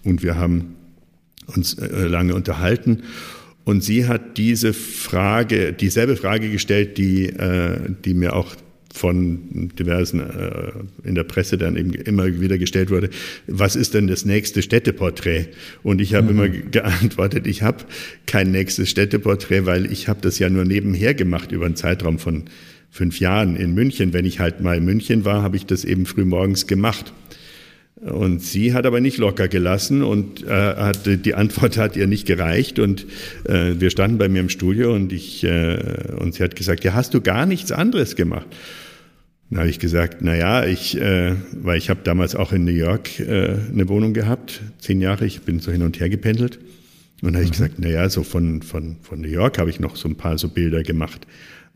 und 0.04 0.22
wir 0.22 0.36
haben 0.36 0.74
uns 1.46 1.74
äh, 1.74 2.06
lange 2.06 2.34
unterhalten. 2.34 3.04
Und 3.64 3.82
sie 3.82 4.06
hat 4.06 4.36
diese 4.36 4.74
Frage, 4.74 5.72
dieselbe 5.72 6.16
Frage 6.16 6.50
gestellt, 6.50 6.98
die, 6.98 7.26
äh, 7.26 7.78
die 8.04 8.12
mir 8.12 8.36
auch 8.36 8.54
von 8.94 9.72
diversen 9.76 10.20
äh, 10.20 10.70
in 11.02 11.16
der 11.16 11.24
Presse 11.24 11.58
dann 11.58 11.76
eben 11.76 11.92
immer 11.94 12.40
wieder 12.40 12.58
gestellt 12.58 12.90
wurde, 12.90 13.10
was 13.48 13.74
ist 13.74 13.92
denn 13.92 14.06
das 14.06 14.24
nächste 14.24 14.62
Städteporträt? 14.62 15.48
Und 15.82 16.00
ich 16.00 16.14
habe 16.14 16.32
mhm. 16.32 16.38
immer 16.38 16.48
geantwortet, 16.48 17.48
ich 17.48 17.62
habe 17.62 17.78
kein 18.26 18.52
nächstes 18.52 18.88
Städteporträt, 18.88 19.66
weil 19.66 19.90
ich 19.90 20.06
habe 20.06 20.20
das 20.22 20.38
ja 20.38 20.48
nur 20.48 20.64
nebenher 20.64 21.12
gemacht 21.12 21.50
über 21.50 21.66
einen 21.66 21.74
Zeitraum 21.74 22.20
von 22.20 22.44
fünf 22.88 23.18
Jahren 23.18 23.56
in 23.56 23.74
München. 23.74 24.12
Wenn 24.12 24.26
ich 24.26 24.38
halt 24.38 24.60
mal 24.60 24.76
in 24.76 24.84
München 24.84 25.24
war, 25.24 25.42
habe 25.42 25.56
ich 25.56 25.66
das 25.66 25.84
eben 25.84 26.06
früh 26.06 26.24
morgens 26.24 26.68
gemacht. 26.68 27.12
Und 28.04 28.42
sie 28.42 28.74
hat 28.74 28.84
aber 28.84 29.00
nicht 29.00 29.16
locker 29.16 29.48
gelassen 29.48 30.02
und 30.02 30.44
äh, 30.44 30.50
hat, 30.50 31.06
die 31.06 31.34
Antwort 31.34 31.78
hat 31.78 31.96
ihr 31.96 32.06
nicht 32.06 32.26
gereicht. 32.26 32.78
Und 32.78 33.06
äh, 33.44 33.72
wir 33.78 33.88
standen 33.88 34.18
bei 34.18 34.28
mir 34.28 34.40
im 34.40 34.50
Studio 34.50 34.94
und, 34.94 35.10
ich, 35.10 35.42
äh, 35.42 35.78
und 36.18 36.34
sie 36.34 36.42
hat 36.42 36.54
gesagt, 36.54 36.84
ja, 36.84 36.92
hast 36.92 37.14
du 37.14 37.22
gar 37.22 37.46
nichts 37.46 37.72
anderes 37.72 38.14
gemacht? 38.14 38.46
Da 39.48 39.60
habe 39.60 39.70
ich 39.70 39.78
gesagt, 39.78 40.18
na 40.20 40.36
ja, 40.36 40.66
ich, 40.66 41.00
äh, 41.00 41.34
weil 41.52 41.78
ich 41.78 41.88
habe 41.88 42.00
damals 42.04 42.34
auch 42.34 42.52
in 42.52 42.64
New 42.64 42.72
York 42.72 43.20
äh, 43.20 43.56
eine 43.72 43.88
Wohnung 43.88 44.12
gehabt, 44.12 44.60
zehn 44.80 45.00
Jahre, 45.00 45.24
ich 45.24 45.40
bin 45.42 45.60
so 45.60 45.72
hin 45.72 45.82
und 45.82 45.98
her 45.98 46.10
gependelt. 46.10 46.58
Und 47.22 47.32
da 47.32 47.38
habe 47.38 47.44
ich 47.44 47.50
mhm. 47.50 47.52
gesagt, 47.52 47.74
na 47.78 47.88
ja, 47.88 48.08
so 48.10 48.22
von, 48.22 48.60
von, 48.60 48.96
von 49.00 49.20
New 49.20 49.28
York 49.28 49.58
habe 49.58 49.70
ich 49.70 49.80
noch 49.80 49.96
so 49.96 50.08
ein 50.08 50.16
paar 50.16 50.36
so 50.36 50.48
Bilder 50.48 50.82
gemacht. 50.82 51.26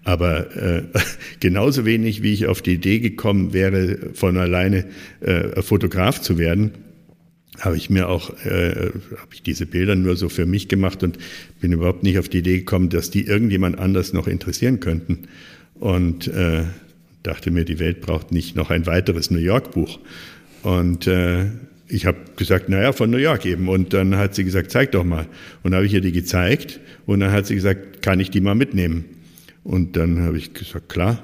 Aber 0.05 0.57
äh, 0.57 0.83
genauso 1.41 1.85
wenig, 1.85 2.23
wie 2.23 2.33
ich 2.33 2.47
auf 2.47 2.63
die 2.63 2.75
Idee 2.75 3.01
gekommen 3.01 3.53
wäre, 3.53 4.11
von 4.15 4.37
alleine 4.37 4.85
äh, 5.21 5.61
Fotograf 5.63 6.21
zu 6.21 6.39
werden, 6.39 6.73
habe 7.59 7.77
ich 7.77 7.91
mir 7.91 8.09
auch, 8.09 8.31
äh, 8.45 8.91
habe 9.17 9.35
ich 9.35 9.43
diese 9.43 9.67
Bilder 9.67 9.97
nur 9.97 10.17
so 10.17 10.29
für 10.29 10.47
mich 10.47 10.69
gemacht 10.69 11.03
und 11.03 11.19
bin 11.61 11.73
überhaupt 11.73 12.05
nicht 12.05 12.19
auf 12.19 12.29
die 12.29 12.39
Idee 12.39 12.59
gekommen, 12.59 12.89
dass 12.89 13.11
die 13.11 13.27
irgendjemand 13.27 13.79
anders 13.79 14.13
noch 14.13 14.29
interessieren 14.29 14.81
könnten. 14.81 15.29
Und 15.75 16.29
äh, 16.29 16.65
dachte 17.23 17.51
mir, 17.51 17.65
die 17.65 17.79
Welt 17.79 18.01
braucht 18.01 18.33
nicht 18.33 18.57
noch 18.57 18.71
ein 18.71 18.87
weiteres 18.87 19.31
New 19.31 19.39
York-Buch. 19.39 19.99
Und 20.63 21.07
äh, 21.07 21.47
ich 21.89 22.07
habe 22.07 22.19
gesagt, 22.37 22.69
naja, 22.69 22.93
von 22.93 23.11
New 23.11 23.19
York 23.19 23.47
eben. 23.47 23.69
Und 23.69 23.93
dann 23.93 24.17
hat 24.17 24.35
sie 24.35 24.45
gesagt, 24.45 24.71
zeig 24.71 24.93
doch 24.93 25.05
mal. 25.05 25.27
Und 25.63 25.75
habe 25.75 25.87
ich 25.87 25.95
ihr 25.95 26.01
die 26.01 26.13
gezeigt. 26.13 26.81
Und 27.07 27.21
dann 27.21 27.33
hat 27.33 27.47
sie 27.47 27.55
gesagt, 27.55 28.03
kann 28.03 28.21
ich 28.21 28.31
die 28.31 28.41
mal 28.41 28.55
mitnehmen? 28.55 29.05
Und 29.69 29.99
dann 29.99 30.23
habe 30.23 30.39
ich 30.39 30.55
gesagt, 30.55 30.89
klar. 30.89 31.23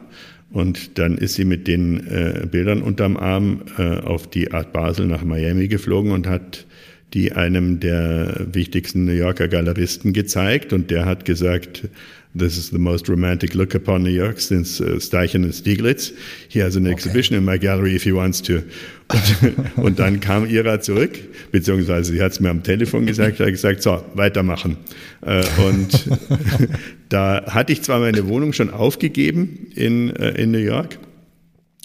Und 0.50 0.98
dann 0.98 1.16
ist 1.16 1.34
sie 1.34 1.46
mit 1.46 1.66
den 1.66 2.06
äh, 2.06 2.46
Bildern 2.46 2.82
unterm 2.82 3.16
Arm 3.16 3.62
äh, 3.78 4.00
auf 4.00 4.28
die 4.28 4.52
Art 4.52 4.70
Basel 4.74 5.06
nach 5.06 5.24
Miami 5.24 5.66
geflogen 5.66 6.12
und 6.12 6.26
hat 6.26 6.66
die 7.14 7.32
einem 7.32 7.80
der 7.80 8.46
wichtigsten 8.52 9.06
New 9.06 9.12
Yorker 9.12 9.48
Galeristen 9.48 10.12
gezeigt. 10.12 10.74
Und 10.74 10.90
der 10.90 11.06
hat 11.06 11.24
gesagt, 11.24 11.88
This 12.36 12.56
is 12.56 12.70
the 12.70 12.80
most 12.80 13.08
romantic 13.08 13.54
look 13.54 13.76
upon 13.76 14.02
New 14.02 14.10
York 14.10 14.40
since 14.40 14.80
uh, 14.80 14.98
Steichen 14.98 15.44
and 15.44 15.52
Stieglitz. 15.52 16.12
He 16.48 16.58
has 16.58 16.74
an 16.74 16.84
okay. 16.84 16.92
exhibition 16.92 17.36
in 17.36 17.44
my 17.44 17.58
gallery 17.58 17.94
if 17.94 18.02
he 18.02 18.10
wants 18.10 18.40
to. 18.42 18.64
Und, 19.08 19.76
und 19.76 19.98
dann 20.00 20.18
kam 20.18 20.44
Ira 20.44 20.80
zurück, 20.80 21.16
beziehungsweise 21.52 22.12
sie 22.12 22.20
hat 22.20 22.32
es 22.32 22.40
mir 22.40 22.50
am 22.50 22.64
Telefon 22.64 23.06
gesagt, 23.06 23.38
hat 23.38 23.46
gesagt, 23.46 23.82
so, 23.82 24.04
weitermachen. 24.14 24.78
Äh, 25.20 25.44
und 25.64 26.10
da 27.08 27.44
hatte 27.46 27.72
ich 27.72 27.82
zwar 27.82 28.00
meine 28.00 28.26
Wohnung 28.26 28.52
schon 28.52 28.70
aufgegeben 28.70 29.68
in, 29.76 30.10
äh, 30.16 30.30
in 30.30 30.50
New 30.50 30.58
York, 30.58 30.98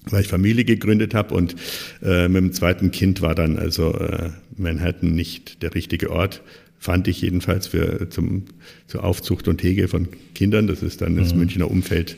weil 0.05 0.21
ich 0.21 0.29
Familie 0.29 0.65
gegründet 0.65 1.13
habe 1.13 1.35
und 1.35 1.55
äh, 2.01 2.27
mit 2.27 2.41
dem 2.41 2.53
zweiten 2.53 2.89
Kind 2.89 3.21
war 3.21 3.35
dann 3.35 3.59
also 3.59 3.93
äh, 3.93 4.31
Manhattan 4.57 5.11
nicht 5.11 5.61
der 5.61 5.75
richtige 5.75 6.09
Ort 6.09 6.41
fand 6.79 7.07
ich 7.07 7.21
jedenfalls 7.21 7.67
für 7.67 8.09
zum, 8.09 8.45
zur 8.87 9.03
Aufzucht 9.03 9.47
und 9.47 9.61
Hege 9.61 9.87
von 9.87 10.07
Kindern. 10.33 10.67
Das 10.67 10.81
ist 10.81 11.01
dann 11.01 11.17
das 11.17 11.33
mhm. 11.33 11.39
Münchner 11.39 11.69
Umfeld 11.69 12.17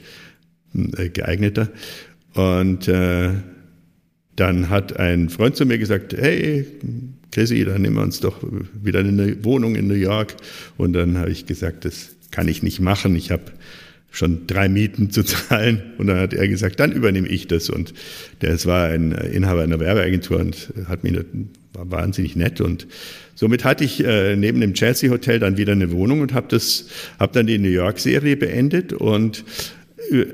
äh, 0.97 1.09
geeigneter. 1.09 1.69
Und 2.33 2.87
äh, 2.87 3.31
dann 4.35 4.69
hat 4.69 4.97
ein 4.97 5.29
Freund 5.29 5.55
zu 5.55 5.65
mir 5.65 5.77
gesagt, 5.77 6.13
hey, 6.13 6.65
Chrissy, 7.31 7.65
dann 7.65 7.81
nehmen 7.81 7.95
wir 7.95 8.03
uns 8.03 8.19
doch 8.19 8.37
wieder 8.81 8.99
eine 8.99 9.43
Wohnung 9.43 9.75
in 9.75 9.87
New 9.87 9.95
York. 9.95 10.35
Und 10.77 10.93
dann 10.93 11.17
habe 11.17 11.31
ich 11.31 11.45
gesagt, 11.45 11.85
das 11.85 12.15
kann 12.29 12.47
ich 12.47 12.63
nicht 12.63 12.79
machen. 12.79 13.15
Ich 13.15 13.31
habe 13.31 13.43
schon 14.11 14.45
drei 14.45 14.69
Mieten 14.69 15.09
zu 15.09 15.23
zahlen. 15.25 15.81
Und 15.97 16.07
dann 16.07 16.19
hat 16.19 16.33
er 16.33 16.47
gesagt, 16.47 16.79
dann 16.79 16.91
übernehme 16.91 17.27
ich 17.27 17.47
das. 17.47 17.69
Und 17.69 17.93
der 18.41 18.63
war 18.65 18.89
ein 18.89 19.11
Inhaber 19.11 19.63
einer 19.63 19.79
Werbeagentur 19.79 20.39
und 20.39 20.71
hat 20.87 21.03
mir 21.03 21.25
war 21.73 21.89
wahnsinnig 21.89 22.35
nett. 22.35 22.61
Und 22.61 22.87
somit 23.41 23.65
hatte 23.65 23.83
ich 23.83 24.05
äh, 24.05 24.35
neben 24.35 24.61
dem 24.61 24.75
Chelsea 24.75 25.09
Hotel 25.09 25.39
dann 25.39 25.57
wieder 25.57 25.71
eine 25.71 25.89
Wohnung 25.89 26.21
und 26.21 26.31
habe 26.35 26.45
das, 26.47 26.85
habe 27.19 27.33
dann 27.33 27.47
die 27.47 27.57
New 27.57 27.69
York 27.69 27.97
Serie 27.97 28.37
beendet 28.37 28.93
und 28.93 29.43
äh, 30.11 30.25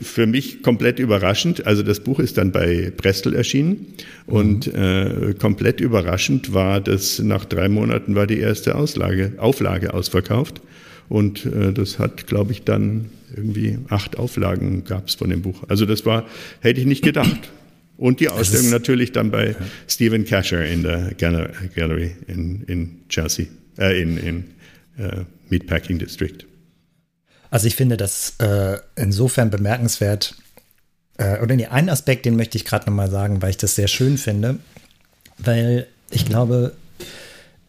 für 0.00 0.26
mich 0.26 0.64
komplett 0.64 0.98
überraschend. 0.98 1.64
Also 1.64 1.84
das 1.84 2.00
Buch 2.00 2.18
ist 2.18 2.38
dann 2.38 2.50
bei 2.50 2.92
Brestol 2.96 3.36
erschienen 3.36 3.94
und 4.26 4.66
mhm. 4.66 4.82
äh, 4.82 5.34
komplett 5.38 5.80
überraschend 5.80 6.54
war, 6.54 6.80
dass 6.80 7.20
nach 7.20 7.44
drei 7.44 7.68
Monaten 7.68 8.16
war 8.16 8.26
die 8.26 8.40
erste 8.40 8.74
Auslage, 8.74 9.34
Auflage 9.36 9.94
ausverkauft. 9.94 10.60
Und 11.08 11.46
äh, 11.46 11.72
das 11.72 12.00
hat, 12.00 12.26
glaube 12.26 12.50
ich, 12.50 12.64
dann 12.64 13.10
irgendwie 13.36 13.78
acht 13.90 14.18
Auflagen 14.18 14.82
gab 14.82 15.06
es 15.06 15.14
von 15.14 15.30
dem 15.30 15.42
Buch. 15.42 15.62
Also 15.68 15.86
das 15.86 16.04
war, 16.04 16.26
hätte 16.58 16.80
ich 16.80 16.86
nicht 16.86 17.04
gedacht. 17.04 17.48
Und 17.96 18.20
die 18.20 18.28
Ausstellung 18.28 18.70
natürlich 18.70 19.12
dann 19.12 19.30
bei 19.30 19.50
ja. 19.50 19.56
Stephen 19.88 20.24
Casher 20.24 20.64
in 20.66 20.82
der 20.82 21.12
Gallery 21.14 22.14
in, 22.26 22.62
in 22.64 23.08
Chelsea, 23.08 23.46
äh, 23.78 24.00
in, 24.00 24.18
in 24.18 24.44
äh, 24.98 25.24
Meatpacking 25.48 25.98
District. 25.98 26.44
Also 27.50 27.66
ich 27.66 27.76
finde 27.76 27.96
das 27.96 28.34
äh, 28.38 28.78
insofern 28.96 29.50
bemerkenswert. 29.50 30.34
Äh, 31.16 31.40
oder 31.40 31.56
nee, 31.56 31.66
einen 31.66 31.88
Aspekt, 31.88 32.26
den 32.26 32.36
möchte 32.36 32.58
ich 32.58 32.64
gerade 32.64 32.86
nochmal 32.86 33.10
sagen, 33.10 33.40
weil 33.40 33.50
ich 33.50 33.56
das 33.56 33.74
sehr 33.74 33.88
schön 33.88 34.18
finde. 34.18 34.58
Weil 35.38 35.86
ich 36.10 36.26
glaube, 36.26 36.74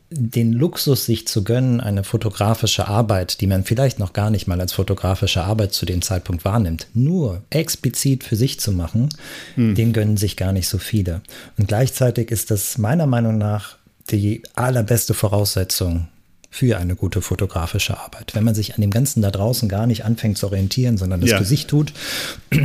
den 0.10 0.54
Luxus, 0.54 1.06
sich 1.06 1.28
zu 1.28 1.44
gönnen, 1.44 1.82
eine 1.82 2.04
fotografische 2.04 2.88
Arbeit, 2.88 3.42
die 3.42 3.48
man 3.48 3.66
vielleicht 3.66 4.00
noch 4.00 4.14
gar 4.14 4.30
nicht 4.30 4.48
mal 4.48 4.60
als 4.60 4.72
fotografische 4.72 5.44
Arbeit 5.44 5.74
zu 5.74 5.86
dem 5.86 6.02
Zeitpunkt 6.02 6.46
wahrnimmt, 6.46 6.88
nur 6.94 7.42
explizit 7.50 8.24
für 8.24 8.38
sich 8.38 8.60
zu 8.60 8.72
machen, 8.72 9.10
hm. 9.56 9.76
den 9.76 9.92
gönnen 9.92 10.18
sich 10.18 10.38
gar 10.38 10.54
nicht 10.54 10.70
so 10.70 10.78
viele. 10.78 11.22
Und 11.58 11.68
gleichzeitig 11.68 12.32
ist 12.32 12.52
das 12.52 12.78
meiner 12.78 13.06
Meinung 13.06 13.38
nach 13.38 13.78
die 14.10 14.44
allerbeste 14.56 15.14
Voraussetzung 15.14 16.08
für 16.50 16.78
eine 16.78 16.96
gute 16.96 17.22
fotografische 17.22 18.00
Arbeit. 18.00 18.34
Wenn 18.34 18.44
man 18.44 18.56
sich 18.56 18.74
an 18.74 18.82
dem 18.82 18.90
Ganzen 18.90 19.22
da 19.22 19.32
draußen 19.32 19.68
gar 19.68 19.86
nicht 19.86 20.06
anfängt 20.06 20.38
zu 20.38 20.48
orientieren, 20.48 20.98
sondern 20.98 21.22
das 21.22 21.32
ja. 21.32 21.38
für 21.38 21.46
sich 21.46 21.68
tut. 21.68 21.94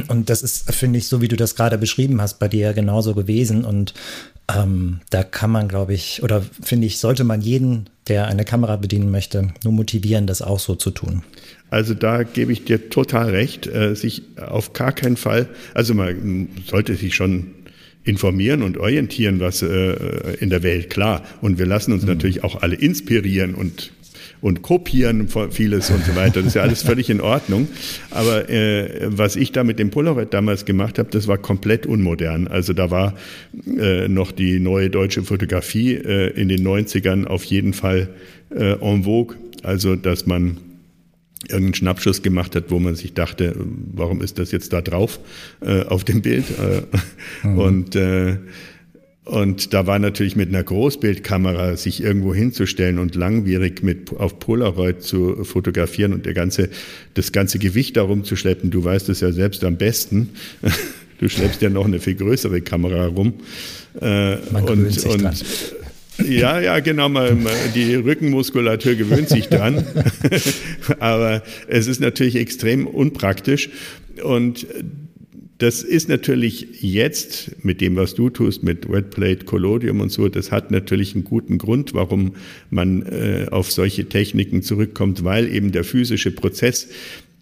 Und 0.09 0.30
das 0.30 0.43
ist, 0.43 0.72
finde 0.72 0.99
ich, 0.99 1.09
so 1.09 1.20
wie 1.20 1.28
du 1.28 1.36
das 1.36 1.57
gerade 1.57 1.76
beschrieben 1.78 2.22
hast, 2.22 2.38
bei 2.38 2.49
dir 2.49 2.72
genauso 2.72 3.14
gewesen. 3.14 3.64
Und 3.64 3.93
ähm, 4.57 5.00
da 5.11 5.22
kann 5.22 5.50
man, 5.50 5.68
glaube 5.68 5.94
ich, 5.94 6.22
oder 6.22 6.42
finde 6.62 6.86
ich, 6.86 6.98
sollte 6.98 7.24
man 7.24 7.40
jeden, 7.40 7.88
der 8.09 8.26
eine 8.26 8.44
Kamera 8.44 8.76
bedienen 8.76 9.11
möchte, 9.11 9.48
nur 9.64 9.72
motivieren, 9.72 10.26
das 10.26 10.42
auch 10.42 10.59
so 10.59 10.74
zu 10.74 10.90
tun. 10.90 11.22
Also 11.70 11.94
da 11.94 12.22
gebe 12.22 12.53
ich 12.53 12.64
dir 12.64 12.90
total 12.90 13.30
recht, 13.30 13.66
äh, 13.66 13.94
sich 13.94 14.22
auf 14.36 14.72
gar 14.72 14.92
keinen 14.92 15.16
Fall, 15.16 15.48
also 15.74 15.94
man 15.94 16.48
sollte 16.66 16.94
sich 16.96 17.14
schon 17.14 17.55
informieren 18.05 18.62
und 18.62 18.78
orientieren, 18.78 19.40
was 19.40 19.62
äh, 19.62 20.34
in 20.40 20.50
der 20.50 20.62
Welt, 20.62 20.90
klar. 20.90 21.22
Und 21.40 21.59
wir 21.59 21.66
lassen 21.66 21.92
uns 21.92 22.03
mhm. 22.03 22.09
natürlich 22.09 22.44
auch 22.44 22.62
alle 22.62 22.74
inspirieren 22.74 23.55
und 23.55 23.92
und 24.43 24.61
kopieren 24.61 25.28
vieles 25.51 25.90
und 25.90 26.05
so 26.05 26.14
weiter. 26.16 26.40
Das 26.40 26.49
ist 26.49 26.55
ja 26.55 26.62
alles 26.62 26.82
völlig 26.82 27.09
in 27.09 27.20
Ordnung. 27.20 27.68
Aber 28.11 28.51
äh, 28.51 29.07
was 29.07 29.36
ich 29.36 29.53
da 29.53 29.62
mit 29.62 29.78
dem 29.78 29.90
Polaroid 29.90 30.34
damals 30.34 30.64
gemacht 30.64 30.99
habe, 30.99 31.09
das 31.11 31.28
war 31.28 31.38
komplett 31.38 31.86
unmodern. 31.86 32.49
Also 32.49 32.72
da 32.72 32.90
war 32.90 33.14
äh, 33.78 34.09
noch 34.09 34.32
die 34.32 34.59
neue 34.59 34.90
deutsche 34.90 35.22
Fotografie 35.22 35.95
äh, 35.95 36.30
in 36.38 36.49
den 36.49 36.66
90ern 36.66 37.24
auf 37.24 37.45
jeden 37.45 37.72
Fall 37.72 38.09
äh, 38.51 38.72
en 38.72 39.05
vogue. 39.05 39.36
Also 39.62 39.95
dass 39.95 40.26
man 40.26 40.59
irgendeinen 41.49 41.74
Schnappschuss 41.74 42.22
gemacht 42.22 42.57
hat, 42.57 42.64
wo 42.70 42.80
man 42.80 42.97
sich 42.97 43.14
dachte, 43.14 43.55
warum 43.93 44.22
ist 44.22 44.40
das 44.40 44.51
jetzt 44.51 44.72
da 44.72 44.80
drauf 44.80 45.20
äh, 45.61 45.82
auf 45.82 46.03
dem 46.03 46.20
Bild? 46.20 46.47
Äh, 46.51 47.47
mhm. 47.47 47.59
Und 47.59 47.97
äh, 47.97 48.38
und 49.25 49.73
da 49.73 49.87
war 49.87 50.01
natürlich 50.01 50.35
mit 50.35 50.49
einer 50.49 50.64
Großbildkamera 50.64 51.77
sich 51.77 52.03
irgendwo 52.03 52.35
hinzustellen 52.35 52.99
und 52.99 53.14
langwierig 53.14 53.83
mit 53.83 54.11
auf 54.11 54.41
Polaroid 54.41 55.03
zu 55.03 55.45
fotografieren 55.45 56.12
und 56.12 56.27
der 56.27 56.35
ganze, 56.35 56.70
das 57.14 57.31
ganze 57.31 57.61
Gewicht 57.61 57.97
darum 57.97 58.25
zu 58.25 58.35
schleppen. 58.35 58.73
Du 58.73 58.83
weißt 58.83 59.09
es 59.11 59.20
ja 59.20 59.33
selbst 59.33 59.64
am 59.64 59.77
besten. 59.77 60.31
Du 61.18 61.29
schleppst 61.29 61.62
ja 61.62 61.70
noch 61.70 61.85
eine 61.85 62.01
viel 62.01 62.16
größere 62.16 62.62
Kamera 62.62 63.07
rum. 63.07 63.35
Äh, 64.01 64.39
Man 64.51 64.64
und, 64.64 64.93
sich 64.93 65.07
und 65.07 65.23
dran. 65.23 65.37
Ja, 66.29 66.61
ja, 66.61 66.81
genau. 66.81 67.09
Man, 67.09 67.47
die 67.77 67.95
Rückenmuskulatur 67.95 68.97
gewöhnt 68.97 69.29
sich 69.29 69.49
dran. 69.49 69.87
Aber 70.99 71.45
es 71.68 71.87
ist 71.87 72.01
natürlich 72.01 72.35
extrem 72.35 72.89
unpraktisch. 72.89 73.70
Und 74.25 74.66
das 75.63 75.85
ist 75.85 76.09
natürlich 76.09 76.83
jetzt 76.83 77.65
mit 77.65 77.81
dem, 77.81 77.95
was 77.95 78.15
du 78.15 78.31
tust, 78.31 78.65
mit 78.65 78.91
Wetplate, 78.91 79.45
Collodium 79.45 80.01
und 80.01 80.11
so, 80.11 80.29
das 80.29 80.51
hat 80.51 80.73
natürlich 80.73 81.15
einen 81.15 81.23
guten 81.23 81.59
Grund, 81.59 81.95
warum 81.95 82.33
man 82.71 83.03
äh, 83.03 83.47
auf 83.51 83.71
solche 83.71 84.09
Techniken 84.09 84.63
zurückkommt, 84.63 85.23
weil 85.23 85.55
eben 85.55 85.71
der 85.71 85.85
physische 85.85 86.33
Prozess 86.33 86.89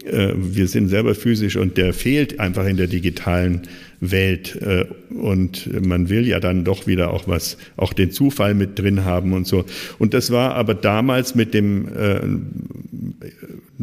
äh, 0.04 0.34
wir 0.36 0.66
sind 0.68 0.88
selber 0.88 1.14
physisch 1.14 1.56
und 1.56 1.76
der 1.76 1.92
fehlt 1.92 2.40
einfach 2.40 2.66
in 2.66 2.76
der 2.76 2.86
digitalen 2.86 3.62
Welt. 4.00 4.56
Äh, 4.60 4.86
und 5.14 5.84
man 5.86 6.08
will 6.08 6.26
ja 6.26 6.40
dann 6.40 6.64
doch 6.64 6.86
wieder 6.86 7.12
auch 7.12 7.28
was, 7.28 7.58
auch 7.76 7.92
den 7.92 8.10
Zufall 8.10 8.54
mit 8.54 8.78
drin 8.78 9.04
haben 9.04 9.32
und 9.32 9.46
so. 9.46 9.64
Und 9.98 10.14
das 10.14 10.30
war 10.30 10.54
aber 10.54 10.74
damals 10.74 11.34
mit 11.34 11.54
dem, 11.54 11.88
äh, 11.88 12.20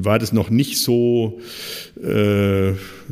war 0.05 0.19
das 0.19 0.31
noch 0.31 0.49
nicht 0.49 0.77
so, 0.79 1.41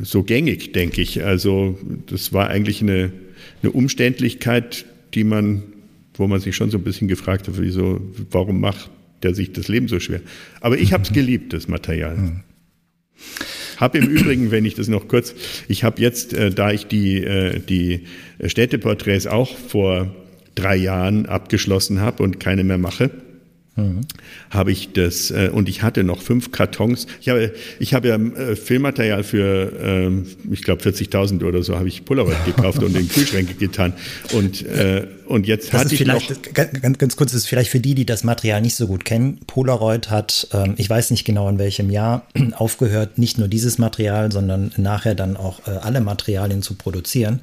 so 0.02 0.24
gängig, 0.24 0.72
denke 0.72 1.02
ich. 1.02 1.24
Also 1.24 1.78
das 2.08 2.32
war 2.32 2.50
eigentlich 2.50 2.82
eine, 2.82 3.12
eine 3.62 3.72
Umständlichkeit, 3.72 4.86
die 5.14 5.24
man, 5.24 5.64
wo 6.14 6.28
man 6.28 6.40
sich 6.40 6.56
schon 6.56 6.70
so 6.70 6.78
ein 6.78 6.84
bisschen 6.84 7.08
gefragt 7.08 7.48
hat, 7.48 7.56
wieso, 7.58 8.02
warum 8.32 8.60
macht 8.60 8.90
der 9.24 9.34
sich 9.34 9.54
das 9.54 9.68
Leben 9.68 9.88
so 9.88 10.00
schwer? 10.00 10.22
Aber 10.62 10.78
ich 10.78 10.94
habe 10.94 11.04
es 11.04 11.14
geliebt, 11.14 11.54
das 11.54 11.68
Material. 11.68 12.16
Mhm. 12.16 12.40
Habe 13.78 13.98
im 13.98 14.06
Übrigen, 14.06 14.52
wenn 14.52 14.66
ich 14.66 14.76
das 14.76 14.88
noch 14.88 15.08
kurz, 15.08 15.34
ich 15.68 15.84
habe 15.84 16.02
jetzt, 16.02 16.34
äh, 16.34 16.52
da 16.52 16.72
ich 16.72 16.88
die, 16.88 17.24
äh, 17.24 17.60
die 17.60 18.02
Städteporträts 18.46 19.28
auch 19.28 19.56
vor 19.58 20.16
drei 20.54 20.76
Jahren 20.78 21.26
abgeschlossen 21.26 22.00
habe 22.00 22.24
und 22.24 22.40
keine 22.40 22.64
mehr 22.64 22.78
mache, 22.78 23.10
Mhm. 23.78 24.02
habe 24.52 24.72
ich 24.72 24.94
das 24.94 25.32
äh, 25.32 25.50
und 25.52 25.68
ich 25.68 25.84
hatte 25.84 26.06
noch 26.06 26.22
fünf 26.22 26.52
Kartons. 26.52 27.08
Ich 27.20 27.28
habe, 27.28 27.54
ich 27.80 27.94
habe 27.94 28.08
ja 28.08 28.16
äh, 28.16 28.56
Filmmaterial 28.56 29.24
für, 29.24 29.74
ähm, 29.82 30.28
ich 30.50 30.64
glaube 30.64 30.82
40.000 30.82 31.44
oder 31.44 31.62
so, 31.62 31.76
habe 31.76 31.90
ich 31.90 32.06
Polaroid 32.06 32.38
gekauft 32.46 32.82
und 32.84 32.96
in 32.96 33.10
Kühlschränke 33.10 33.56
getan. 33.56 33.94
Und 34.32 34.66
äh, 34.66 35.08
und 35.28 35.48
jetzt 35.48 35.74
das 35.74 35.82
hatte 35.82 35.94
ich 35.94 36.00
vielleicht, 36.00 36.30
noch 36.30 36.54
ganz, 36.54 36.98
ganz 36.98 37.16
kurz, 37.16 37.32
das 37.32 37.42
ist 37.42 37.48
vielleicht 37.48 37.72
für 37.72 37.80
die, 37.80 37.96
die 37.96 38.06
das 38.06 38.24
Material 38.24 38.62
nicht 38.62 38.76
so 38.76 38.88
gut 38.88 39.06
kennen. 39.06 39.40
Polaroid 39.48 40.10
hat, 40.10 40.48
ähm, 40.54 40.76
ich 40.78 40.90
weiß 40.90 41.12
nicht 41.12 41.26
genau 41.26 41.50
in 41.50 41.58
welchem 41.58 41.90
Jahr, 41.90 42.28
aufgehört, 42.54 43.18
nicht 43.18 43.38
nur 43.38 43.48
dieses 43.48 43.78
Material, 43.78 44.32
sondern 44.32 44.72
nachher 44.78 45.16
dann 45.16 45.36
auch 45.36 45.68
äh, 45.68 45.72
alle 45.72 46.02
Materialien 46.02 46.62
zu 46.62 46.76
produzieren. 46.76 47.42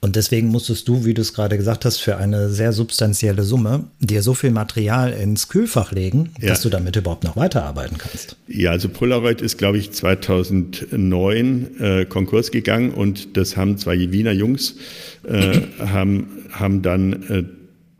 Und 0.00 0.14
deswegen 0.14 0.48
musstest 0.48 0.86
du, 0.86 1.04
wie 1.04 1.12
du 1.12 1.22
es 1.22 1.34
gerade 1.34 1.56
gesagt 1.56 1.84
hast, 1.84 1.98
für 1.98 2.16
eine 2.16 2.50
sehr 2.50 2.72
substanzielle 2.72 3.42
Summe 3.42 3.84
dir 3.98 4.22
so 4.22 4.32
viel 4.34 4.50
Material 4.50 5.12
ins 5.12 5.48
Kühlfach 5.48 5.90
legen, 5.90 6.30
ja. 6.40 6.48
dass 6.48 6.62
du 6.62 6.68
damit 6.68 6.94
überhaupt 6.94 7.24
noch 7.24 7.36
weiterarbeiten 7.36 7.98
kannst. 7.98 8.36
Ja, 8.46 8.70
also 8.70 8.88
Polaroid 8.88 9.40
ist, 9.40 9.58
glaube 9.58 9.78
ich, 9.78 9.90
2009 9.90 11.80
äh, 11.80 12.04
Konkurs 12.04 12.52
gegangen 12.52 12.92
und 12.92 13.36
das 13.36 13.56
haben 13.56 13.76
zwei 13.76 13.98
Wiener 14.12 14.32
Jungs, 14.32 14.76
äh, 15.24 15.60
haben, 15.80 16.28
haben 16.52 16.82
dann 16.82 17.12
äh, 17.28 17.44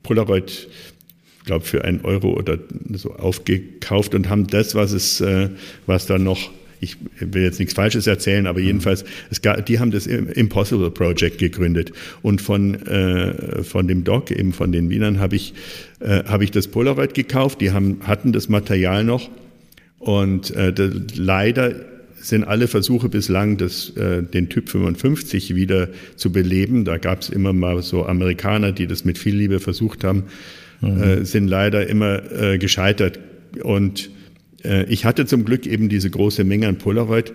Polaroid 0.05 0.69
glaube 1.49 1.65
für 1.65 1.85
einen 1.85 2.03
Euro 2.03 2.35
oder 2.35 2.59
so 2.93 3.15
aufgekauft 3.15 4.15
und 4.15 4.29
haben 4.29 4.47
das, 4.47 4.75
was 4.75 4.93
es, 4.93 5.21
äh, 5.21 5.49
was 5.87 6.07
da 6.07 6.19
noch 6.19 6.51
ich 6.81 6.97
will 7.21 7.43
jetzt 7.43 7.59
nichts 7.59 7.75
Falsches 7.75 8.07
erzählen, 8.07 8.47
aber 8.47 8.61
jedenfalls, 8.61 9.05
es 9.31 9.43
gab, 9.43 9.67
die 9.67 9.79
haben 9.79 9.91
das 9.91 10.07
Impossible 10.07 10.91
Project 10.91 11.39
gegründet. 11.39 11.93
Und 12.23 12.41
von, 12.41 12.75
äh, 12.87 13.63
von 13.63 13.89
dem 13.89 14.05
Doc, 14.05 14.31
eben 14.31 14.53
von 14.53 14.73
den 14.73 14.91
Wienern, 14.91 15.19
habe 15.19 15.37
ich, 15.37 15.55
äh, 16.01 16.25
hab 16.25 16.43
ich 16.43 16.51
das 16.51 16.69
Polaroid 16.69 17.15
gekauft. 17.15 17.61
Die 17.61 17.73
haben, 17.73 17.99
hatten 18.05 18.33
das 18.33 18.49
Material 18.49 19.05
noch. 19.05 19.29
Und 19.99 20.55
äh, 20.55 20.73
das, 20.73 20.93
leider 21.17 21.75
sind 22.21 22.45
alle 22.45 22.69
Versuche 22.69 23.09
bislang, 23.09 23.57
das, 23.57 23.91
äh, 23.97 24.23
den 24.23 24.49
Typ 24.49 24.69
55 24.69 25.55
wieder 25.55 25.89
zu 26.17 26.33
beleben. 26.33 26.85
Da 26.85 26.99
gab 26.99 27.23
es 27.23 27.29
immer 27.29 27.53
mal 27.53 27.83
so 27.83 28.07
Amerikaner, 28.07 28.73
die 28.73 28.87
das 28.87 29.05
mit 29.05 29.19
viel 29.19 29.37
Liebe 29.37 29.61
versucht 29.61 30.05
haben, 30.05 30.25
mhm. 30.81 31.03
äh, 31.03 31.25
sind 31.25 31.49
leider 31.49 31.87
immer 31.89 32.33
äh, 32.33 32.59
gescheitert. 32.59 33.19
Und 33.63 34.11
ich 34.65 35.05
hatte 35.05 35.25
zum 35.25 35.45
Glück 35.45 35.67
eben 35.67 35.89
diese 35.89 36.11
große 36.11 36.43
Menge 36.43 36.67
an 36.67 36.79
Polaroid. 36.79 37.33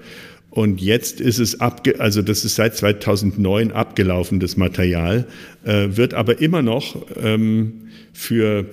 Und 0.53 0.82
jetzt 0.82 1.19
ist 1.19 1.39
es 1.39 1.61
abge, 1.61 1.99
also 1.99 2.21
das 2.21 2.45
ist 2.45 2.53
seit 2.53 2.78
2009 2.78 3.71
abgelaufen, 3.71 4.39
das 4.39 4.55
Material, 4.55 5.26
äh, 5.65 5.88
wird 5.97 6.13
aber 6.13 6.41
immer 6.41 6.61
noch 6.61 6.95
ähm, 7.19 7.89
für, 8.13 8.67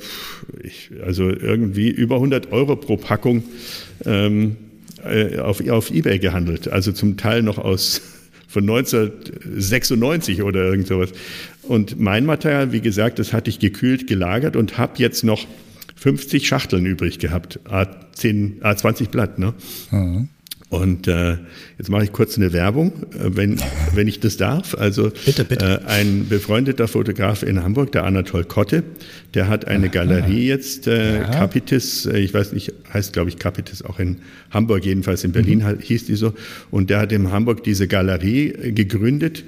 ich, 0.63 0.91
also 1.03 1.31
irgendwie 1.31 1.89
über 1.89 2.17
100 2.17 2.53
Euro 2.53 2.77
pro 2.77 2.99
Packung 2.99 3.45
ähm, 4.05 4.57
äh, 5.03 5.39
auf, 5.39 5.67
auf 5.71 5.91
Ebay 5.91 6.19
gehandelt. 6.19 6.69
Also 6.69 6.93
zum 6.93 7.17
Teil 7.17 7.43
noch 7.43 7.57
aus 7.57 8.03
von 8.47 8.69
1996 8.69 10.43
oder 10.43 10.63
irgend 10.63 10.87
sowas. 10.87 11.13
Und 11.63 11.99
mein 11.99 12.27
Material, 12.27 12.73
wie 12.73 12.83
gesagt, 12.83 13.19
das 13.19 13.33
hatte 13.33 13.49
ich 13.49 13.59
gekühlt 13.59 14.07
gelagert 14.07 14.55
und 14.55 14.77
habe 14.77 14.93
jetzt 14.97 15.25
noch 15.25 15.47
50 16.01 16.49
Schachteln 16.49 16.87
übrig 16.87 17.19
gehabt, 17.19 17.61
A10, 17.67 18.63
A20 18.63 19.11
Blatt. 19.11 19.39
Ne? 19.39 19.53
Mhm. 19.91 20.29
Und 20.71 21.09
äh, 21.09 21.37
jetzt 21.79 21.91
mache 21.91 22.05
ich 22.05 22.13
kurz 22.13 22.39
eine 22.39 22.55
Werbung, 22.55 22.93
äh, 23.13 23.37
wenn, 23.37 23.61
wenn 23.95 24.09
ich 24.09 24.19
das 24.19 24.39
darf. 24.39 24.75
Also 24.75 25.11
bitte, 25.27 25.45
bitte. 25.45 25.83
Äh, 25.85 25.91
ein 25.91 26.29
befreundeter 26.29 26.89
Fotograf 26.89 27.43
in 27.43 27.63
Hamburg, 27.63 27.93
der 27.93 28.05
Anatol 28.05 28.45
Kotte, 28.45 28.83
der 29.35 29.49
hat 29.49 29.67
eine 29.67 29.87
Aha. 29.87 29.93
Galerie 29.93 30.47
jetzt, 30.47 30.87
äh, 30.87 31.19
ja. 31.19 31.25
Capitis, 31.29 32.07
äh, 32.07 32.19
ich 32.19 32.33
weiß 32.33 32.53
nicht, 32.53 32.73
heißt 32.95 33.13
glaube 33.13 33.29
ich 33.29 33.39
Capitis 33.39 33.83
auch 33.83 33.99
in 33.99 34.19
Hamburg, 34.51 34.87
jedenfalls 34.87 35.23
in 35.23 35.33
Berlin 35.33 35.59
mhm. 35.59 35.81
hieß 35.81 36.07
die 36.07 36.15
so. 36.15 36.33
Und 36.71 36.89
der 36.89 37.01
hat 37.01 37.13
in 37.13 37.31
Hamburg 37.31 37.63
diese 37.63 37.89
Galerie 37.89 38.49
äh, 38.49 38.73
gegründet 38.73 39.45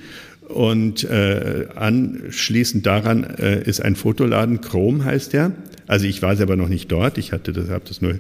und 0.53 1.05
äh, 1.05 1.67
anschließend 1.75 2.87
daran 2.87 3.25
äh, 3.25 3.63
ist 3.63 3.81
ein 3.81 3.97
Fotoladen, 3.97 4.61
Chrome 4.61 5.05
heißt 5.05 5.33
der. 5.33 5.53
Also 5.87 6.07
ich 6.07 6.23
war 6.23 6.37
selber 6.37 6.57
noch 6.57 6.69
nicht 6.69 6.91
dort, 6.91 7.19
ich 7.19 7.33
hatte 7.33 7.53
das, 7.53 7.69
habe 7.69 7.85
das 7.87 8.01
nur 8.01 8.19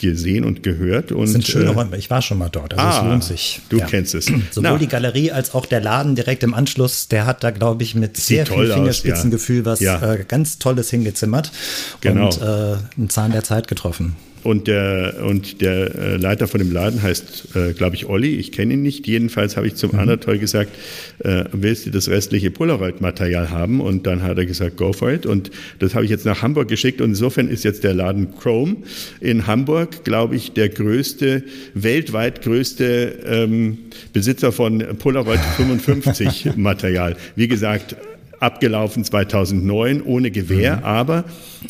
gesehen 0.00 0.44
und 0.44 0.62
gehört. 0.62 1.12
Und, 1.12 1.22
das 1.22 1.32
sind 1.32 1.46
schöne 1.46 1.66
äh, 1.66 1.74
Räume. 1.74 1.96
Ich 1.98 2.10
war 2.10 2.22
schon 2.22 2.38
mal 2.38 2.48
dort. 2.48 2.72
Also 2.72 2.84
ah, 2.84 2.98
es 2.98 3.04
lohnt 3.04 3.24
sich. 3.24 3.60
Du 3.68 3.78
ja. 3.78 3.86
kennst 3.86 4.14
es. 4.14 4.26
Sowohl 4.50 4.72
Na. 4.72 4.78
die 4.78 4.88
Galerie 4.88 5.30
als 5.30 5.54
auch 5.54 5.66
der 5.66 5.80
Laden 5.80 6.14
direkt 6.14 6.42
im 6.42 6.54
Anschluss, 6.54 7.08
der 7.08 7.26
hat 7.26 7.44
da, 7.44 7.50
glaube 7.50 7.82
ich, 7.82 7.94
mit 7.94 8.16
sehr 8.16 8.46
viel 8.46 8.72
Fingerspitzengefühl 8.72 9.68
aus, 9.68 9.80
ja. 9.80 10.00
was 10.00 10.02
ja. 10.02 10.14
Äh, 10.14 10.24
ganz 10.26 10.58
Tolles 10.58 10.90
hingezimmert 10.90 11.52
genau. 12.00 12.26
und 12.26 12.40
äh, 12.40 12.76
einen 12.96 13.10
Zahn 13.10 13.32
der 13.32 13.44
Zeit 13.44 13.68
getroffen. 13.68 14.16
Und 14.42 14.68
der, 14.68 15.22
und 15.24 15.60
der 15.60 15.94
äh, 15.94 16.16
Leiter 16.16 16.48
von 16.48 16.60
dem 16.60 16.72
Laden 16.72 17.02
heißt, 17.02 17.48
äh, 17.54 17.72
glaube 17.72 17.96
ich, 17.96 18.06
Olli. 18.06 18.36
Ich 18.36 18.52
kenne 18.52 18.74
ihn 18.74 18.82
nicht. 18.82 19.06
Jedenfalls 19.06 19.56
habe 19.56 19.66
ich 19.66 19.74
zum 19.74 19.92
mhm. 19.92 19.98
Anatol 19.98 20.38
gesagt, 20.38 20.70
äh, 21.18 21.44
willst 21.52 21.86
du 21.86 21.90
das 21.90 22.08
restliche 22.08 22.50
Polaroid-Material 22.50 23.50
haben? 23.50 23.80
Und 23.80 24.06
dann 24.06 24.22
hat 24.22 24.38
er 24.38 24.46
gesagt, 24.46 24.76
go 24.76 24.92
for 24.92 25.10
it. 25.10 25.26
Und 25.26 25.50
das 25.78 25.94
habe 25.94 26.04
ich 26.04 26.10
jetzt 26.10 26.24
nach 26.24 26.42
Hamburg 26.42 26.68
geschickt. 26.68 27.00
Und 27.00 27.10
insofern 27.10 27.48
ist 27.48 27.64
jetzt 27.64 27.84
der 27.84 27.94
Laden 27.94 28.34
Chrome 28.38 28.76
in 29.20 29.46
Hamburg, 29.46 30.04
glaube 30.04 30.36
ich, 30.36 30.52
der 30.52 30.70
größte, 30.70 31.42
weltweit 31.74 32.42
größte 32.42 33.20
ähm, 33.26 33.78
Besitzer 34.12 34.52
von 34.52 34.78
Polaroid 34.98 35.40
55 35.56 36.56
Material. 36.56 37.16
Wie 37.36 37.48
gesagt, 37.48 37.96
abgelaufen 38.40 39.04
2009 39.04 40.02
ohne 40.02 40.30
Gewehr, 40.30 40.78
mhm. 40.78 40.84
aber 40.84 41.24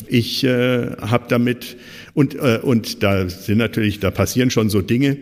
ich 0.07 0.43
äh, 0.43 0.91
habe 1.01 1.25
damit 1.27 1.75
und, 2.13 2.35
äh, 2.35 2.59
und 2.61 3.03
da 3.03 3.29
sind 3.29 3.57
natürlich, 3.57 3.99
da 3.99 4.11
passieren 4.11 4.49
schon 4.49 4.69
so 4.69 4.81
Dinge, 4.81 5.17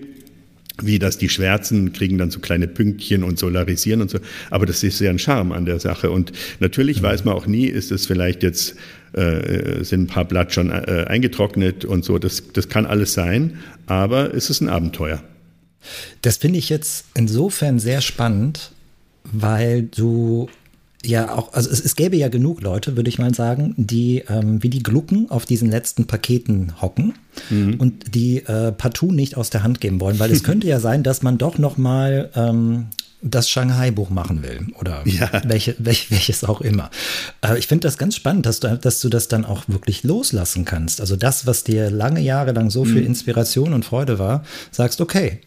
wie 0.81 0.99
dass 0.99 1.17
die 1.17 1.29
Schwärzen 1.29 1.93
kriegen 1.93 2.17
dann 2.17 2.31
so 2.31 2.39
kleine 2.39 2.67
Pünktchen 2.67 3.23
und 3.23 3.37
solarisieren 3.37 4.01
und 4.01 4.09
so. 4.09 4.19
Aber 4.49 4.65
das 4.65 4.83
ist 4.83 4.99
ja 4.99 5.09
ein 5.09 5.19
Charme 5.19 5.51
an 5.51 5.65
der 5.65 5.79
Sache. 5.79 6.11
Und 6.11 6.31
natürlich 6.59 7.01
mhm. 7.01 7.05
weiß 7.05 7.25
man 7.25 7.35
auch 7.35 7.47
nie, 7.47 7.65
ist 7.65 7.91
es 7.91 8.05
vielleicht 8.05 8.43
jetzt, 8.43 8.75
äh, 9.13 9.83
sind 9.83 10.03
ein 10.03 10.07
paar 10.07 10.25
Blatt 10.25 10.53
schon 10.53 10.69
äh, 10.69 11.05
eingetrocknet 11.07 11.85
und 11.85 12.05
so. 12.05 12.17
Das, 12.17 12.43
das 12.53 12.69
kann 12.69 12.85
alles 12.85 13.13
sein, 13.13 13.59
aber 13.87 14.33
es 14.33 14.49
ist 14.49 14.61
ein 14.61 14.69
Abenteuer. 14.69 15.23
Das 16.21 16.37
finde 16.37 16.59
ich 16.59 16.69
jetzt 16.69 17.05
insofern 17.13 17.79
sehr 17.79 18.01
spannend, 18.01 18.71
weil 19.23 19.83
du 19.83 20.49
ja 21.05 21.33
auch, 21.35 21.53
also 21.53 21.69
es, 21.69 21.79
es, 21.79 21.95
gäbe 21.95 22.17
ja 22.17 22.27
genug 22.27 22.61
Leute, 22.61 22.97
würde 22.97 23.09
ich 23.09 23.19
mal 23.19 23.33
sagen, 23.33 23.73
die 23.77 24.23
ähm, 24.27 24.61
wie 24.61 24.69
die 24.69 24.83
Glucken 24.83 25.29
auf 25.29 25.45
diesen 25.45 25.69
letzten 25.69 26.07
Paketen 26.07 26.81
hocken 26.81 27.13
mhm. 27.49 27.75
und 27.75 28.15
die 28.15 28.45
äh, 28.45 28.71
partout 28.71 29.11
nicht 29.11 29.37
aus 29.37 29.49
der 29.49 29.63
Hand 29.63 29.79
geben 29.81 30.01
wollen, 30.01 30.19
weil 30.19 30.31
es 30.31 30.43
könnte 30.43 30.67
ja 30.67 30.79
sein, 30.79 31.03
dass 31.03 31.21
man 31.21 31.37
doch 31.37 31.57
noch 31.57 31.77
mal 31.77 32.29
ähm, 32.35 32.87
das 33.21 33.49
Shanghai-Buch 33.49 34.09
machen 34.09 34.43
will 34.43 34.67
oder 34.79 35.01
ja. 35.05 35.29
welche, 35.45 35.75
welch, 35.79 36.11
welches 36.11 36.43
auch 36.43 36.61
immer. 36.61 36.89
Äh, 37.41 37.57
ich 37.57 37.67
finde 37.67 37.87
das 37.87 37.97
ganz 37.97 38.15
spannend, 38.15 38.45
dass 38.45 38.59
du, 38.59 38.77
dass 38.77 39.01
du 39.01 39.09
das 39.09 39.27
dann 39.27 39.45
auch 39.45 39.63
wirklich 39.67 40.03
loslassen 40.03 40.65
kannst. 40.65 41.01
Also 41.01 41.15
das, 41.15 41.45
was 41.45 41.63
dir 41.63 41.89
lange 41.89 42.21
Jahre 42.21 42.51
lang 42.51 42.69
so 42.69 42.85
viel 42.85 43.01
mhm. 43.01 43.07
Inspiration 43.07 43.73
und 43.73 43.85
Freude 43.85 44.19
war, 44.19 44.43
sagst, 44.71 45.01
okay, 45.01 45.39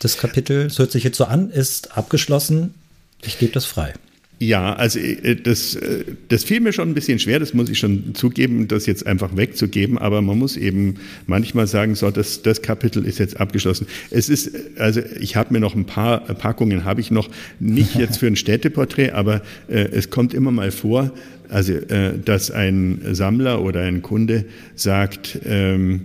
das 0.00 0.18
Kapitel, 0.18 0.66
es 0.66 0.78
hört 0.78 0.92
sich 0.92 1.04
jetzt 1.04 1.16
so 1.16 1.24
an, 1.24 1.50
ist 1.50 1.96
abgeschlossen, 1.96 2.74
ich 3.22 3.38
gebe 3.38 3.52
das 3.52 3.64
frei. 3.64 3.94
Ja, 4.38 4.74
also 4.74 4.98
äh, 4.98 5.34
das, 5.34 5.76
äh, 5.76 6.04
das 6.28 6.44
fiel 6.44 6.60
mir 6.60 6.72
schon 6.74 6.90
ein 6.90 6.94
bisschen 6.94 7.18
schwer, 7.18 7.38
das 7.38 7.54
muss 7.54 7.70
ich 7.70 7.78
schon 7.78 8.14
zugeben, 8.14 8.68
das 8.68 8.84
jetzt 8.84 9.06
einfach 9.06 9.34
wegzugeben, 9.34 9.96
aber 9.96 10.20
man 10.20 10.38
muss 10.38 10.58
eben 10.58 10.96
manchmal 11.26 11.66
sagen, 11.66 11.94
so, 11.94 12.10
das, 12.10 12.42
das 12.42 12.60
Kapitel 12.60 13.06
ist 13.06 13.18
jetzt 13.18 13.40
abgeschlossen. 13.40 13.86
Es 14.10 14.28
ist, 14.28 14.50
also 14.78 15.00
ich 15.20 15.36
habe 15.36 15.54
mir 15.54 15.60
noch 15.60 15.74
ein 15.74 15.86
paar 15.86 16.20
Packungen, 16.20 16.84
habe 16.84 17.00
ich 17.00 17.10
noch, 17.10 17.30
nicht 17.60 17.94
jetzt 17.98 18.18
für 18.18 18.26
ein 18.26 18.36
Städteporträt, 18.36 19.12
aber 19.12 19.40
äh, 19.68 19.88
es 19.92 20.10
kommt 20.10 20.34
immer 20.34 20.50
mal 20.50 20.70
vor, 20.70 21.12
also 21.48 21.72
äh, 21.72 22.18
dass 22.22 22.50
ein 22.50 23.00
Sammler 23.12 23.62
oder 23.62 23.82
ein 23.82 24.02
Kunde 24.02 24.44
sagt, 24.74 25.38
ähm, 25.46 26.02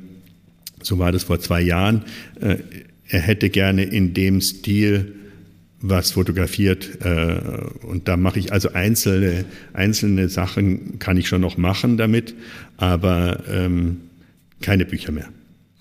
so 0.82 1.00
war 1.00 1.12
das 1.12 1.24
vor 1.24 1.42
zwei 1.42 1.62
Jahren, 1.62 2.04
äh, 2.40 2.58
er 3.10 3.20
hätte 3.20 3.50
gerne 3.50 3.84
in 3.84 4.14
dem 4.14 4.40
Stil 4.40 5.16
was 5.82 6.12
fotografiert. 6.12 7.04
Äh, 7.04 7.42
und 7.86 8.08
da 8.08 8.18
mache 8.18 8.40
ich 8.40 8.54
also 8.54 8.74
einzelne, 8.74 9.46
einzelne 9.74 10.30
Sachen 10.30 11.00
kann 11.00 11.18
ich 11.18 11.28
schon 11.28 11.42
noch 11.42 11.58
machen 11.58 11.98
damit, 11.98 12.36
aber 12.78 13.44
ähm, 13.50 14.02
keine 14.62 14.86
Bücher 14.86 15.12
mehr. 15.12 15.28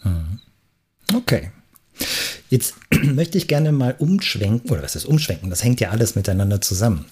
Mhm. 0.03 0.40
Okay. 1.14 1.51
Jetzt 2.48 2.74
möchte 3.05 3.38
ich 3.38 3.48
gerne 3.48 3.72
mal 3.72 3.94
umschwenken, 3.98 4.70
oder 4.70 4.82
was 4.82 4.96
ist 4.96 5.05
umschwenken? 5.05 5.51
Das 5.51 5.62
hängt 5.62 5.80
ja 5.80 5.90
alles 5.90 6.14
miteinander 6.16 6.61
zusammen. 6.61 7.05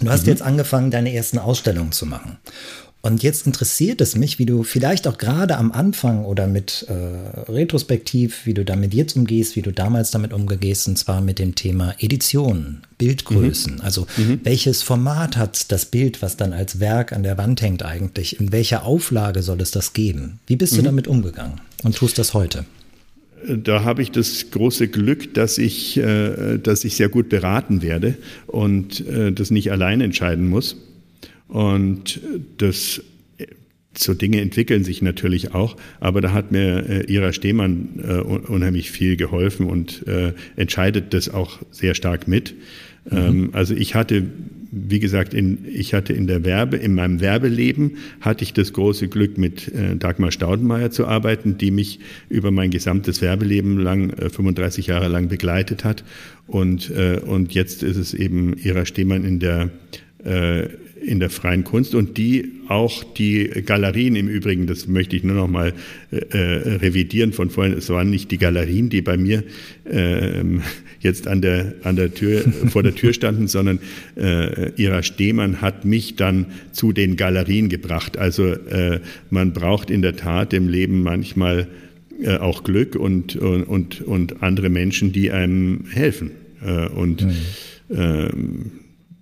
Du 0.00 0.10
hast 0.10 0.22
mhm. 0.22 0.30
jetzt 0.30 0.42
angefangen, 0.42 0.90
deine 0.90 1.12
ersten 1.12 1.38
Ausstellungen 1.38 1.92
zu 1.92 2.06
machen. 2.06 2.38
Und 3.02 3.22
jetzt 3.22 3.46
interessiert 3.46 4.02
es 4.02 4.14
mich, 4.14 4.38
wie 4.38 4.44
du 4.44 4.62
vielleicht 4.62 5.08
auch 5.08 5.16
gerade 5.16 5.56
am 5.56 5.72
Anfang 5.72 6.26
oder 6.26 6.46
mit 6.46 6.86
äh, 6.88 7.50
retrospektiv, 7.50 8.44
wie 8.44 8.52
du 8.52 8.62
damit 8.62 8.92
jetzt 8.92 9.16
umgehst, 9.16 9.56
wie 9.56 9.62
du 9.62 9.72
damals 9.72 10.10
damit 10.10 10.34
umgehst, 10.34 10.86
und 10.86 10.98
zwar 10.98 11.22
mit 11.22 11.38
dem 11.38 11.54
Thema 11.54 11.94
Edition, 11.98 12.82
Bildgrößen. 12.98 13.76
Mhm. 13.76 13.80
Also 13.80 14.06
mhm. 14.18 14.40
welches 14.42 14.82
Format 14.82 15.38
hat 15.38 15.72
das 15.72 15.86
Bild, 15.86 16.20
was 16.20 16.36
dann 16.36 16.52
als 16.52 16.78
Werk 16.78 17.14
an 17.14 17.22
der 17.22 17.38
Wand 17.38 17.62
hängt 17.62 17.82
eigentlich? 17.82 18.38
In 18.38 18.52
welcher 18.52 18.84
Auflage 18.84 19.42
soll 19.42 19.62
es 19.62 19.70
das 19.70 19.94
geben? 19.94 20.38
Wie 20.46 20.56
bist 20.56 20.74
mhm. 20.74 20.78
du 20.78 20.82
damit 20.82 21.08
umgegangen 21.08 21.60
und 21.82 21.96
tust 21.96 22.18
das 22.18 22.34
heute? 22.34 22.66
Da 23.48 23.84
habe 23.84 24.02
ich 24.02 24.10
das 24.10 24.50
große 24.50 24.88
Glück, 24.88 25.32
dass 25.32 25.56
ich, 25.56 25.96
äh, 25.96 26.58
dass 26.58 26.84
ich 26.84 26.96
sehr 26.96 27.08
gut 27.08 27.30
beraten 27.30 27.80
werde 27.80 28.16
und 28.46 29.06
äh, 29.08 29.32
das 29.32 29.50
nicht 29.50 29.72
allein 29.72 30.02
entscheiden 30.02 30.46
muss. 30.46 30.76
Und 31.50 32.20
das 32.58 33.02
so 33.96 34.14
Dinge 34.14 34.40
entwickeln 34.40 34.84
sich 34.84 35.02
natürlich 35.02 35.52
auch, 35.52 35.76
aber 35.98 36.20
da 36.20 36.32
hat 36.32 36.52
mir 36.52 36.88
äh, 36.88 37.12
Ira 37.12 37.32
Stehmann 37.32 38.00
äh, 38.02 38.20
unheimlich 38.20 38.90
viel 38.90 39.16
geholfen 39.16 39.66
und 39.66 40.06
äh, 40.06 40.32
entscheidet 40.56 41.12
das 41.12 41.28
auch 41.28 41.58
sehr 41.72 41.94
stark 41.94 42.28
mit. 42.28 42.54
Mhm. 43.10 43.16
Ähm, 43.16 43.50
also 43.52 43.74
ich 43.74 43.96
hatte, 43.96 44.26
wie 44.70 45.00
gesagt, 45.00 45.34
in, 45.34 45.64
ich 45.66 45.92
hatte 45.92 46.12
in 46.12 46.28
der 46.28 46.44
Werbe, 46.44 46.76
in 46.76 46.94
meinem 46.94 47.20
Werbeleben 47.20 47.96
hatte 48.20 48.44
ich 48.44 48.52
das 48.52 48.72
große 48.72 49.08
Glück, 49.08 49.38
mit 49.38 49.66
äh, 49.74 49.96
Dagmar 49.96 50.30
Staudenmeier 50.30 50.92
zu 50.92 51.06
arbeiten, 51.06 51.58
die 51.58 51.72
mich 51.72 51.98
über 52.28 52.52
mein 52.52 52.70
gesamtes 52.70 53.20
Werbeleben 53.20 53.78
lang, 53.78 54.10
äh, 54.10 54.30
35 54.30 54.86
Jahre 54.86 55.08
lang 55.08 55.28
begleitet 55.28 55.84
hat. 55.84 56.04
Und, 56.46 56.90
äh, 56.90 57.18
und 57.18 57.54
jetzt 57.54 57.82
ist 57.82 57.96
es 57.96 58.14
eben 58.14 58.56
Ira 58.56 58.86
Stehmann 58.86 59.24
in 59.24 59.40
der 59.40 59.70
äh, 60.24 60.68
in 61.00 61.20
der 61.20 61.30
freien 61.30 61.64
Kunst 61.64 61.94
und 61.94 62.18
die 62.18 62.52
auch 62.68 63.02
die 63.04 63.48
Galerien 63.64 64.16
im 64.16 64.28
Übrigen, 64.28 64.66
das 64.66 64.86
möchte 64.86 65.16
ich 65.16 65.24
nur 65.24 65.36
noch 65.36 65.48
mal 65.48 65.72
äh, 66.10 66.16
äh, 66.16 66.74
revidieren 66.76 67.32
von 67.32 67.50
vorhin, 67.50 67.72
es 67.72 67.88
waren 67.88 68.10
nicht 68.10 68.30
die 68.30 68.38
Galerien, 68.38 68.90
die 68.90 69.02
bei 69.02 69.16
mir 69.16 69.42
äh, 69.84 70.42
jetzt 71.00 71.26
an 71.26 71.40
der, 71.40 71.74
an 71.82 71.96
der 71.96 72.14
Tür, 72.14 72.42
vor 72.68 72.82
der 72.82 72.94
Tür 72.94 73.12
standen, 73.12 73.48
sondern 73.48 73.80
äh, 74.16 74.70
Ira 74.80 75.02
Stehmann 75.02 75.60
hat 75.60 75.84
mich 75.84 76.16
dann 76.16 76.46
zu 76.72 76.92
den 76.92 77.16
Galerien 77.16 77.68
gebracht. 77.68 78.18
Also 78.18 78.46
äh, 78.46 79.00
man 79.30 79.52
braucht 79.52 79.90
in 79.90 80.02
der 80.02 80.16
Tat 80.16 80.52
im 80.52 80.68
Leben 80.68 81.02
manchmal 81.02 81.66
äh, 82.22 82.36
auch 82.36 82.64
Glück 82.64 82.96
und, 82.96 83.36
und, 83.36 84.02
und 84.02 84.42
andere 84.42 84.68
Menschen, 84.68 85.12
die 85.12 85.30
einem 85.30 85.86
helfen. 85.90 86.32
Äh, 86.64 86.88
und 86.88 87.24
mhm. 87.24 87.32
ähm, 87.90 88.70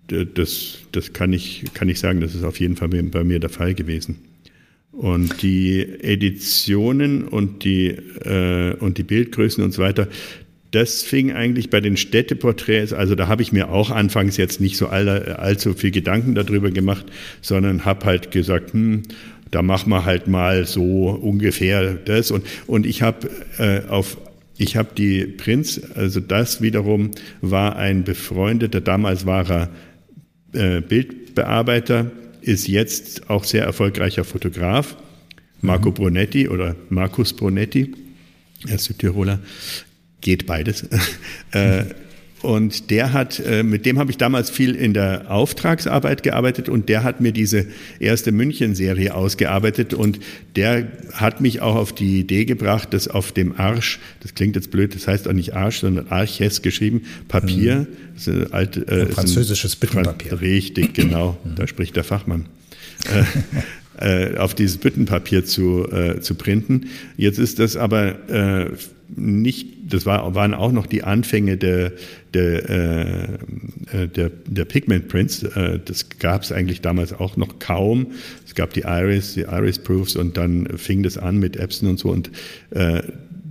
das, 0.08 0.78
das 0.92 1.12
kann, 1.12 1.32
ich, 1.32 1.64
kann 1.74 1.88
ich 1.88 2.00
sagen, 2.00 2.20
das 2.20 2.34
ist 2.34 2.44
auf 2.44 2.60
jeden 2.60 2.76
Fall 2.76 2.88
bei 2.88 3.24
mir 3.24 3.38
der 3.38 3.50
Fall 3.50 3.74
gewesen. 3.74 4.16
Und 4.92 5.42
die 5.42 5.80
Editionen 5.80 7.28
und 7.28 7.64
die, 7.64 7.88
äh, 7.88 8.74
und 8.80 8.98
die 8.98 9.02
Bildgrößen 9.02 9.62
und 9.62 9.72
so 9.72 9.82
weiter, 9.82 10.08
das 10.70 11.02
fing 11.02 11.32
eigentlich 11.32 11.70
bei 11.70 11.80
den 11.80 11.96
Städteporträts, 11.96 12.92
also 12.92 13.14
da 13.14 13.28
habe 13.28 13.42
ich 13.42 13.52
mir 13.52 13.70
auch 13.70 13.90
anfangs 13.90 14.36
jetzt 14.36 14.60
nicht 14.60 14.76
so 14.76 14.88
all, 14.88 15.08
allzu 15.08 15.74
viel 15.74 15.90
Gedanken 15.90 16.34
darüber 16.34 16.70
gemacht, 16.70 17.06
sondern 17.40 17.84
habe 17.84 18.06
halt 18.06 18.30
gesagt, 18.30 18.72
hm, 18.72 19.02
da 19.50 19.62
machen 19.62 19.90
wir 19.90 20.04
halt 20.04 20.28
mal 20.28 20.66
so 20.66 21.10
ungefähr 21.10 21.94
das. 21.94 22.30
Und, 22.30 22.44
und 22.66 22.84
ich 22.84 23.02
habe 23.02 23.30
äh, 23.58 23.88
auf 23.88 24.18
ich 24.60 24.76
habe 24.76 24.88
die 24.96 25.24
Prinz, 25.24 25.80
also 25.94 26.18
das 26.18 26.60
wiederum 26.60 27.12
war 27.40 27.76
ein 27.76 28.02
befreundeter, 28.02 28.80
damals 28.80 29.24
war 29.24 29.48
er 29.48 29.70
äh, 30.52 30.80
Bildbearbeiter, 30.80 32.10
ist 32.40 32.68
jetzt 32.68 33.28
auch 33.28 33.44
sehr 33.44 33.64
erfolgreicher 33.64 34.24
Fotograf. 34.24 34.96
Marco 35.60 35.90
mhm. 35.90 35.94
Brunetti 35.94 36.48
oder 36.48 36.76
Markus 36.88 37.32
Brunetti, 37.32 37.94
er 38.66 38.76
ist 38.76 38.84
Südtiroler, 38.84 39.40
geht 40.20 40.46
beides. 40.46 40.82
äh, 41.52 41.84
und 42.42 42.90
der 42.90 43.12
hat, 43.12 43.40
äh, 43.40 43.62
mit 43.62 43.84
dem 43.84 43.98
habe 43.98 44.10
ich 44.10 44.16
damals 44.16 44.50
viel 44.50 44.74
in 44.74 44.94
der 44.94 45.30
Auftragsarbeit 45.30 46.22
gearbeitet 46.22 46.68
und 46.68 46.88
der 46.88 47.02
hat 47.02 47.20
mir 47.20 47.32
diese 47.32 47.66
erste 47.98 48.30
München-Serie 48.30 49.14
ausgearbeitet 49.14 49.92
und 49.92 50.20
der 50.54 50.86
hat 51.12 51.40
mich 51.40 51.60
auch 51.60 51.74
auf 51.74 51.92
die 51.92 52.20
Idee 52.20 52.44
gebracht, 52.44 52.94
dass 52.94 53.08
auf 53.08 53.32
dem 53.32 53.58
Arsch, 53.58 53.98
das 54.20 54.34
klingt 54.34 54.54
jetzt 54.54 54.70
blöd, 54.70 54.94
das 54.94 55.08
heißt 55.08 55.26
auch 55.26 55.32
nicht 55.32 55.54
Arsch, 55.54 55.80
sondern 55.80 56.08
Arches 56.08 56.62
geschrieben, 56.62 57.02
Papier, 57.26 57.80
mhm. 57.80 57.86
das 58.14 58.28
ist 58.28 58.52
alte, 58.52 58.86
äh, 58.86 59.06
französisches 59.06 59.76
Büttenpapier. 59.76 60.40
Richtig, 60.40 60.94
genau, 60.94 61.38
mhm. 61.44 61.56
da 61.56 61.66
spricht 61.66 61.96
der 61.96 62.04
Fachmann. 62.04 62.46
Äh, 64.00 64.36
auf 64.36 64.54
dieses 64.54 64.76
Büttenpapier 64.76 65.44
zu, 65.44 65.84
äh, 65.90 66.20
zu 66.20 66.36
printen. 66.36 66.86
Jetzt 67.16 67.40
ist 67.40 67.58
das 67.58 67.76
aber 67.76 68.30
äh, 68.30 68.70
nicht, 69.16 69.68
das 69.88 70.06
war, 70.06 70.34
waren 70.34 70.54
auch 70.54 70.72
noch 70.72 70.86
die 70.86 71.02
Anfänge 71.02 71.56
der, 71.56 71.92
der, 72.34 72.70
äh, 72.70 74.08
der, 74.08 74.30
der 74.46 74.64
Pigment 74.64 75.08
Prints. 75.08 75.42
Äh, 75.42 75.80
das 75.84 76.08
gab 76.18 76.42
es 76.42 76.52
eigentlich 76.52 76.80
damals 76.80 77.12
auch 77.12 77.36
noch 77.36 77.58
kaum. 77.58 78.08
Es 78.46 78.54
gab 78.54 78.74
die 78.74 78.82
Iris, 78.82 79.34
die 79.34 79.42
Iris 79.42 79.78
Proofs 79.78 80.16
und 80.16 80.36
dann 80.36 80.66
fing 80.76 81.02
das 81.02 81.16
an 81.16 81.38
mit 81.38 81.56
Epson 81.56 81.88
und 81.88 81.98
so. 81.98 82.10
Und 82.10 82.30
äh, 82.70 83.02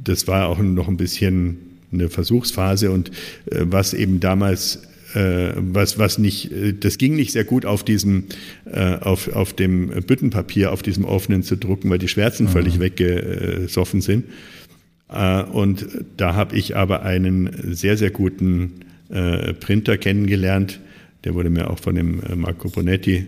das 0.03 0.28
war 0.28 0.47
auch 0.47 0.60
noch 0.60 0.88
ein 0.88 0.97
bisschen 0.97 1.58
eine 1.91 2.10
Versuchsphase 2.10 2.91
und 2.91 3.10
äh, 3.49 3.62
was 3.64 3.93
eben 3.93 4.20
damals 4.20 4.82
äh, 5.14 5.53
was, 5.55 5.97
was 5.97 6.18
nicht, 6.18 6.51
äh, 6.51 6.74
das 6.74 6.97
ging 6.97 7.16
nicht 7.16 7.32
sehr 7.32 7.45
gut 7.45 7.66
auf 7.66 7.84
diesem, 7.84 8.26
äh, 8.66 8.95
auf, 8.95 9.34
auf 9.34 9.53
dem 9.53 9.88
Büttenpapier, 9.88 10.72
auf 10.74 10.84
diesem 10.84 11.05
offenen 11.05 11.43
zu 11.43 11.55
drucken, 11.55 11.89
weil 11.89 11.97
die 11.97 12.10
Schwärzen 12.10 12.47
mhm. 12.47 12.51
völlig 12.51 12.80
weggesoffen 12.80 14.01
sind. 14.01 14.26
Äh, 15.10 15.43
und 15.43 15.88
da 16.18 16.36
habe 16.36 16.55
ich 16.55 16.76
aber 16.76 17.03
einen 17.03 17.74
sehr, 17.74 17.97
sehr 17.97 18.12
guten 18.12 18.82
äh, 19.10 19.53
Printer 19.53 19.97
kennengelernt. 19.97 20.80
Der 21.24 21.34
wurde 21.34 21.49
mir 21.49 21.70
auch 21.70 21.80
von 21.80 21.95
dem 21.95 22.22
äh, 22.24 22.36
Marco 22.36 22.70
Bonetti 22.70 23.28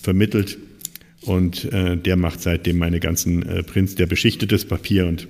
vermittelt. 0.00 0.58
Und 1.22 1.68
der 1.72 2.14
macht 2.14 2.40
seitdem 2.40 2.78
meine 2.78 3.00
ganzen 3.00 3.44
Prints, 3.66 3.96
der 3.96 4.06
beschichtet 4.06 4.52
das 4.52 4.64
Papier 4.64 5.08
und, 5.08 5.26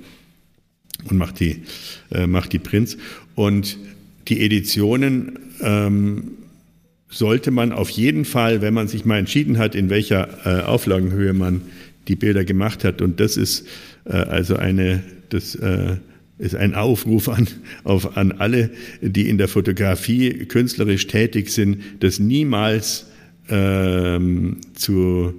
und 1.08 1.16
macht, 1.16 1.40
die, 1.40 1.62
macht 2.26 2.52
die 2.52 2.58
Prints. 2.58 2.98
Und 3.34 3.78
die 4.28 4.42
Editionen 4.42 5.38
ähm, 5.62 6.32
sollte 7.08 7.50
man 7.50 7.72
auf 7.72 7.88
jeden 7.88 8.26
Fall, 8.26 8.60
wenn 8.60 8.74
man 8.74 8.88
sich 8.88 9.06
mal 9.06 9.18
entschieden 9.18 9.56
hat, 9.56 9.74
in 9.74 9.88
welcher 9.88 10.68
Auflagenhöhe 10.68 11.32
man 11.32 11.62
die 12.08 12.16
Bilder 12.16 12.44
gemacht 12.44 12.84
hat. 12.84 13.00
Und 13.00 13.18
das 13.18 13.38
ist 13.38 13.66
also 14.12 14.56
eine 14.56 15.02
das 15.30 15.54
äh, 15.54 15.96
ist 16.38 16.54
ein 16.54 16.74
Aufruf 16.74 17.28
an, 17.28 17.48
auf, 17.84 18.16
an 18.16 18.32
alle, 18.32 18.70
die 19.00 19.28
in 19.28 19.38
der 19.38 19.48
Fotografie 19.48 20.30
künstlerisch 20.46 21.06
tätig 21.06 21.50
sind, 21.50 21.82
das 22.00 22.18
niemals 22.18 23.06
ähm, 23.48 24.58
zu, 24.74 25.34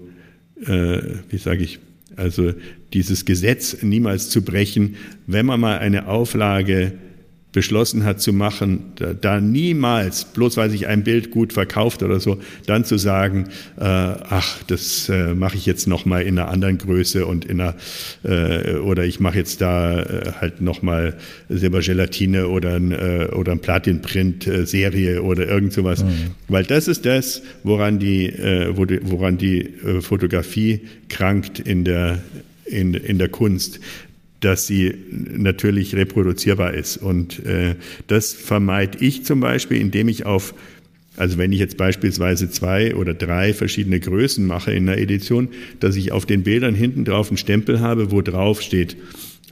äh, 0.65 0.99
wie 1.29 1.37
sage 1.37 1.63
ich, 1.63 1.79
also 2.15 2.53
dieses 2.93 3.25
Gesetz 3.25 3.83
niemals 3.83 4.29
zu 4.29 4.41
brechen, 4.41 4.95
wenn 5.27 5.45
man 5.45 5.59
mal 5.59 5.77
eine 5.77 6.07
Auflage 6.07 6.93
beschlossen 7.53 8.03
hat 8.03 8.21
zu 8.21 8.33
machen, 8.33 8.91
da, 8.97 9.13
da, 9.13 9.39
niemals, 9.39 10.25
bloß 10.25 10.57
weil 10.57 10.69
sich 10.69 10.87
ein 10.87 11.03
Bild 11.03 11.31
gut 11.31 11.53
verkauft 11.53 12.03
oder 12.03 12.19
so, 12.19 12.39
dann 12.65 12.83
zu 12.83 12.97
sagen, 12.97 13.45
äh, 13.77 13.83
ach, 13.83 14.61
das 14.67 15.07
äh, 15.09 15.33
mache 15.33 15.55
ich 15.55 15.65
jetzt 15.65 15.87
nochmal 15.87 16.23
in 16.23 16.37
einer 16.37 16.49
anderen 16.49 16.77
Größe 16.77 17.25
und 17.25 17.45
in 17.45 17.61
einer, 17.61 17.75
äh, 18.23 18.75
oder 18.75 19.05
ich 19.05 19.19
mache 19.19 19.37
jetzt 19.37 19.61
da 19.61 19.99
äh, 20.01 20.31
halt 20.39 20.61
nochmal 20.61 21.15
Silbergelatine 21.49 22.49
oder 22.49 22.75
ein, 22.75 22.91
äh, 22.91 23.29
oder 23.33 23.53
ein 23.53 23.59
Platinprint-Serie 23.59 25.23
oder 25.23 25.47
irgend 25.47 25.71
sowas. 25.71 26.03
Mhm. 26.03 26.35
Weil 26.49 26.65
das 26.65 26.87
ist 26.87 27.05
das, 27.05 27.41
woran 27.63 27.97
die, 27.97 28.27
äh, 28.27 28.71
woran 28.75 29.37
die 29.37 29.61
äh, 29.61 30.01
Fotografie 30.01 30.81
krankt 31.07 31.59
in 31.59 31.85
der, 31.85 32.19
in, 32.65 32.93
in 32.93 33.17
der 33.17 33.29
Kunst 33.29 33.79
dass 34.39 34.67
sie 34.67 34.93
natürlich 35.11 35.95
reproduzierbar 35.95 36.73
ist. 36.73 36.97
Und 36.97 37.45
äh, 37.45 37.75
das 38.07 38.33
vermeide 38.33 38.97
ich 39.03 39.25
zum 39.25 39.39
Beispiel, 39.39 39.79
indem 39.79 40.07
ich 40.09 40.25
auf, 40.25 40.53
also 41.15 41.37
wenn 41.37 41.51
ich 41.51 41.59
jetzt 41.59 41.77
beispielsweise 41.77 42.49
zwei 42.49 42.95
oder 42.95 43.13
drei 43.13 43.53
verschiedene 43.53 43.99
Größen 43.99 44.45
mache 44.45 44.71
in 44.71 44.87
einer 44.87 44.99
Edition, 44.99 45.49
dass 45.79 45.95
ich 45.95 46.11
auf 46.11 46.25
den 46.25 46.43
Bildern 46.43 46.75
hinten 46.75 47.05
drauf 47.05 47.29
einen 47.29 47.37
Stempel 47.37 47.79
habe, 47.79 48.11
wo 48.11 48.21
drauf 48.21 48.61
steht, 48.61 48.97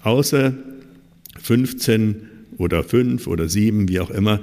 außer 0.03 0.53
15 1.41 2.15
oder 2.57 2.83
5 2.83 3.27
oder 3.27 3.49
7, 3.49 3.89
wie 3.89 3.99
auch 3.99 4.11
immer, 4.11 4.39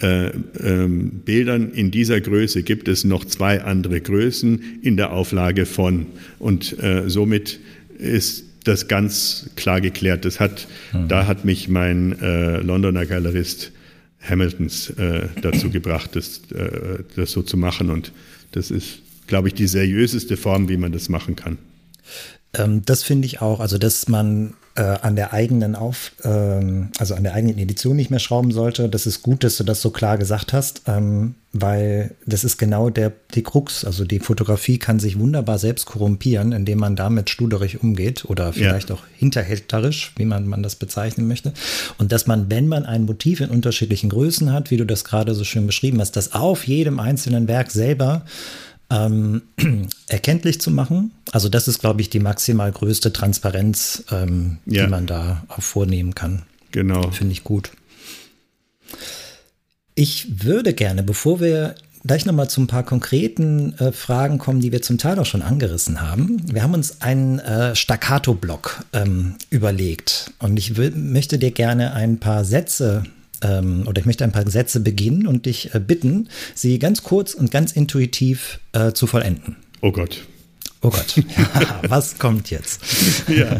äh, 0.00 0.30
ähm, 0.62 1.20
Bildern 1.24 1.72
in 1.72 1.90
dieser 1.90 2.20
Größe 2.20 2.62
gibt 2.62 2.88
es 2.88 3.04
noch 3.04 3.24
zwei 3.24 3.62
andere 3.62 4.00
Größen 4.00 4.78
in 4.82 4.96
der 4.96 5.12
Auflage 5.12 5.66
von. 5.66 6.06
Und 6.38 6.82
äh, 6.82 7.08
somit 7.10 7.60
ist 7.98 8.49
das 8.64 8.88
ganz 8.88 9.50
klar 9.56 9.80
geklärt. 9.80 10.24
Das 10.24 10.40
hat, 10.40 10.66
mhm. 10.92 11.08
Da 11.08 11.26
hat 11.26 11.44
mich 11.44 11.68
mein 11.68 12.20
äh, 12.20 12.58
Londoner 12.58 13.06
Galerist 13.06 13.72
Hamiltons 14.20 14.90
äh, 14.90 15.28
dazu 15.40 15.70
gebracht, 15.72 16.10
das, 16.14 16.42
äh, 16.52 17.04
das 17.16 17.32
so 17.32 17.42
zu 17.42 17.56
machen. 17.56 17.90
Und 17.90 18.12
das 18.52 18.70
ist 18.70 19.00
glaube 19.30 19.48
ich, 19.48 19.54
die 19.54 19.68
seriöseste 19.68 20.36
Form, 20.36 20.68
wie 20.68 20.76
man 20.76 20.92
das 20.92 21.08
machen 21.08 21.36
kann. 21.36 21.56
Ähm, 22.54 22.82
das 22.84 23.02
finde 23.02 23.26
ich 23.26 23.40
auch. 23.40 23.60
Also, 23.60 23.78
dass 23.78 24.08
man 24.08 24.54
äh, 24.76 24.82
an 24.82 25.16
der 25.16 25.32
eigenen 25.32 25.74
Auf, 25.74 26.12
ähm, 26.24 26.90
also 26.98 27.14
an 27.14 27.24
der 27.24 27.34
eigenen 27.34 27.58
Edition 27.58 27.96
nicht 27.96 28.10
mehr 28.10 28.20
schrauben 28.20 28.52
sollte. 28.52 28.88
Das 28.88 29.06
ist 29.06 29.22
gut, 29.22 29.42
dass 29.42 29.56
du 29.56 29.64
das 29.64 29.82
so 29.82 29.90
klar 29.90 30.16
gesagt 30.16 30.52
hast, 30.52 30.82
ähm, 30.86 31.34
weil 31.52 32.14
das 32.24 32.44
ist 32.44 32.56
genau 32.56 32.88
der 32.88 33.12
die 33.34 33.42
Krux. 33.42 33.84
Also 33.84 34.04
die 34.04 34.20
Fotografie 34.20 34.78
kann 34.78 35.00
sich 35.00 35.18
wunderbar 35.18 35.58
selbst 35.58 35.86
korrumpieren, 35.86 36.52
indem 36.52 36.78
man 36.78 36.94
damit 36.94 37.30
studerig 37.30 37.82
umgeht 37.82 38.24
oder 38.26 38.52
vielleicht 38.52 38.90
ja. 38.90 38.94
auch 38.94 39.02
hinterhälterisch, 39.16 40.12
wie 40.16 40.24
man, 40.24 40.46
man 40.46 40.62
das 40.62 40.76
bezeichnen 40.76 41.26
möchte. 41.26 41.52
Und 41.98 42.12
dass 42.12 42.26
man, 42.26 42.48
wenn 42.48 42.68
man 42.68 42.86
ein 42.86 43.04
Motiv 43.04 43.40
in 43.40 43.50
unterschiedlichen 43.50 44.08
Größen 44.08 44.52
hat, 44.52 44.70
wie 44.70 44.76
du 44.76 44.86
das 44.86 45.04
gerade 45.04 45.34
so 45.34 45.44
schön 45.44 45.66
beschrieben 45.66 46.00
hast, 46.00 46.12
das 46.12 46.32
auf 46.32 46.66
jedem 46.66 47.00
einzelnen 47.00 47.48
Werk 47.48 47.72
selber 47.72 48.24
ähm, 48.90 49.42
erkenntlich 50.08 50.60
zu 50.60 50.70
machen. 50.70 51.12
Also 51.32 51.48
das 51.48 51.68
ist, 51.68 51.78
glaube 51.78 52.00
ich, 52.00 52.10
die 52.10 52.20
maximal 52.20 52.70
größte 52.70 53.12
Transparenz, 53.12 54.04
ähm, 54.10 54.58
ja. 54.66 54.84
die 54.84 54.90
man 54.90 55.06
da 55.06 55.44
auch 55.48 55.62
vornehmen 55.62 56.14
kann. 56.14 56.42
Genau. 56.72 57.10
Finde 57.10 57.32
ich 57.32 57.44
gut. 57.44 57.70
Ich 59.94 60.44
würde 60.44 60.72
gerne, 60.72 61.02
bevor 61.02 61.40
wir 61.40 61.74
gleich 62.06 62.24
nochmal 62.24 62.48
zu 62.48 62.62
ein 62.62 62.66
paar 62.66 62.84
konkreten 62.84 63.74
äh, 63.78 63.92
Fragen 63.92 64.38
kommen, 64.38 64.60
die 64.60 64.72
wir 64.72 64.82
zum 64.82 64.98
Teil 64.98 65.18
auch 65.18 65.26
schon 65.26 65.42
angerissen 65.42 66.00
haben. 66.00 66.42
Wir 66.50 66.62
haben 66.62 66.74
uns 66.74 67.02
einen 67.02 67.38
äh, 67.40 67.76
Staccato-Block 67.76 68.84
ähm, 68.92 69.34
überlegt 69.50 70.32
und 70.38 70.58
ich 70.58 70.76
möchte 70.76 71.38
dir 71.38 71.50
gerne 71.50 71.92
ein 71.92 72.18
paar 72.18 72.44
Sätze 72.44 73.04
ähm, 73.42 73.84
oder 73.86 74.00
ich 74.00 74.06
möchte 74.06 74.24
ein 74.24 74.32
paar 74.32 74.48
Sätze 74.48 74.80
beginnen 74.80 75.26
und 75.26 75.46
dich 75.46 75.74
äh, 75.74 75.80
bitten, 75.80 76.28
sie 76.54 76.78
ganz 76.78 77.02
kurz 77.02 77.34
und 77.34 77.50
ganz 77.50 77.72
intuitiv 77.72 78.60
äh, 78.72 78.92
zu 78.92 79.06
vollenden. 79.06 79.56
Oh 79.80 79.92
Gott. 79.92 80.26
Oh 80.82 80.90
Gott. 80.90 81.16
Ja, 81.16 81.80
was 81.88 82.18
kommt 82.18 82.50
jetzt? 82.50 82.80
ja, 83.28 83.50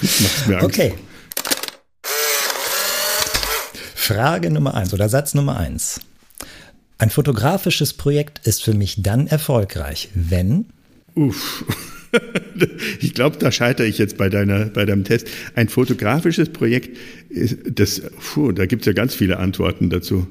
macht's 0.00 0.46
mir 0.46 0.56
Angst. 0.56 0.66
Okay. 0.66 0.94
Frage 3.94 4.50
Nummer 4.50 4.74
eins 4.74 4.94
oder 4.94 5.08
Satz 5.08 5.34
Nummer 5.34 5.56
eins. 5.56 6.00
Ein 6.98 7.10
fotografisches 7.10 7.92
Projekt 7.92 8.46
ist 8.46 8.62
für 8.62 8.72
mich 8.72 9.02
dann 9.02 9.26
erfolgreich, 9.26 10.10
wenn. 10.14 10.66
Uff. 11.14 11.64
Ich 13.00 13.14
glaube, 13.14 13.36
da 13.38 13.50
scheitere 13.52 13.86
ich 13.86 13.98
jetzt 13.98 14.16
bei, 14.16 14.28
deiner, 14.28 14.66
bei 14.66 14.84
deinem 14.84 15.04
Test. 15.04 15.28
Ein 15.54 15.68
fotografisches 15.68 16.48
Projekt, 16.50 16.96
das, 17.68 18.00
puh, 18.00 18.52
da 18.52 18.66
gibt 18.66 18.82
es 18.82 18.86
ja 18.86 18.92
ganz 18.92 19.14
viele 19.14 19.38
Antworten 19.38 19.90
dazu. 19.90 20.26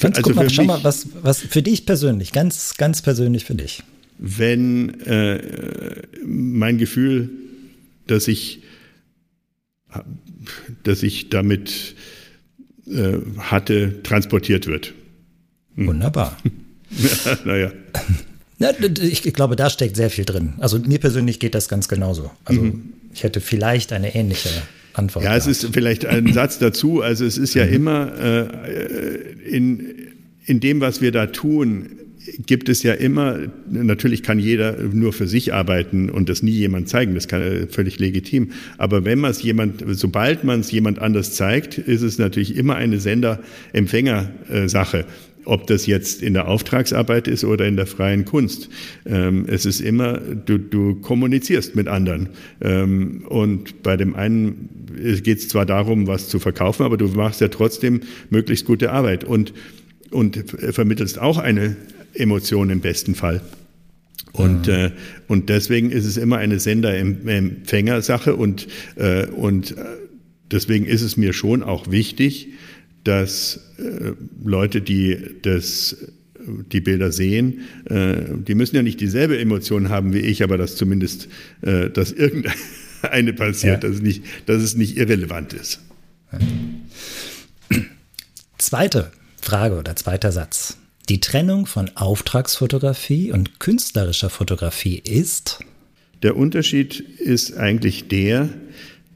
Ganz 0.00 0.16
also 0.16 0.30
guck 0.30 0.36
mal, 0.36 0.50
schau 0.50 0.64
mal, 0.64 0.82
was, 0.84 1.08
was 1.22 1.40
für 1.40 1.62
dich 1.62 1.84
persönlich, 1.84 2.32
ganz, 2.32 2.76
ganz 2.76 3.02
persönlich 3.02 3.44
für 3.44 3.54
dich. 3.54 3.82
Wenn 4.18 5.00
äh, 5.00 6.02
mein 6.24 6.78
Gefühl, 6.78 7.30
dass 8.06 8.28
ich, 8.28 8.62
dass 10.82 11.02
ich 11.02 11.28
damit 11.30 11.94
äh, 12.86 13.18
hatte, 13.38 14.02
transportiert 14.02 14.66
wird. 14.66 14.94
Hm. 15.76 15.86
Wunderbar. 15.86 16.36
naja. 17.44 17.72
Ja, 18.60 18.72
ich 18.78 19.22
glaube, 19.32 19.56
da 19.56 19.70
steckt 19.70 19.96
sehr 19.96 20.10
viel 20.10 20.26
drin. 20.26 20.52
Also 20.58 20.78
mir 20.78 20.98
persönlich 20.98 21.40
geht 21.40 21.54
das 21.54 21.68
ganz 21.68 21.88
genauso. 21.88 22.30
Also 22.44 22.60
mhm. 22.60 22.92
ich 23.12 23.24
hätte 23.24 23.40
vielleicht 23.40 23.92
eine 23.92 24.14
ähnliche 24.14 24.50
Antwort. 24.92 25.24
Ja, 25.24 25.30
gehabt. 25.30 25.48
es 25.48 25.64
ist 25.64 25.72
vielleicht 25.72 26.04
ein 26.04 26.26
Satz 26.34 26.58
dazu. 26.58 27.00
Also 27.00 27.24
es 27.24 27.38
ist 27.38 27.54
ja 27.54 27.64
mhm. 27.64 27.72
immer 27.72 28.12
äh, 28.20 29.48
in, 29.48 29.94
in 30.44 30.60
dem, 30.60 30.82
was 30.82 31.00
wir 31.00 31.10
da 31.10 31.26
tun, 31.26 31.86
gibt 32.46 32.68
es 32.68 32.82
ja 32.82 32.92
immer, 32.92 33.38
natürlich 33.70 34.22
kann 34.22 34.38
jeder 34.38 34.76
nur 34.78 35.14
für 35.14 35.26
sich 35.26 35.54
arbeiten 35.54 36.10
und 36.10 36.28
das 36.28 36.42
nie 36.42 36.50
jemand 36.50 36.86
zeigen, 36.88 37.14
das 37.14 37.28
kann 37.28 37.40
äh, 37.40 37.66
völlig 37.66 37.98
legitim. 37.98 38.50
Aber 38.76 39.06
wenn 39.06 39.18
man 39.18 39.30
es 39.30 39.42
jemand, 39.42 39.82
sobald 39.88 40.44
man 40.44 40.60
es 40.60 40.70
jemand 40.70 40.98
anders 40.98 41.32
zeigt, 41.32 41.78
ist 41.78 42.02
es 42.02 42.18
natürlich 42.18 42.56
immer 42.56 42.76
eine 42.76 43.00
Sender-Empfänger-Sache 43.00 45.06
ob 45.44 45.66
das 45.66 45.86
jetzt 45.86 46.22
in 46.22 46.34
der 46.34 46.48
Auftragsarbeit 46.48 47.28
ist 47.28 47.44
oder 47.44 47.66
in 47.66 47.76
der 47.76 47.86
freien 47.86 48.24
Kunst. 48.24 48.68
Ähm, 49.06 49.46
es 49.48 49.66
ist 49.66 49.80
immer, 49.80 50.18
du, 50.18 50.58
du 50.58 50.96
kommunizierst 50.96 51.74
mit 51.74 51.88
anderen. 51.88 52.30
Ähm, 52.60 53.24
und 53.28 53.82
bei 53.82 53.96
dem 53.96 54.14
einen 54.14 54.68
geht 55.22 55.38
es 55.38 55.48
zwar 55.48 55.66
darum, 55.66 56.06
was 56.06 56.28
zu 56.28 56.38
verkaufen, 56.38 56.84
aber 56.84 56.96
du 56.96 57.08
machst 57.08 57.40
ja 57.40 57.48
trotzdem 57.48 58.00
möglichst 58.28 58.66
gute 58.66 58.92
Arbeit 58.92 59.24
und, 59.24 59.52
und 60.10 60.44
vermittelst 60.72 61.18
auch 61.18 61.38
eine 61.38 61.76
Emotion 62.14 62.70
im 62.70 62.80
besten 62.80 63.14
Fall. 63.14 63.40
Und, 64.32 64.66
mhm. 64.66 64.72
äh, 64.72 64.90
und 65.28 65.48
deswegen 65.48 65.90
ist 65.90 66.04
es 66.04 66.16
immer 66.16 66.38
eine 66.38 66.60
Sender-Empfänger-Sache 66.60 68.36
und, 68.36 68.68
äh, 68.96 69.26
und 69.26 69.76
äh, 69.76 69.84
deswegen 70.50 70.86
ist 70.86 71.02
es 71.02 71.16
mir 71.16 71.32
schon 71.32 71.62
auch 71.62 71.90
wichtig, 71.90 72.48
dass 73.04 73.60
äh, 73.78 74.12
Leute, 74.44 74.80
die 74.80 75.16
das 75.42 75.96
die 76.72 76.80
Bilder 76.80 77.12
sehen, 77.12 77.60
äh, 77.84 78.16
die 78.46 78.54
müssen 78.54 78.76
ja 78.76 78.82
nicht 78.82 79.00
dieselbe 79.00 79.38
Emotion 79.38 79.88
haben 79.88 80.12
wie 80.14 80.20
ich, 80.20 80.42
aber 80.42 80.56
dass 80.58 80.76
zumindest, 80.76 81.28
äh, 81.62 81.90
dass 81.90 82.12
irgendeine 82.12 83.32
passiert, 83.34 83.82
ja. 83.82 83.88
dass, 83.88 83.96
es 83.98 84.02
nicht, 84.02 84.24
dass 84.46 84.62
es 84.62 84.74
nicht 84.74 84.96
irrelevant 84.96 85.52
ist. 85.52 85.80
Zweite 88.58 89.10
Frage 89.40 89.78
oder 89.78 89.96
zweiter 89.96 90.32
Satz. 90.32 90.76
Die 91.08 91.20
Trennung 91.20 91.66
von 91.66 91.90
Auftragsfotografie 91.96 93.32
und 93.32 93.58
künstlerischer 93.58 94.30
Fotografie 94.30 94.98
ist? 94.98 95.58
Der 96.22 96.36
Unterschied 96.36 97.00
ist 97.00 97.56
eigentlich 97.56 98.08
der, 98.08 98.50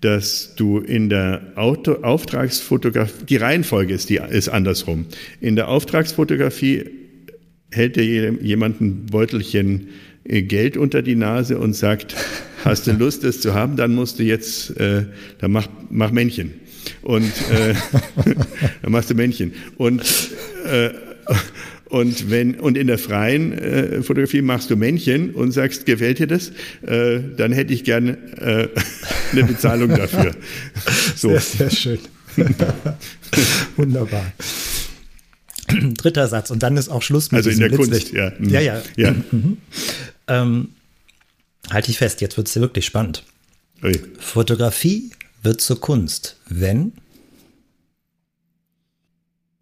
dass 0.05 0.55
du 0.55 0.81
in 0.81 1.09
der 1.09 1.41
Auto 1.55 1.95
Auftragsfotografie, 2.03 3.25
die 3.27 3.37
Reihenfolge 3.37 3.95
ist, 3.95 4.11
die 4.11 4.17
ist 4.17 4.51
andersrum. 4.51 5.07
In 5.41 5.57
der 5.57 5.69
Auftragsfotografie 5.69 6.85
hält 7.71 7.97
dir 7.97 8.35
jemand 8.43 8.83
ein 8.83 9.07
Beutelchen 9.07 9.89
äh, 10.25 10.43
Geld 10.43 10.77
unter 10.77 11.01
die 11.01 11.17
Nase 11.17 11.59
und 11.59 11.73
sagt, 11.73 12.15
hast 12.65 12.87
du 12.87 12.93
Lust, 12.93 13.25
das 13.25 13.41
zu 13.41 13.55
haben, 13.55 13.77
dann 13.77 13.95
musst 13.95 14.19
du 14.19 14.25
jetzt, 14.25 14.79
äh, 14.79 15.07
dann 15.39 15.53
mach, 15.53 15.69
mach 15.89 16.11
Männchen. 16.11 16.53
Und 17.01 17.33
äh, 17.51 17.75
dann 18.83 18.93
machst 18.93 19.09
du 19.09 19.15
Männchen. 19.15 19.55
Und 19.79 20.03
äh, 20.67 20.91
und, 21.89 22.31
wenn, 22.31 22.55
und 22.57 22.77
in 22.77 22.87
der 22.87 22.99
freien 22.99 23.53
äh, 23.53 24.03
Fotografie 24.03 24.43
machst 24.43 24.71
du 24.71 24.77
Männchen 24.77 25.31
und 25.35 25.53
sagst, 25.53 25.87
gefällt 25.87 26.19
dir 26.19 26.27
das? 26.27 26.51
Äh, 26.87 27.21
dann 27.37 27.53
hätte 27.53 27.73
ich 27.73 27.85
gerne 27.85 28.19
äh, 28.41 28.69
eine 29.33 29.45
Bezahlung 29.45 29.89
dafür. 29.97 30.35
So. 31.17 31.31
Sehr, 31.31 31.41
sehr 31.41 31.71
schön. 31.71 31.99
Wunderbar. 33.77 34.33
Dritter 35.97 36.29
Satz 36.29 36.51
und 36.51 36.63
dann 36.63 36.77
ist 36.77 36.89
auch 36.89 37.03
Schluss 37.03 37.33
mit 37.33 37.39
Also 37.39 37.51
in 37.51 37.59
der 37.59 37.71
Kunst, 37.71 38.13
ja. 38.13 38.33
Mhm. 38.39 38.51
Ja, 38.51 38.61
ja. 38.61 38.83
ja. 38.97 39.15
Mhm. 39.31 39.57
Ähm, 40.29 40.69
halte 41.71 41.91
ich 41.91 41.99
fest, 41.99 42.21
jetzt 42.21 42.37
wird 42.37 42.49
es 42.49 42.57
wirklich 42.57 42.85
spannend. 42.85 43.25
Ui. 43.83 43.99
Fotografie 44.19 45.11
wird 45.43 45.61
zur 45.61 45.81
Kunst, 45.81 46.37
wenn 46.49 46.93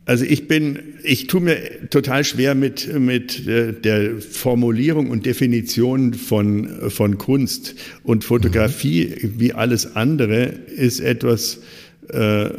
also 0.04 0.24
ich 0.24 0.48
bin, 0.48 0.94
ich 1.04 1.28
tue 1.28 1.40
mir 1.40 1.88
total 1.90 2.24
schwer 2.24 2.54
mit, 2.54 2.92
mit 2.92 3.46
äh, 3.46 3.72
der 3.72 4.20
Formulierung 4.20 5.10
und 5.10 5.26
Definition 5.26 6.14
von, 6.14 6.90
von 6.90 7.18
Kunst. 7.18 7.76
Und 8.02 8.24
Fotografie, 8.24 9.14
mhm. 9.22 9.34
wie 9.38 9.52
alles 9.52 9.94
andere, 9.94 10.46
ist 10.46 11.00
etwas, 11.00 11.60
äh, 12.08 12.50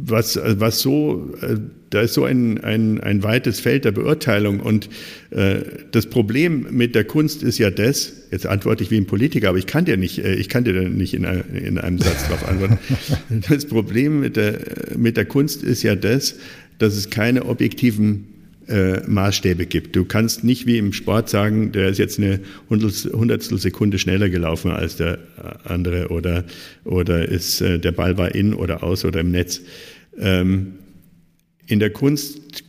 was, 0.00 0.38
was 0.42 0.80
so, 0.80 1.34
äh, 1.40 1.56
da 1.90 2.02
ist 2.02 2.14
so 2.14 2.24
ein, 2.24 2.62
ein, 2.62 3.00
ein 3.00 3.22
weites 3.22 3.60
Feld 3.60 3.84
der 3.84 3.92
Beurteilung. 3.92 4.60
Und 4.60 4.88
äh, 5.30 5.60
das 5.90 6.06
Problem 6.06 6.66
mit 6.70 6.94
der 6.94 7.04
Kunst 7.04 7.42
ist 7.42 7.58
ja 7.58 7.70
das, 7.70 8.12
jetzt 8.30 8.46
antworte 8.46 8.84
ich 8.84 8.90
wie 8.90 8.96
ein 8.96 9.06
Politiker, 9.06 9.48
aber 9.48 9.58
ich 9.58 9.66
kann 9.66 9.84
dir 9.84 9.96
nicht, 9.96 10.18
äh, 10.18 10.34
ich 10.34 10.48
kann 10.48 10.64
dir 10.64 10.88
nicht 10.88 11.14
in, 11.14 11.24
in 11.24 11.78
einem 11.78 11.98
Satz 11.98 12.28
darauf 12.28 12.48
antworten. 12.48 12.78
Das 13.48 13.66
Problem 13.66 14.20
mit 14.20 14.36
der, 14.36 14.58
mit 14.96 15.16
der 15.16 15.24
Kunst 15.24 15.62
ist 15.62 15.82
ja 15.82 15.96
das, 15.96 16.36
dass 16.78 16.94
es 16.94 17.10
keine 17.10 17.46
objektiven 17.46 18.26
äh, 18.68 19.00
Maßstäbe 19.06 19.66
gibt. 19.66 19.96
Du 19.96 20.04
kannst 20.04 20.44
nicht 20.44 20.66
wie 20.66 20.78
im 20.78 20.92
Sport 20.92 21.28
sagen, 21.28 21.72
der 21.72 21.88
ist 21.88 21.98
jetzt 21.98 22.18
eine 22.18 22.40
Hundertstel 22.68 23.58
Sekunde 23.58 23.98
schneller 23.98 24.28
gelaufen 24.28 24.70
als 24.70 24.96
der 24.96 25.18
andere 25.64 26.08
oder, 26.08 26.44
oder 26.84 27.28
ist, 27.28 27.60
äh, 27.60 27.78
der 27.78 27.92
Ball 27.92 28.18
war 28.18 28.34
in 28.34 28.54
oder 28.54 28.82
aus 28.82 29.04
oder 29.04 29.20
im 29.20 29.30
Netz. 29.30 29.62
Ähm, 30.18 30.74
in 31.66 31.80
der 31.80 31.90
Kunst 31.90 32.64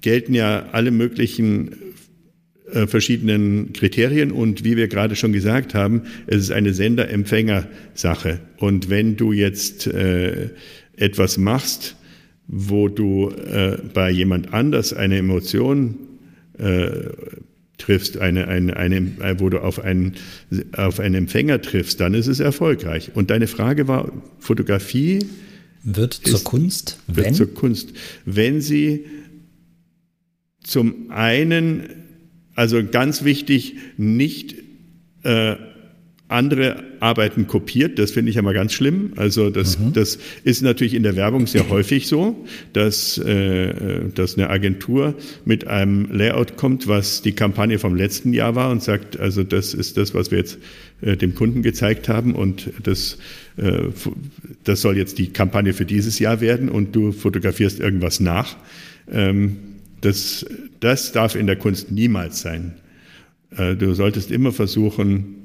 gelten 0.00 0.34
ja 0.34 0.66
alle 0.72 0.90
möglichen 0.90 1.74
äh, 2.72 2.86
verschiedenen 2.86 3.72
Kriterien 3.72 4.32
und 4.32 4.64
wie 4.64 4.76
wir 4.76 4.88
gerade 4.88 5.16
schon 5.16 5.32
gesagt 5.32 5.74
haben, 5.74 6.02
es 6.26 6.38
ist 6.38 6.50
eine 6.50 6.74
Sender-Empfänger-Sache. 6.74 8.40
Und 8.58 8.90
wenn 8.90 9.16
du 9.16 9.32
jetzt 9.32 9.86
äh, 9.86 10.50
etwas 10.96 11.38
machst, 11.38 11.96
wo 12.46 12.88
du 12.88 13.30
äh, 13.30 13.78
bei 13.92 14.10
jemand 14.10 14.52
anders 14.52 14.92
eine 14.92 15.18
Emotion 15.18 15.96
äh, 16.58 17.10
triffst, 17.78 18.18
eine, 18.18 18.48
eine, 18.48 18.76
eine, 18.76 19.40
wo 19.40 19.48
du 19.48 19.58
auf 19.58 19.80
einen, 19.80 20.14
auf 20.76 21.00
einen 21.00 21.14
Empfänger 21.14 21.60
triffst, 21.60 22.00
dann 22.00 22.14
ist 22.14 22.28
es 22.28 22.40
erfolgreich. 22.40 23.12
Und 23.14 23.30
deine 23.30 23.46
Frage 23.46 23.88
war, 23.88 24.12
Fotografie 24.38 25.20
wird 25.82 26.14
zur 26.14 26.34
ist, 26.34 26.44
Kunst, 26.44 26.98
wenn? 27.06 27.24
Wird 27.24 27.34
zur 27.34 27.52
Kunst, 27.54 27.92
wenn 28.24 28.60
sie 28.60 29.04
zum 30.62 31.10
einen, 31.10 31.88
also 32.54 32.82
ganz 32.84 33.24
wichtig, 33.24 33.76
nicht 33.96 34.54
äh, 35.24 35.56
andere 36.28 36.82
Arbeiten 37.00 37.46
kopiert. 37.46 37.98
Das 37.98 38.10
finde 38.12 38.30
ich 38.30 38.36
immer 38.36 38.54
ganz 38.54 38.72
schlimm. 38.72 39.12
Also 39.16 39.50
das, 39.50 39.78
mhm. 39.78 39.92
das 39.92 40.18
ist 40.42 40.62
natürlich 40.62 40.94
in 40.94 41.02
der 41.02 41.16
Werbung 41.16 41.46
sehr 41.46 41.68
häufig 41.68 42.06
so, 42.06 42.46
dass, 42.72 43.18
äh, 43.18 44.08
dass 44.14 44.36
eine 44.36 44.48
Agentur 44.48 45.14
mit 45.44 45.66
einem 45.66 46.10
Layout 46.10 46.56
kommt, 46.56 46.88
was 46.88 47.20
die 47.20 47.32
Kampagne 47.32 47.78
vom 47.78 47.94
letzten 47.94 48.32
Jahr 48.32 48.54
war 48.54 48.70
und 48.70 48.82
sagt, 48.82 49.20
also 49.20 49.44
das 49.44 49.74
ist 49.74 49.98
das, 49.98 50.14
was 50.14 50.30
wir 50.30 50.38
jetzt 50.38 50.58
äh, 51.02 51.16
dem 51.16 51.34
Kunden 51.34 51.62
gezeigt 51.62 52.08
haben 52.08 52.34
und 52.34 52.70
das, 52.82 53.18
äh, 53.58 53.88
das 54.64 54.80
soll 54.80 54.96
jetzt 54.96 55.18
die 55.18 55.28
Kampagne 55.28 55.74
für 55.74 55.84
dieses 55.84 56.18
Jahr 56.18 56.40
werden 56.40 56.70
und 56.70 56.96
du 56.96 57.12
fotografierst 57.12 57.80
irgendwas 57.80 58.18
nach. 58.20 58.56
Ähm, 59.12 59.58
das, 60.00 60.46
das 60.80 61.12
darf 61.12 61.34
in 61.34 61.46
der 61.46 61.56
Kunst 61.56 61.90
niemals 61.90 62.40
sein. 62.40 62.74
Äh, 63.56 63.76
du 63.76 63.92
solltest 63.94 64.30
immer 64.30 64.52
versuchen, 64.52 65.43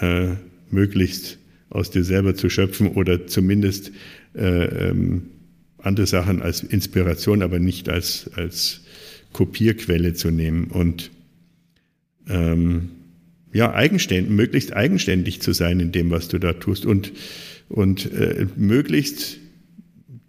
äh, 0.00 0.34
möglichst 0.70 1.38
aus 1.70 1.90
dir 1.90 2.04
selber 2.04 2.34
zu 2.34 2.50
schöpfen 2.50 2.88
oder 2.88 3.26
zumindest 3.26 3.92
äh, 4.34 4.88
ähm, 4.88 5.30
andere 5.78 6.06
Sachen 6.06 6.42
als 6.42 6.62
Inspiration, 6.62 7.42
aber 7.42 7.58
nicht 7.58 7.88
als, 7.88 8.30
als 8.34 8.82
Kopierquelle 9.32 10.14
zu 10.14 10.30
nehmen 10.30 10.66
und 10.66 11.10
ähm, 12.28 12.90
ja, 13.52 13.72
eigenständig, 13.74 14.30
möglichst 14.30 14.72
eigenständig 14.72 15.42
zu 15.42 15.52
sein 15.52 15.80
in 15.80 15.92
dem, 15.92 16.10
was 16.10 16.28
du 16.28 16.38
da 16.38 16.54
tust 16.54 16.86
und, 16.86 17.12
und 17.68 18.10
äh, 18.12 18.46
möglichst 18.56 19.38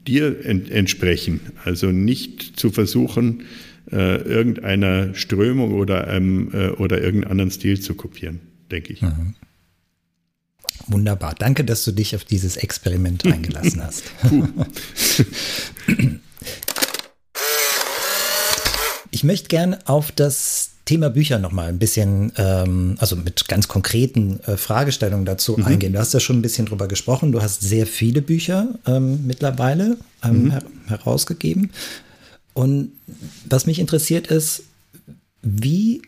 dir 0.08 0.46
ent 0.46 0.70
entsprechen. 0.70 1.40
Also 1.64 1.92
nicht 1.92 2.60
zu 2.60 2.70
versuchen, 2.70 3.44
äh, 3.92 4.22
irgendeiner 4.22 5.14
Strömung 5.14 5.74
oder, 5.74 6.08
einem, 6.08 6.50
äh, 6.54 6.70
oder 6.70 7.02
irgendeinen 7.02 7.32
anderen 7.32 7.52
Stil 7.52 7.80
zu 7.80 7.96
kopieren, 7.96 8.40
denke 8.72 8.94
ich. 8.94 9.02
Mhm. 9.02 9.36
Wunderbar. 10.88 11.36
Danke, 11.38 11.64
dass 11.64 11.84
du 11.84 11.92
dich 11.92 12.16
auf 12.16 12.26
dieses 12.26 12.58
Experiment 12.58 13.26
eingelassen 13.32 13.84
hast. 13.84 14.04
ich 19.12 19.24
möchte 19.24 19.48
gern 19.48 19.78
auf 19.86 20.12
das 20.12 20.72
Thema 20.86 21.10
Bücher 21.10 21.40
nochmal 21.40 21.70
ein 21.70 21.80
bisschen, 21.80 22.34
ähm, 22.36 22.96
also 23.00 23.16
mit 23.16 23.48
ganz 23.48 23.70
konkreten 23.70 24.42
äh, 24.42 24.58
Fragestellungen 24.58 25.26
dazu 25.26 25.56
mhm. 25.58 25.66
eingehen. 25.66 25.94
Du 25.94 26.00
hast 26.00 26.14
ja 26.14 26.20
schon 26.20 26.40
ein 26.40 26.42
bisschen 26.42 26.66
drüber 26.66 26.90
gesprochen. 26.90 27.32
Du 27.32 27.42
hast 27.42 27.62
sehr 27.62 27.88
viele 27.88 28.22
Bücher 28.22 28.68
ähm, 28.86 29.26
mittlerweile 29.26 29.98
ähm, 30.24 30.44
mhm. 30.44 30.52
her 30.52 30.64
herausgegeben. 30.88 31.72
Und 32.54 32.92
was 33.50 33.66
mich 33.66 33.80
interessiert 33.80 34.28
ist, 34.28 34.64
wie 35.42 36.02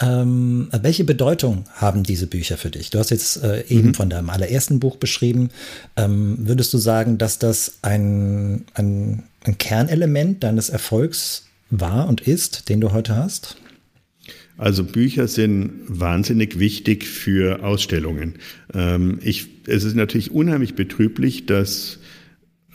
ähm, 0.00 0.68
welche 0.82 1.04
Bedeutung 1.04 1.64
haben 1.74 2.02
diese 2.02 2.26
Bücher 2.26 2.56
für 2.56 2.70
dich? 2.70 2.90
Du 2.90 2.98
hast 2.98 3.10
jetzt 3.10 3.42
äh, 3.42 3.64
eben 3.68 3.88
mhm. 3.88 3.94
von 3.94 4.10
deinem 4.10 4.30
allerersten 4.30 4.78
Buch 4.78 4.96
beschrieben. 4.96 5.50
Ähm, 5.96 6.36
würdest 6.40 6.72
du 6.74 6.78
sagen, 6.78 7.18
dass 7.18 7.38
das 7.38 7.78
ein, 7.82 8.64
ein, 8.74 9.22
ein, 9.44 9.58
Kernelement 9.58 10.44
deines 10.44 10.68
Erfolgs 10.68 11.46
war 11.70 12.08
und 12.08 12.20
ist, 12.20 12.68
den 12.68 12.80
du 12.80 12.92
heute 12.92 13.16
hast? 13.16 13.56
Also 14.58 14.84
Bücher 14.84 15.28
sind 15.28 15.72
wahnsinnig 15.86 16.58
wichtig 16.58 17.06
für 17.06 17.62
Ausstellungen. 17.62 18.34
Ähm, 18.74 19.18
ich, 19.22 19.48
es 19.66 19.84
ist 19.84 19.96
natürlich 19.96 20.30
unheimlich 20.30 20.74
betrüblich, 20.74 21.46
dass 21.46 21.98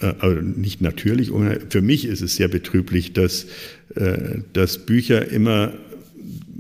also 0.02 0.42
nicht 0.42 0.82
natürlich, 0.82 1.32
für 1.70 1.82
mich 1.82 2.06
ist 2.06 2.22
es 2.22 2.36
sehr 2.36 2.48
betrüblich, 2.48 3.14
dass, 3.14 3.46
äh, 3.96 4.40
dass 4.54 4.80
Bücher 4.80 5.28
immer 5.30 5.74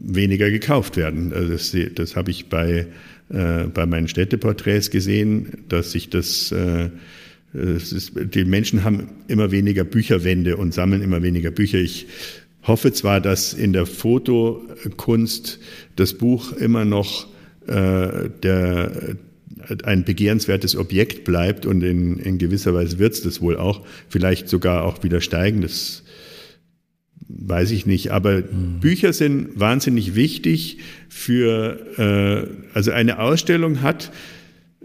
weniger 0.03 0.49
gekauft 0.49 0.97
werden. 0.97 1.33
Also 1.33 1.51
das, 1.51 1.75
das 1.95 2.15
habe 2.15 2.31
ich 2.31 2.49
bei, 2.49 2.87
äh, 3.29 3.63
bei 3.73 3.85
meinen 3.85 4.07
Städteporträts 4.07 4.89
gesehen, 4.89 5.63
dass 5.69 5.91
sich 5.91 6.09
das, 6.09 6.51
äh, 6.51 6.89
ist, 7.53 8.13
die 8.15 8.45
Menschen 8.45 8.83
haben 8.83 9.09
immer 9.27 9.51
weniger 9.51 9.83
Bücherwände 9.83 10.57
und 10.57 10.73
sammeln 10.73 11.01
immer 11.01 11.21
weniger 11.21 11.51
Bücher. 11.51 11.79
Ich 11.79 12.07
hoffe 12.63 12.93
zwar, 12.93 13.19
dass 13.19 13.53
in 13.53 13.73
der 13.73 13.85
Fotokunst 13.85 15.59
das 15.95 16.13
Buch 16.13 16.53
immer 16.53 16.85
noch 16.85 17.27
äh, 17.67 18.29
der, 18.41 19.17
ein 19.83 20.03
begehrenswertes 20.03 20.75
Objekt 20.75 21.23
bleibt 21.23 21.65
und 21.65 21.83
in, 21.83 22.17
in 22.17 22.37
gewisser 22.37 22.73
Weise 22.73 22.99
wird 22.99 23.13
es 23.13 23.21
das 23.21 23.41
wohl 23.41 23.57
auch, 23.57 23.85
vielleicht 24.09 24.49
sogar 24.49 24.83
auch 24.85 25.03
wieder 25.03 25.21
steigen. 25.21 25.61
Das 25.61 26.00
weiß 27.39 27.71
ich 27.71 27.85
nicht, 27.85 28.11
aber 28.11 28.37
mhm. 28.37 28.79
Bücher 28.79 29.13
sind 29.13 29.59
wahnsinnig 29.59 30.15
wichtig 30.15 30.77
für, 31.09 31.79
äh, 31.97 32.75
also 32.75 32.91
eine 32.91 33.19
Ausstellung 33.19 33.81
hat 33.81 34.11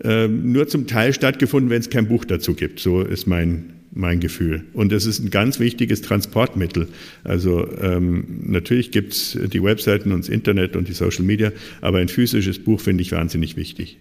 äh, 0.03 0.29
nur 0.29 0.69
zum 0.69 0.87
Teil 0.87 1.13
stattgefunden, 1.13 1.71
wenn 1.71 1.81
es 1.81 1.91
kein 1.91 2.09
Buch 2.09 2.25
dazu 2.25 2.55
gibt. 2.55 2.81
So 2.81 3.03
ist 3.03 3.27
mein, 3.27 3.75
mein 3.93 4.21
Gefühl. 4.21 4.65
Und 4.75 4.93
es 4.93 5.07
ist 5.07 5.21
ein 5.21 5.31
ganz 5.31 5.59
wichtiges 5.59 6.03
Transportmittel. 6.03 6.89
Also 7.25 7.67
ähm, 7.81 8.43
natürlich 8.43 8.91
gibt 8.91 9.15
es 9.15 9.39
die 9.53 9.63
Webseiten 9.63 10.13
und 10.13 10.21
das 10.21 10.29
Internet 10.29 10.77
und 10.77 10.89
die 10.89 10.93
Social 10.93 11.25
Media, 11.25 11.53
aber 11.81 11.99
ein 11.99 12.09
physisches 12.09 12.59
Buch 12.59 12.81
finde 12.81 13.03
ich 13.03 13.13
wahnsinnig 13.13 13.57
wichtig. 13.57 13.99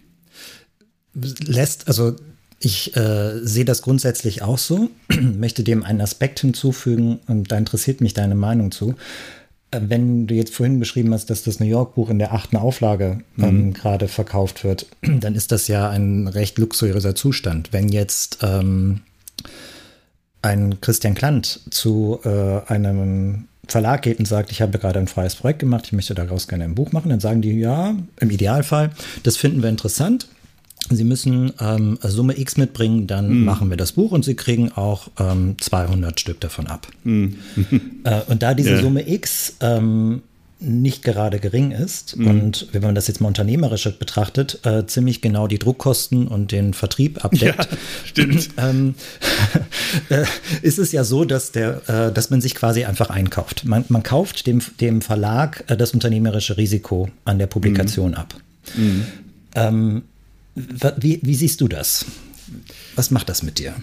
Lässt, 1.14 1.88
also 1.88 2.18
ich 2.66 2.98
äh, 2.98 3.40
sehe 3.44 3.64
das 3.64 3.84
grundsätzlich 3.84 4.42
auch 4.42 4.58
so, 4.58 4.90
möchte 5.22 5.64
dem 5.64 5.84
einen 5.84 6.02
Aspekt 6.02 6.40
hinzufügen 6.40 7.20
und 7.28 7.52
da 7.52 7.58
interessiert 7.58 8.02
mich 8.02 8.16
deine 8.16 8.34
Meinung 8.34 8.72
zu. 8.72 8.96
Äh, 9.70 9.82
wenn 9.84 10.26
du 10.26 10.34
jetzt 10.34 10.54
vorhin 10.54 10.80
beschrieben 10.80 11.14
hast, 11.14 11.30
dass 11.30 11.44
das 11.44 11.60
New 11.60 11.68
York-Buch 11.68 12.10
in 12.10 12.18
der 12.18 12.34
achten 12.34 12.58
Auflage 12.58 13.20
ähm, 13.38 13.68
mhm. 13.68 13.74
gerade 13.74 14.08
verkauft 14.08 14.64
wird, 14.64 14.88
dann 15.02 15.36
ist 15.36 15.52
das 15.52 15.68
ja 15.68 15.90
ein 15.90 16.28
recht 16.28 16.58
luxuriöser 16.58 17.14
Zustand. 17.14 17.72
Wenn 17.72 17.90
jetzt 17.90 18.40
ähm, 18.42 19.02
ein 20.42 20.82
Christian 20.82 21.14
Klant 21.14 21.60
zu 21.70 22.20
äh, 22.26 22.62
einem 22.66 23.46
Verlag 23.68 24.02
geht 24.02 24.18
und 24.18 24.26
sagt, 24.26 24.52
ich 24.52 24.64
habe 24.64 24.80
gerade 24.80 25.00
ein 25.00 25.08
freies 25.08 25.36
Projekt 25.36 25.60
gemacht, 25.60 25.86
ich 25.86 25.92
möchte 25.94 26.16
daraus 26.16 26.48
gerne 26.48 26.64
ein 26.64 26.76
Buch 26.76 26.92
machen, 26.92 27.10
dann 27.10 27.20
sagen 27.20 27.44
die, 27.44 27.60
ja, 27.60 27.96
im 28.20 28.30
Idealfall, 28.32 28.92
das 29.22 29.38
finden 29.38 29.62
wir 29.62 29.70
interessant, 29.70 30.28
Sie 30.92 31.04
müssen 31.04 31.54
ähm, 31.60 31.98
Summe 32.02 32.38
X 32.38 32.58
mitbringen, 32.58 33.08
dann 33.08 33.42
mm. 33.42 33.46
machen 33.46 33.70
wir 33.70 33.78
das 33.78 33.94
Buch 33.94 34.12
und 34.12 34.26
Sie 34.26 34.36
kriegen 34.36 34.72
auch 34.72 35.10
ähm, 35.20 35.56
200 35.60 36.20
Stück 36.20 36.40
davon 36.40 36.68
ab. 36.68 36.88
Mm. 37.04 37.28
äh, 38.04 38.22
und 38.28 38.44
da 38.44 38.54
diese 38.54 38.72
yeah. 38.72 38.82
Summe 38.82 39.10
X 39.10 39.56
ähm, 39.62 40.22
nicht 40.60 41.04
gerade 41.04 41.40
gering 41.40 41.72
ist 41.72 42.18
mm. 42.18 42.28
und 42.28 42.68
wenn 42.72 42.82
man 42.82 42.96
das 42.96 43.08
jetzt 43.08 43.20
mal 43.22 43.28
unternehmerisch 43.28 43.90
betrachtet, 44.00 44.60
äh, 44.66 44.86
ziemlich 44.86 45.22
genau 45.22 45.48
die 45.48 45.60
Druckkosten 45.60 46.28
und 46.28 46.52
den 46.52 46.74
Vertrieb 46.74 47.24
abdeckt, 47.24 47.72
ja, 47.72 47.78
stimmt. 48.06 48.50
ähm, 48.58 48.96
äh, 50.10 50.24
ist 50.62 50.80
es 50.80 50.92
ja 50.92 51.04
so, 51.04 51.26
dass, 51.26 51.52
der, 51.52 51.90
äh, 51.90 52.12
dass 52.14 52.30
man 52.30 52.42
sich 52.42 52.56
quasi 52.56 52.86
einfach 52.86 53.10
einkauft. 53.10 53.66
Man, 53.66 53.86
man 53.90 54.04
kauft 54.04 54.48
dem, 54.48 54.62
dem 54.80 55.02
Verlag 55.02 55.66
äh, 55.68 55.76
das 55.78 55.92
unternehmerische 55.92 56.58
Risiko 56.58 57.10
an 57.26 57.38
der 57.38 57.48
Publikation 57.48 58.14
ab. 58.14 58.36
Ähm, 59.56 60.04
wie, 60.56 61.20
wie 61.22 61.36
siehst 61.36 61.62
du 61.62 61.68
das? 61.68 62.06
Was 62.96 63.12
macht 63.12 63.30
das 63.30 63.44
mit 63.44 63.60
dir? 63.60 63.76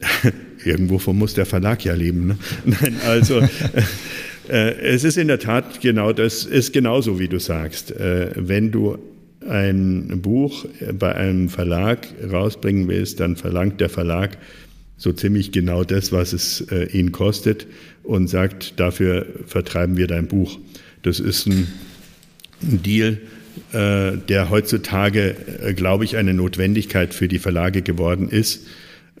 Irgendwovon 0.64 1.16
muss 1.16 1.34
der 1.34 1.46
Verlag 1.46 1.84
ja 1.84 1.94
leben. 1.94 2.26
Ne? 2.26 2.38
Nein, 2.64 2.96
also 3.06 3.40
äh, 4.48 4.74
es 4.80 5.04
ist 5.04 5.16
in 5.16 5.28
der 5.28 5.38
Tat 5.38 5.80
genau 5.80 6.12
das, 6.12 6.44
ist 6.44 6.72
genauso 6.72 7.18
wie 7.18 7.28
du 7.28 7.38
sagst. 7.38 7.90
Äh, 7.92 8.32
wenn 8.36 8.70
du 8.70 8.98
ein 9.48 10.20
Buch 10.22 10.66
bei 10.98 11.14
einem 11.14 11.48
Verlag 11.48 12.08
rausbringen 12.30 12.88
willst, 12.88 13.20
dann 13.20 13.36
verlangt 13.36 13.80
der 13.80 13.88
Verlag 13.88 14.36
so 14.96 15.12
ziemlich 15.12 15.52
genau 15.52 15.84
das, 15.84 16.10
was 16.10 16.32
es 16.32 16.62
äh, 16.72 16.86
ihn 16.86 17.12
kostet 17.12 17.66
und 18.02 18.28
sagt, 18.28 18.80
dafür 18.80 19.26
vertreiben 19.46 19.96
wir 19.96 20.08
dein 20.08 20.26
Buch. 20.26 20.58
Das 21.02 21.20
ist 21.20 21.46
ein, 21.46 21.68
Deal, 22.60 23.18
der 23.72 24.50
heutzutage, 24.50 25.36
äh, 25.62 25.74
glaube 25.74 26.04
ich, 26.04 26.16
eine 26.16 26.34
Notwendigkeit 26.34 27.14
für 27.14 27.28
die 27.28 27.38
Verlage 27.38 27.82
geworden 27.82 28.28
ist. 28.28 28.66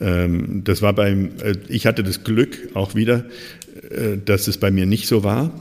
Ähm, 0.00 0.62
das 0.64 0.82
war 0.82 0.92
beim, 0.92 1.30
äh, 1.42 1.54
ich 1.68 1.86
hatte 1.86 2.02
das 2.02 2.24
Glück 2.24 2.70
auch 2.74 2.94
wieder, 2.94 3.24
dass 4.24 4.48
es 4.48 4.56
bei 4.56 4.70
mir 4.70 4.86
nicht 4.86 5.06
so 5.06 5.22
war. 5.22 5.52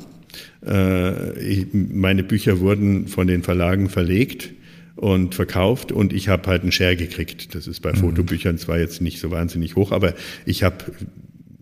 meine 0.61 2.23
Bücher 2.23 2.59
wurden 2.61 3.07
von 3.07 3.28
den 3.28 3.43
Verlagen 3.43 3.89
verlegt 3.89 4.51
und 4.95 5.36
verkauft 5.36 5.91
und 5.91 6.13
ich 6.13 6.30
habe 6.30 6.47
halt 6.47 6.63
einen 6.63 6.71
Share 6.71 6.95
gekriegt. 6.95 7.53
Das 7.53 7.67
ist 7.67 7.82
bei 7.82 7.91
mhm. 7.91 7.97
Fotobüchern 7.97 8.57
zwar 8.57 8.80
jetzt 8.80 9.01
nicht 9.01 9.19
so 9.19 9.32
wahnsinnig 9.32 9.76
hoch, 9.76 9.91
aber 9.91 10.13
ich 10.45 10.63
habe 10.63 10.86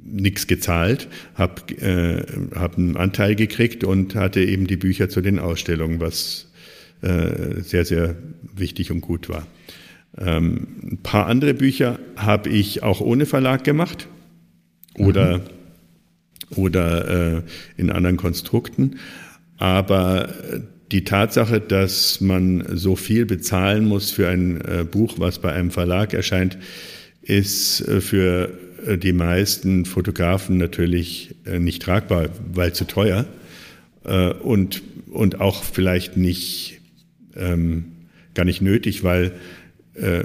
nichts 0.04 0.48
gezahlt, 0.48 1.08
habe 1.34 1.74
äh, 1.82 2.24
hab 2.56 2.78
einen 2.78 2.96
Anteil 2.98 3.36
gekriegt 3.36 3.84
und 3.84 4.16
hatte 4.16 4.42
eben 4.42 4.68
die 4.68 4.78
Bücher 4.78 5.10
zu 5.10 5.22
den 5.22 5.40
Ausstellungen, 5.40 6.00
was 6.00 6.52
äh, 7.04 7.62
sehr, 7.62 7.86
sehr 7.86 8.16
wichtig 8.56 8.92
und 8.92 9.02
gut 9.02 9.30
war. 9.30 9.46
Ähm, 10.18 10.68
ein 10.84 11.00
paar 11.04 11.28
andere 11.28 11.54
Bücher 11.54 12.00
habe 12.16 12.50
ich 12.50 12.84
auch 12.84 13.02
ohne 13.02 13.26
Verlag 13.26 13.64
gemacht 13.64 14.08
oder, 14.98 15.40
mhm. 15.40 15.44
oder 16.56 17.38
äh, 17.38 17.42
in 17.78 17.90
anderen 17.90 18.18
Konstrukten. 18.18 19.00
Aber 19.58 20.30
die 20.92 21.04
Tatsache, 21.04 21.60
dass 21.60 22.22
man 22.22 22.64
so 22.72 22.96
viel 22.96 23.26
bezahlen 23.26 23.86
muss 23.86 24.12
für 24.12 24.30
ein 24.30 24.62
äh, 24.62 24.84
Buch, 24.84 25.16
was 25.18 25.40
bei 25.40 25.52
einem 25.52 25.72
Verlag 25.72 26.14
erscheint, 26.14 26.58
ist 27.24 27.82
äh, 27.88 28.00
für 28.00 28.52
äh, 28.86 28.98
die 28.98 29.14
meisten 29.14 29.86
Fotografen 29.86 30.58
natürlich 30.58 31.36
äh, 31.46 31.58
nicht 31.58 31.82
tragbar, 31.82 32.30
weil 32.54 32.74
zu 32.74 32.86
teuer 32.86 33.26
und, 34.42 34.84
und 35.12 35.40
auch 35.40 35.64
vielleicht 35.64 36.18
nicht 36.18 36.82
ähm, 37.38 37.86
gar 38.34 38.46
nicht 38.46 38.62
nötig, 38.62 39.04
weil 39.04 39.34
äh, 39.96 40.24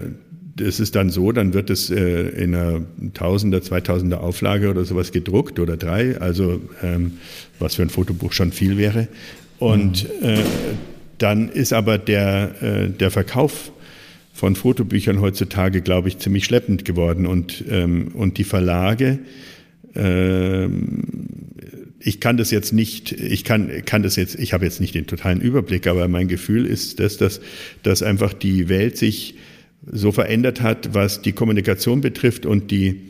es 0.60 0.80
ist 0.80 0.96
dann 0.96 1.10
so, 1.10 1.32
dann 1.32 1.54
wird 1.54 1.70
es 1.70 1.90
äh, 1.90 2.28
in 2.28 2.54
einer 2.54 2.82
Tausender, 3.14 3.62
Zweitausender 3.62 4.22
Auflage 4.22 4.70
oder 4.70 4.84
sowas 4.84 5.12
gedruckt 5.12 5.58
oder 5.58 5.76
drei, 5.76 6.20
also 6.20 6.60
ähm, 6.82 7.18
was 7.58 7.76
für 7.76 7.82
ein 7.82 7.90
Fotobuch 7.90 8.32
schon 8.32 8.52
viel 8.52 8.76
wäre. 8.76 9.08
Und 9.58 10.04
mhm. 10.20 10.26
äh, 10.26 10.38
dann 11.18 11.48
ist 11.48 11.72
aber 11.72 11.98
der, 11.98 12.62
äh, 12.62 12.88
der 12.88 13.10
Verkauf 13.10 13.72
von 14.32 14.54
Fotobüchern 14.54 15.20
heutzutage, 15.20 15.82
glaube 15.82 16.08
ich, 16.08 16.18
ziemlich 16.18 16.44
schleppend 16.44 16.84
geworden. 16.84 17.26
Und, 17.26 17.64
ähm, 17.68 18.08
und 18.14 18.38
die 18.38 18.44
Verlage, 18.44 19.18
ähm, 19.96 21.02
ich 22.00 22.20
kann 22.20 22.36
das 22.36 22.50
jetzt 22.50 22.72
nicht, 22.72 23.12
ich 23.12 23.44
kann, 23.44 23.84
kann 23.84 24.02
das 24.02 24.16
jetzt, 24.16 24.38
ich 24.38 24.52
habe 24.52 24.64
jetzt 24.64 24.80
nicht 24.80 24.94
den 24.94 25.06
totalen 25.06 25.40
Überblick, 25.40 25.86
aber 25.86 26.06
mein 26.08 26.28
Gefühl 26.28 26.66
ist, 26.66 27.00
dass, 27.00 27.16
dass, 27.16 27.40
dass 27.82 28.02
einfach 28.02 28.32
die 28.32 28.68
Welt 28.68 28.96
sich 28.96 29.34
so 29.90 30.12
verändert 30.12 30.60
hat, 30.60 30.94
was 30.94 31.22
die 31.22 31.32
Kommunikation 31.32 32.00
betrifft 32.00 32.46
und 32.46 32.70
die, 32.70 33.02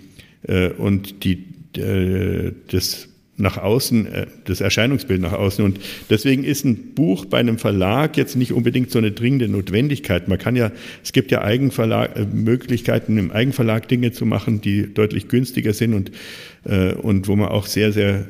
äh, 0.43 0.69
und 0.71 1.25
die, 1.25 1.45
äh, 1.79 2.53
das 2.71 3.09
nach 3.39 3.57
außen, 3.57 4.07
äh, 4.07 4.27
das 4.45 4.61
Erscheinungsbild 4.61 5.21
nach 5.21 5.33
außen. 5.33 5.65
Und 5.65 5.81
deswegen 6.11 6.45
ist 6.45 6.65
ein 6.65 6.95
Buch 6.95 7.25
bei 7.25 7.39
einem 7.39 7.59
Verlag 7.59 8.17
jetzt 8.17 8.37
nicht 8.37 8.53
unbedingt 8.53 8.91
so 8.91 8.99
eine 8.99 9.13
dringende 9.13 9.49
Notwendigkeit. 9.49 10.29
Man 10.29 10.39
kann 10.39 10.57
ja, 10.57 10.73
es 11.03 11.13
gibt 11.13 11.31
ja 11.31 11.43
Eigenverlag, 11.43 12.17
äh, 12.17 12.27
Möglichkeiten 12.27 13.17
im 13.17 13.31
Eigenverlag 13.31 13.89
Dinge 13.89 14.13
zu 14.13 14.27
machen, 14.27 14.61
die 14.61 14.93
deutlich 14.93 15.29
günstiger 15.29 15.73
sind 15.73 15.95
und, 15.95 16.11
äh, 16.65 16.93
und 16.93 17.29
wo 17.29 17.37
man 17.37 17.49
auch 17.49 17.67
sehr, 17.67 17.93
sehr 17.93 18.27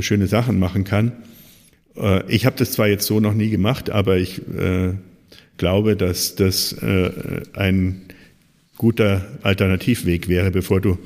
schöne 0.00 0.26
Sachen 0.26 0.58
machen 0.58 0.84
kann. 0.84 1.12
Ich 2.28 2.46
habe 2.46 2.56
das 2.56 2.72
zwar 2.72 2.88
jetzt 2.88 3.06
so 3.06 3.20
noch 3.20 3.34
nie 3.34 3.50
gemacht, 3.50 3.90
aber 3.90 4.16
ich 4.16 4.40
glaube, 5.56 5.96
dass 5.96 6.36
das 6.36 6.76
ein 7.52 8.02
guter 8.76 9.26
Alternativweg 9.42 10.28
wäre, 10.28 10.50
bevor 10.50 10.80
du 10.80 10.98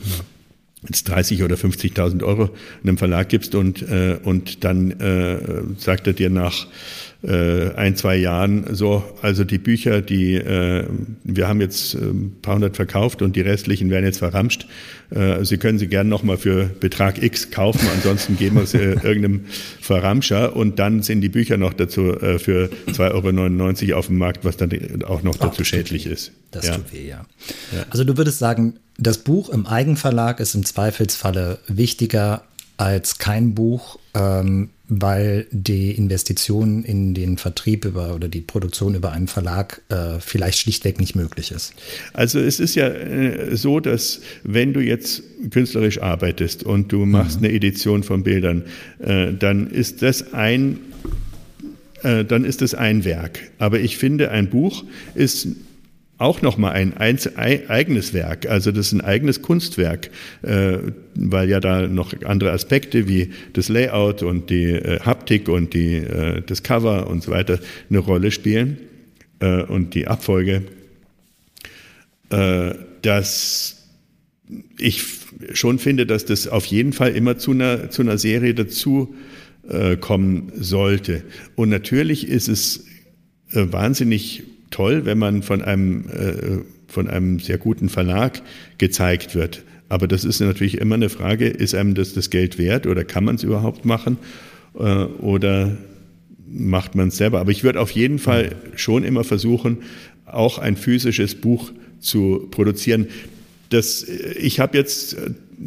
jetzt 0.82 1.08
30 1.08 1.42
oder 1.42 1.56
50.000 1.56 2.22
Euro 2.22 2.50
einem 2.82 2.98
Verlag 2.98 3.28
gibst 3.28 3.54
und, 3.54 3.82
äh, 3.82 4.18
und 4.22 4.64
dann 4.64 4.90
äh, 4.92 5.62
sagt 5.78 6.06
er 6.06 6.12
dir 6.12 6.30
nach 6.30 6.66
äh, 7.22 7.72
ein, 7.74 7.96
zwei 7.96 8.16
Jahren 8.16 8.74
so, 8.74 9.04
also 9.22 9.44
die 9.44 9.58
Bücher, 9.58 10.02
die 10.02 10.34
äh, 10.34 10.86
wir 11.24 11.48
haben 11.48 11.60
jetzt 11.60 11.94
äh, 11.94 11.98
ein 11.98 12.36
paar 12.42 12.54
hundert 12.54 12.76
verkauft 12.76 13.22
und 13.22 13.36
die 13.36 13.40
restlichen 13.40 13.90
werden 13.90 14.04
jetzt 14.04 14.18
verramscht. 14.18 14.66
Äh, 15.10 15.44
Sie 15.44 15.56
können 15.56 15.78
sie 15.78 15.86
gerne 15.86 16.10
nochmal 16.10 16.36
für 16.36 16.64
Betrag 16.64 17.22
X 17.22 17.50
kaufen, 17.50 17.86
ansonsten 17.94 18.36
geben 18.36 18.56
wir 18.56 18.66
sie 18.66 18.78
äh, 18.78 18.98
irgendeinem 19.02 19.46
Verramscher 19.80 20.54
und 20.54 20.78
dann 20.78 21.02
sind 21.02 21.20
die 21.20 21.28
Bücher 21.28 21.56
noch 21.56 21.72
dazu 21.72 22.14
für 22.38 22.70
2,99 22.88 23.88
Euro 23.90 23.98
auf 23.98 24.06
dem 24.06 24.18
Markt, 24.18 24.44
was 24.44 24.56
dann 24.56 24.70
auch 25.04 25.22
noch 25.22 25.36
dazu 25.36 25.62
Ach, 25.62 25.66
schädlich 25.66 26.06
ist. 26.06 26.32
Das 26.50 26.66
ja. 26.66 26.74
tut 26.74 26.92
weh, 26.92 27.08
ja. 27.08 27.24
ja. 27.72 27.84
Also 27.90 28.04
du 28.04 28.16
würdest 28.16 28.38
sagen, 28.38 28.74
das 28.98 29.18
Buch 29.18 29.48
im 29.50 29.66
Eigenverlag 29.66 30.40
ist 30.40 30.54
im 30.54 30.64
Zweifelsfalle 30.64 31.58
wichtiger 31.66 32.42
als 32.76 33.18
kein 33.18 33.54
Buch, 33.54 33.98
ähm, 34.14 34.70
weil 34.89 35.47
die 35.51 35.93
Investition 35.93 36.84
in 36.84 37.12
den 37.14 37.39
Vertrieb 37.39 37.84
über 37.84 38.14
oder 38.14 38.28
die 38.28 38.41
Produktion 38.41 38.95
über 38.95 39.12
einen 39.12 39.26
Verlag 39.26 39.82
äh, 39.89 40.20
vielleicht 40.20 40.59
schlichtweg 40.59 41.01
nicht 41.01 41.16
möglich 41.16 41.51
ist. 41.51 41.74
Also 42.12 42.39
es 42.39 42.61
ist 42.61 42.74
ja 42.76 42.87
äh, 42.89 43.57
so, 43.57 43.80
dass 43.80 44.20
wenn 44.45 44.72
du 44.72 44.80
jetzt 44.80 45.22
künstlerisch 45.51 46.01
arbeitest 46.01 46.62
und 46.62 46.93
du 46.93 47.05
machst 47.05 47.41
mhm. 47.41 47.47
eine 47.47 47.55
Edition 47.55 48.03
von 48.05 48.22
Bildern, 48.22 48.64
äh, 49.01 49.32
dann 49.32 49.68
ist 49.68 50.03
das 50.03 50.32
ein 50.32 50.78
äh, 52.03 52.24
dann 52.24 52.45
ist 52.45 52.62
es 52.62 52.74
ein 52.74 53.05
Werk. 53.05 53.41
Aber 53.59 53.80
ich 53.80 53.97
finde, 53.97 54.30
ein 54.30 54.51
Buch 54.51 54.84
ist 55.14 55.49
auch 56.18 56.40
nochmal 56.40 56.72
ein 56.72 56.96
eigenes 56.96 58.14
Werk, 58.14 58.46
also 58.46 58.72
das 58.72 58.86
ist 58.86 58.92
ein 58.92 59.02
eigenes 59.02 59.42
Kunstwerk, 59.42 60.10
äh, 60.42 60.78
weil 61.14 61.50
ja 61.50 61.60
da 61.60 61.86
noch 61.86 62.14
andere 62.24 62.52
Aspekte 62.52 63.06
wie 63.06 63.30
das 63.52 63.68
Layout 63.68 64.22
und 64.22 64.48
die 64.48 64.70
äh, 64.70 65.00
Haptik 65.00 65.48
und 65.48 65.74
die, 65.74 65.96
äh, 65.96 66.42
das 66.46 66.62
Cover 66.62 67.08
und 67.08 67.22
so 67.22 67.32
weiter 67.32 67.58
eine 67.90 67.98
Rolle 67.98 68.30
spielen 68.30 68.78
äh, 69.40 69.62
und 69.62 69.94
die 69.94 70.06
Abfolge, 70.06 70.62
äh, 72.30 72.74
dass 73.02 73.84
ich 74.78 75.04
schon 75.52 75.78
finde, 75.78 76.06
dass 76.06 76.24
das 76.24 76.48
auf 76.48 76.64
jeden 76.64 76.94
Fall 76.94 77.14
immer 77.14 77.36
zu 77.36 77.50
einer, 77.50 77.90
zu 77.90 78.00
einer 78.00 78.16
Serie 78.16 78.54
dazu 78.54 79.14
äh, 79.68 79.96
kommen 79.98 80.50
sollte. 80.56 81.24
Und 81.56 81.68
natürlich 81.68 82.26
ist 82.26 82.48
es 82.48 82.86
wahnsinnig 83.52 84.42
toll, 84.76 85.06
wenn 85.06 85.16
man 85.16 85.42
von 85.42 85.62
einem, 85.62 86.04
äh, 86.10 86.58
von 86.86 87.08
einem 87.08 87.40
sehr 87.40 87.56
guten 87.56 87.88
Verlag 87.88 88.42
gezeigt 88.76 89.34
wird. 89.34 89.62
Aber 89.88 90.06
das 90.06 90.24
ist 90.24 90.40
natürlich 90.40 90.78
immer 90.78 90.96
eine 90.96 91.08
Frage, 91.08 91.48
ist 91.48 91.74
einem 91.74 91.94
das 91.94 92.12
das 92.12 92.28
Geld 92.28 92.58
wert 92.58 92.86
oder 92.86 93.02
kann 93.04 93.24
man 93.24 93.36
es 93.36 93.42
überhaupt 93.42 93.86
machen 93.86 94.18
äh, 94.78 94.82
oder 94.82 95.78
macht 96.46 96.94
man 96.94 97.08
es 97.08 97.16
selber? 97.16 97.40
Aber 97.40 97.52
ich 97.52 97.64
würde 97.64 97.80
auf 97.80 97.90
jeden 97.90 98.18
Fall 98.18 98.54
schon 98.74 99.02
immer 99.02 99.24
versuchen, 99.24 99.78
auch 100.26 100.58
ein 100.58 100.76
physisches 100.76 101.36
Buch 101.36 101.72
zu 101.98 102.46
produzieren. 102.50 103.06
Das, 103.70 104.02
ich 104.04 104.60
habe 104.60 104.76
jetzt 104.76 105.16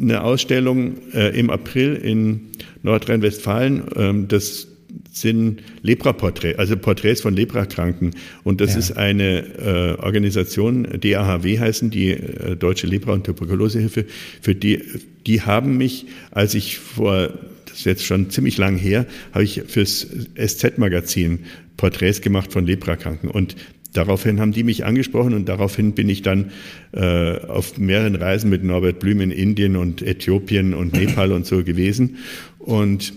eine 0.00 0.22
Ausstellung 0.22 0.98
äh, 1.12 1.36
im 1.36 1.50
April 1.50 1.96
in 1.96 2.50
Nordrhein-Westfalen. 2.84 3.82
Ähm, 3.96 4.28
das 4.28 4.68
sind 5.12 5.62
Lepra-Porträts, 5.82 6.58
also 6.58 6.76
Porträts 6.76 7.20
von 7.20 7.34
Leprakranken. 7.34 8.12
Und 8.44 8.60
das 8.60 8.72
ja. 8.72 8.78
ist 8.78 8.96
eine 8.96 9.40
äh, 9.98 10.02
Organisation, 10.02 10.86
DAHW 11.00 11.58
heißen, 11.58 11.90
die 11.90 12.10
äh, 12.10 12.56
Deutsche 12.56 12.86
Lepra- 12.86 13.12
und 13.12 13.24
Tuberkulosehilfe. 13.24 14.06
Für 14.40 14.54
die, 14.54 14.82
die 15.26 15.42
haben 15.42 15.76
mich, 15.76 16.06
als 16.30 16.54
ich 16.54 16.78
vor, 16.78 17.30
das 17.66 17.78
ist 17.78 17.84
jetzt 17.86 18.04
schon 18.04 18.30
ziemlich 18.30 18.56
lang 18.56 18.76
her, 18.76 19.06
habe 19.32 19.44
ich 19.44 19.62
fürs 19.66 20.06
SZ-Magazin 20.36 21.40
Porträts 21.76 22.20
gemacht 22.20 22.52
von 22.52 22.66
Leprakranken. 22.66 23.30
Und 23.30 23.56
daraufhin 23.92 24.38
haben 24.40 24.52
die 24.52 24.62
mich 24.62 24.84
angesprochen 24.84 25.34
und 25.34 25.48
daraufhin 25.48 25.92
bin 25.92 26.08
ich 26.08 26.22
dann 26.22 26.52
äh, 26.92 27.38
auf 27.38 27.78
mehreren 27.78 28.14
Reisen 28.14 28.50
mit 28.50 28.62
Norbert 28.62 29.00
Blüm 29.00 29.20
in 29.20 29.32
Indien 29.32 29.76
und 29.76 30.02
Äthiopien 30.02 30.74
und 30.74 30.92
Nepal 31.00 31.32
und 31.32 31.46
so 31.46 31.64
gewesen. 31.64 32.18
Und 32.58 33.12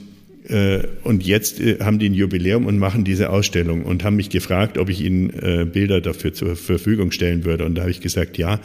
und 1.03 1.25
jetzt 1.25 1.61
äh, 1.61 1.79
haben 1.79 1.99
die 1.99 2.09
ein 2.09 2.13
Jubiläum 2.13 2.65
und 2.65 2.77
machen 2.77 3.05
diese 3.05 3.29
Ausstellung 3.29 3.83
und 3.83 4.03
haben 4.03 4.17
mich 4.17 4.29
gefragt, 4.29 4.77
ob 4.77 4.89
ich 4.89 5.01
ihnen 5.01 5.29
äh, 5.29 5.65
Bilder 5.65 6.01
dafür 6.01 6.33
zur 6.33 6.55
Verfügung 6.55 7.11
stellen 7.11 7.45
würde. 7.45 7.65
Und 7.65 7.75
da 7.75 7.81
habe 7.83 7.91
ich 7.91 8.01
gesagt, 8.01 8.37
ja. 8.37 8.59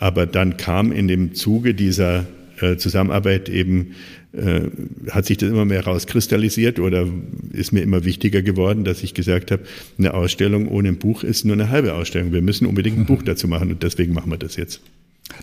Aber 0.00 0.26
dann 0.26 0.56
kam 0.56 0.92
in 0.92 1.08
dem 1.08 1.34
Zuge 1.34 1.72
dieser 1.74 2.26
Zusammenarbeit 2.78 3.48
eben, 3.48 3.94
hat 5.10 5.26
sich 5.26 5.36
das 5.38 5.50
immer 5.50 5.64
mehr 5.64 5.84
rauskristallisiert 5.84 6.78
oder 6.78 7.06
ist 7.52 7.72
mir 7.72 7.82
immer 7.82 8.04
wichtiger 8.04 8.42
geworden, 8.42 8.84
dass 8.84 9.02
ich 9.02 9.14
gesagt 9.14 9.50
habe, 9.52 9.62
eine 9.98 10.14
Ausstellung 10.14 10.66
ohne 10.68 10.88
ein 10.88 10.96
Buch 10.98 11.22
ist 11.22 11.44
nur 11.44 11.54
eine 11.54 11.70
halbe 11.70 11.94
Ausstellung. 11.94 12.32
Wir 12.32 12.42
müssen 12.42 12.66
unbedingt 12.66 12.98
ein 12.98 13.06
Buch 13.06 13.22
dazu 13.22 13.46
machen 13.46 13.70
und 13.70 13.82
deswegen 13.84 14.12
machen 14.12 14.30
wir 14.30 14.38
das 14.38 14.56
jetzt. 14.56 14.80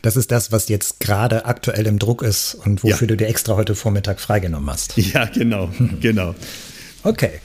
Das 0.02 0.16
ist 0.16 0.32
das, 0.32 0.52
was 0.52 0.70
jetzt 0.70 1.00
gerade 1.00 1.46
aktuell 1.46 1.88
im 1.88 2.00
Druck 2.00 2.22
ist 2.22 2.56
und 2.56 2.84
wofür 2.84 3.08
ja. 3.08 3.08
du 3.08 3.18
dir 3.18 3.28
extra 3.28 3.56
heute 3.56 3.76
Vormittag 3.76 4.20
freigenommen 4.20 4.70
hast. 4.70 4.96
Ja, 5.14 5.26
genau, 5.26 5.70
genau. 6.00 6.36
Okay. 7.04 7.42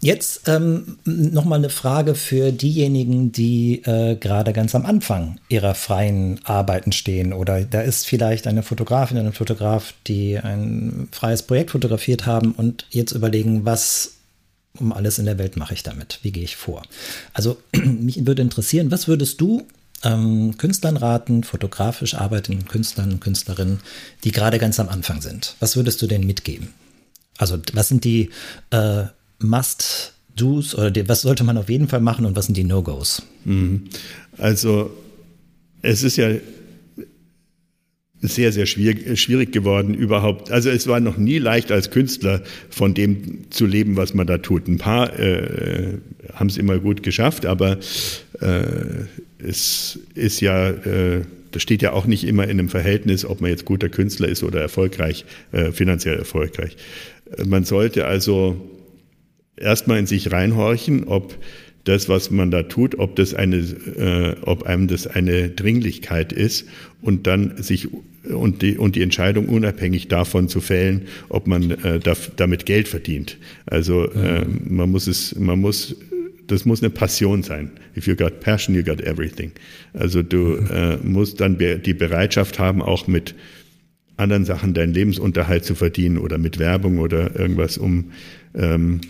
Jetzt 0.00 0.42
ähm, 0.48 0.98
nochmal 1.04 1.58
eine 1.58 1.70
Frage 1.70 2.14
für 2.14 2.52
diejenigen, 2.52 3.32
die 3.32 3.82
äh, 3.84 4.16
gerade 4.16 4.52
ganz 4.52 4.74
am 4.74 4.86
Anfang 4.86 5.40
ihrer 5.48 5.74
freien 5.74 6.40
Arbeiten 6.44 6.92
stehen. 6.92 7.32
Oder 7.32 7.62
da 7.62 7.80
ist 7.80 8.06
vielleicht 8.06 8.46
eine 8.46 8.62
Fotografin 8.62 9.16
oder 9.18 9.28
ein 9.28 9.32
Fotograf, 9.32 9.94
die 10.06 10.38
ein 10.38 11.08
freies 11.10 11.42
Projekt 11.42 11.72
fotografiert 11.72 12.26
haben 12.26 12.52
und 12.52 12.86
jetzt 12.90 13.12
überlegen, 13.12 13.64
was 13.64 14.14
um 14.78 14.92
alles 14.92 15.18
in 15.18 15.24
der 15.24 15.38
Welt 15.38 15.56
mache 15.56 15.74
ich 15.74 15.82
damit? 15.82 16.20
Wie 16.22 16.30
gehe 16.30 16.44
ich 16.44 16.56
vor? 16.56 16.82
Also 17.32 17.56
mich 17.72 18.24
würde 18.26 18.42
interessieren, 18.42 18.92
was 18.92 19.08
würdest 19.08 19.40
du 19.40 19.66
ähm, 20.04 20.56
Künstlern 20.58 20.96
raten, 20.96 21.44
fotografisch 21.44 22.14
arbeitenden 22.14 22.66
Künstlern 22.66 23.12
und 23.12 23.20
Künstlerinnen, 23.20 23.80
die 24.24 24.32
gerade 24.32 24.58
ganz 24.58 24.78
am 24.80 24.88
Anfang 24.88 25.20
sind? 25.20 25.56
Was 25.60 25.76
würdest 25.76 26.00
du 26.02 26.06
denen 26.06 26.26
mitgeben? 26.26 26.68
Also 27.36 27.58
was 27.72 27.88
sind 27.88 28.04
die 28.04 28.30
äh, 28.70 29.04
Must-Dos 29.38 30.74
oder 30.74 30.90
die, 30.90 31.08
was 31.08 31.22
sollte 31.22 31.44
man 31.44 31.56
auf 31.56 31.68
jeden 31.68 31.88
Fall 31.88 32.00
machen 32.00 32.26
und 32.26 32.36
was 32.36 32.46
sind 32.46 32.56
die 32.56 32.64
No-Gos? 32.64 33.22
Mhm. 33.44 33.84
Also 34.36 34.90
es 35.82 36.02
ist 36.02 36.16
ja 36.16 36.30
sehr, 38.20 38.52
sehr 38.52 38.66
schwierig, 38.66 39.20
schwierig 39.20 39.52
geworden 39.52 39.94
überhaupt. 39.94 40.50
Also 40.50 40.70
es 40.70 40.88
war 40.88 40.98
noch 40.98 41.16
nie 41.16 41.38
leicht 41.38 41.70
als 41.70 41.90
Künstler 41.90 42.42
von 42.68 42.94
dem 42.94 43.50
zu 43.50 43.64
leben, 43.64 43.96
was 43.96 44.12
man 44.12 44.26
da 44.26 44.38
tut. 44.38 44.66
Ein 44.66 44.78
paar 44.78 45.16
äh, 45.18 45.98
haben 46.34 46.48
es 46.48 46.56
immer 46.56 46.78
gut 46.78 47.04
geschafft, 47.04 47.46
aber 47.46 47.78
äh, 48.40 49.04
es 49.38 49.98
ist 50.14 50.40
ja, 50.40 50.70
äh, 50.70 51.22
das 51.50 51.62
steht 51.62 51.82
ja 51.82 51.92
auch 51.92 52.06
nicht 52.06 52.24
immer 52.24 52.44
in 52.44 52.50
einem 52.50 52.68
Verhältnis, 52.68 53.24
ob 53.24 53.40
man 53.40 53.50
jetzt 53.50 53.64
guter 53.64 53.88
Künstler 53.88 54.28
ist 54.28 54.42
oder 54.42 54.60
erfolgreich, 54.60 55.24
äh, 55.52 55.72
finanziell 55.72 56.16
erfolgreich. 56.16 56.76
Man 57.44 57.64
sollte 57.64 58.06
also 58.06 58.56
erstmal 59.56 59.98
in 59.98 60.06
sich 60.06 60.32
reinhorchen, 60.32 61.04
ob 61.04 61.36
das, 61.84 62.08
was 62.08 62.30
man 62.30 62.50
da 62.50 62.64
tut, 62.64 62.98
ob 62.98 63.16
das 63.16 63.34
eine, 63.34 63.56
äh, 63.56 64.36
ob 64.42 64.64
einem 64.64 64.88
das 64.88 65.06
eine 65.06 65.48
Dringlichkeit 65.48 66.32
ist 66.32 66.66
und 67.00 67.26
dann 67.26 67.62
sich 67.62 67.88
und 68.28 68.60
die, 68.60 68.76
und 68.76 68.94
die 68.94 69.02
Entscheidung 69.02 69.48
unabhängig 69.48 70.08
davon 70.08 70.48
zu 70.48 70.60
fällen, 70.60 71.06
ob 71.30 71.46
man 71.46 71.70
äh, 71.70 71.98
da, 71.98 72.14
damit 72.36 72.66
Geld 72.66 72.88
verdient. 72.88 73.38
Also 73.64 74.10
äh, 74.10 74.44
man 74.44 74.90
muss 74.90 75.06
es, 75.06 75.34
man 75.36 75.60
muss, 75.60 75.96
das 76.48 76.64
muss 76.64 76.82
eine 76.82 76.90
Passion 76.90 77.42
sein. 77.42 77.70
If 77.96 78.06
you 78.06 78.16
got 78.16 78.40
passion, 78.40 78.74
you 78.74 78.82
got 78.82 79.00
everything. 79.00 79.52
Also 79.94 80.22
du 80.22 80.56
äh, 80.56 80.96
musst 81.02 81.40
dann 81.40 81.58
die 81.58 81.94
Bereitschaft 81.94 82.58
haben, 82.58 82.82
auch 82.82 83.06
mit 83.06 83.34
anderen 84.16 84.44
Sachen 84.44 84.74
deinen 84.74 84.92
Lebensunterhalt 84.92 85.64
zu 85.64 85.74
verdienen 85.74 86.18
oder 86.18 86.38
mit 86.38 86.58
Werbung 86.58 86.98
oder 86.98 87.38
irgendwas, 87.38 87.78
um 87.78 88.12
ähm, 88.54 89.00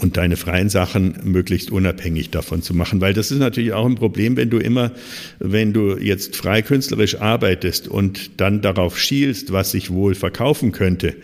und 0.00 0.16
deine 0.16 0.36
freien 0.36 0.68
Sachen 0.68 1.14
möglichst 1.24 1.70
unabhängig 1.70 2.30
davon 2.30 2.60
zu 2.60 2.74
machen, 2.74 3.00
weil 3.00 3.14
das 3.14 3.30
ist 3.30 3.38
natürlich 3.38 3.72
auch 3.72 3.86
ein 3.86 3.94
Problem, 3.94 4.36
wenn 4.36 4.50
du 4.50 4.58
immer, 4.58 4.92
wenn 5.38 5.72
du 5.72 5.96
jetzt 5.96 6.36
frei 6.36 6.60
künstlerisch 6.60 7.20
arbeitest 7.20 7.88
und 7.88 8.40
dann 8.40 8.60
darauf 8.60 8.98
schielst, 8.98 9.52
was 9.52 9.70
sich 9.70 9.90
wohl 9.90 10.14
verkaufen 10.14 10.72
könnte, 10.72 11.14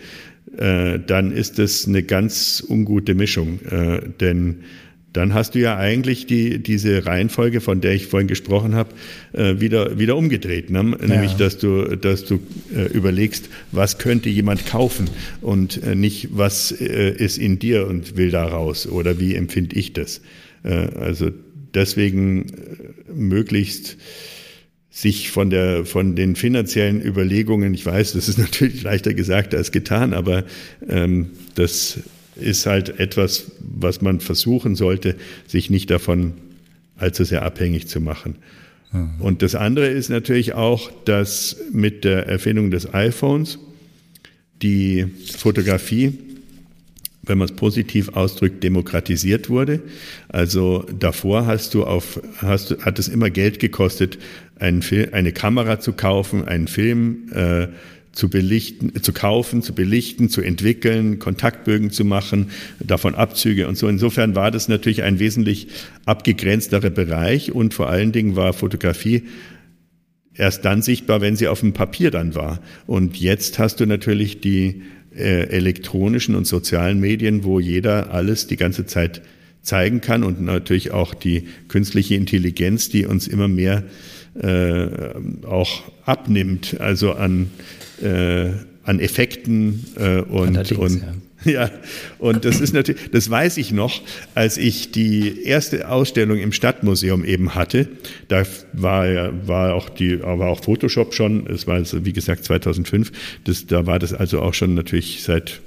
äh, 0.57 0.97
dann 1.05 1.31
ist 1.31 1.59
das 1.59 1.87
eine 1.87 2.03
ganz 2.03 2.63
ungute 2.67 3.15
Mischung, 3.15 3.59
äh, 3.69 4.01
denn 4.19 4.63
dann 5.13 5.33
hast 5.35 5.55
du 5.55 5.59
ja 5.59 5.77
eigentlich 5.77 6.25
die, 6.25 6.61
diese 6.61 7.05
Reihenfolge, 7.05 7.61
von 7.61 7.81
der 7.81 7.93
ich 7.93 8.07
vorhin 8.07 8.27
gesprochen 8.27 8.73
habe, 8.73 8.89
äh, 9.33 9.59
wieder, 9.59 9.99
wieder 9.99 10.17
umgedreht. 10.17 10.71
Ne? 10.71 10.83
Nämlich, 10.83 11.33
dass 11.33 11.59
du, 11.59 11.95
dass 11.95 12.25
du 12.25 12.39
äh, 12.75 12.85
überlegst, 12.91 13.49
was 13.71 13.99
könnte 13.99 14.29
jemand 14.29 14.65
kaufen 14.65 15.09
und 15.41 15.81
äh, 15.83 15.95
nicht, 15.95 16.29
was 16.31 16.71
äh, 16.71 17.11
ist 17.11 17.37
in 17.37 17.59
dir 17.59 17.87
und 17.87 18.17
will 18.17 18.31
da 18.31 18.45
raus 18.45 18.87
oder 18.87 19.19
wie 19.19 19.35
empfinde 19.35 19.75
ich 19.75 19.93
das. 19.93 20.21
Äh, 20.63 20.73
also 20.73 21.29
deswegen 21.73 22.49
äh, 22.49 23.13
möglichst 23.13 23.97
sich 24.89 25.31
von 25.31 25.49
der 25.49 25.85
von 25.85 26.15
den 26.15 26.35
finanziellen 26.35 27.03
Überlegungen, 27.03 27.73
ich 27.73 27.85
weiß, 27.85 28.13
das 28.13 28.29
ist 28.29 28.37
natürlich 28.39 28.83
leichter 28.83 29.13
gesagt 29.13 29.53
als 29.53 29.71
getan, 29.71 30.13
aber 30.13 30.43
ähm, 30.87 31.31
das 31.55 31.99
ist 32.35 32.65
halt 32.65 32.99
etwas, 32.99 33.51
was 33.59 34.01
man 34.01 34.19
versuchen 34.19 34.75
sollte, 34.75 35.15
sich 35.47 35.69
nicht 35.69 35.89
davon 35.89 36.33
allzu 36.97 37.23
sehr 37.23 37.43
abhängig 37.43 37.87
zu 37.87 37.99
machen. 37.99 38.35
Mhm. 38.91 39.19
Und 39.19 39.41
das 39.41 39.55
andere 39.55 39.87
ist 39.87 40.09
natürlich 40.09 40.53
auch, 40.53 40.91
dass 41.05 41.57
mit 41.71 42.03
der 42.03 42.27
Erfindung 42.27 42.71
des 42.71 42.93
iPhones 42.93 43.59
die 44.61 45.07
Fotografie, 45.35 46.13
wenn 47.23 47.37
man 47.37 47.47
es 47.47 47.55
positiv 47.55 48.09
ausdrückt, 48.09 48.63
demokratisiert 48.63 49.49
wurde. 49.49 49.81
Also 50.29 50.85
davor 50.97 51.45
hast 51.45 51.73
du 51.73 51.85
auf, 51.85 52.21
hast 52.37 52.71
du, 52.71 52.79
hat 52.79 52.99
es 52.99 53.07
immer 53.07 53.29
Geld 53.29 53.59
gekostet, 53.59 54.17
einen 54.59 54.81
Film, 54.81 55.09
eine 55.13 55.31
Kamera 55.31 55.79
zu 55.79 55.93
kaufen, 55.93 56.45
einen 56.45 56.67
Film 56.67 57.29
äh, 57.33 57.67
zu 58.13 58.29
belichten, 58.29 59.01
zu 59.01 59.11
kaufen, 59.11 59.61
zu 59.63 59.73
belichten, 59.73 60.29
zu 60.29 60.41
entwickeln, 60.41 61.19
Kontaktbögen 61.19 61.91
zu 61.91 62.05
machen, 62.05 62.51
davon 62.79 63.15
Abzüge 63.15 63.67
und 63.67 63.77
so. 63.77 63.87
Insofern 63.87 64.35
war 64.35 64.51
das 64.51 64.67
natürlich 64.67 65.03
ein 65.03 65.19
wesentlich 65.19 65.67
abgegrenzterer 66.05 66.91
Bereich 66.91 67.51
und 67.51 67.73
vor 67.73 67.89
allen 67.89 68.11
Dingen 68.11 68.35
war 68.35 68.53
Fotografie 68.53 69.23
erst 70.35 70.63
dann 70.63 70.81
sichtbar, 70.81 71.21
wenn 71.21 71.35
sie 71.35 71.47
auf 71.47 71.59
dem 71.59 71.73
Papier 71.73 72.11
dann 72.11 72.35
war. 72.35 72.59
Und 72.85 73.19
jetzt 73.19 73.59
hast 73.59 73.79
du 73.79 73.85
natürlich 73.85 74.41
die 74.41 74.83
äh, 75.15 75.47
elektronischen 75.47 76.35
und 76.35 76.45
sozialen 76.45 76.99
Medien, 76.99 77.43
wo 77.43 77.59
jeder 77.59 78.11
alles 78.11 78.47
die 78.47 78.57
ganze 78.57 78.85
Zeit 78.85 79.21
zeigen 79.61 80.01
kann 80.01 80.23
und 80.23 80.41
natürlich 80.41 80.91
auch 80.91 81.13
die 81.13 81.47
künstliche 81.67 82.15
Intelligenz, 82.15 82.89
die 82.89 83.05
uns 83.05 83.27
immer 83.27 83.47
mehr 83.47 83.83
äh, 84.39 84.87
auch 85.45 85.83
abnimmt, 86.05 86.79
also 86.79 87.13
an 87.13 87.49
äh, 88.01 88.51
an 88.83 88.99
Effekten 88.99 89.85
äh, 89.97 90.21
und, 90.21 90.71
und 90.71 91.01
ja. 91.01 91.13
Ja, 91.45 91.69
und 92.19 92.45
das 92.45 92.61
ist 92.61 92.73
natürlich, 92.73 93.11
das 93.11 93.29
weiß 93.29 93.57
ich 93.57 93.71
noch, 93.71 94.01
als 94.33 94.57
ich 94.57 94.91
die 94.91 95.43
erste 95.43 95.89
Ausstellung 95.89 96.37
im 96.37 96.53
Stadtmuseum 96.53 97.25
eben 97.25 97.53
hatte. 97.53 97.89
Da 98.29 98.43
war 98.71 99.07
ja, 99.07 99.33
war 99.45 99.73
auch 99.73 99.89
die, 99.89 100.21
war 100.21 100.47
auch 100.47 100.63
Photoshop 100.63 101.13
schon. 101.13 101.47
Es 101.47 101.67
war 101.67 101.75
also, 101.75 102.05
wie 102.05 102.13
gesagt 102.13 102.45
2005. 102.45 103.11
Das, 103.43 103.67
da 103.67 103.85
war 103.85 103.99
das 103.99 104.13
also 104.13 104.41
auch 104.41 104.53
schon 104.53 104.73
natürlich 104.73 105.23
seit, 105.23 105.61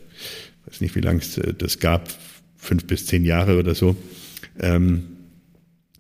weiß 0.67 0.81
nicht 0.81 0.95
wie 0.95 1.01
lange 1.01 1.21
es 1.21 1.39
das 1.59 1.79
gab, 1.79 2.09
fünf 2.57 2.87
bis 2.87 3.07
zehn 3.07 3.25
Jahre 3.25 3.59
oder 3.59 3.75
so. 3.75 3.97
Ähm, 4.59 5.16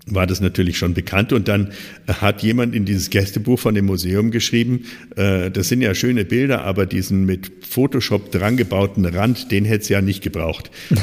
war 0.07 0.27
das 0.27 0.41
natürlich 0.41 0.79
schon 0.79 0.95
bekannt. 0.95 1.33
Und 1.33 1.49
dann 1.49 1.73
hat 2.07 2.43
jemand 2.43 2.75
in 2.75 2.85
dieses 2.85 3.11
Gästebuch 3.11 3.59
von 3.59 3.75
dem 3.75 3.87
Museum 3.87 4.31
geschrieben, 4.31 4.85
äh, 5.17 5.51
das 5.51 5.69
sind 5.69 5.83
ja 5.83 5.95
schöne 5.95 6.25
Bilder, 6.25 6.63
aber 6.63 6.87
diesen 6.87 7.27
mit 7.27 7.51
Photoshop 7.69 8.31
drangebauten 8.31 9.05
Rand, 9.05 9.51
den 9.51 9.65
hätte 9.65 9.83
es 9.83 9.89
ja 9.89 10.01
nicht 10.01 10.23
gebraucht. 10.23 10.71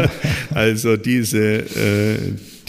also 0.54 0.96
diese, 0.96 1.40
äh, 1.40 2.18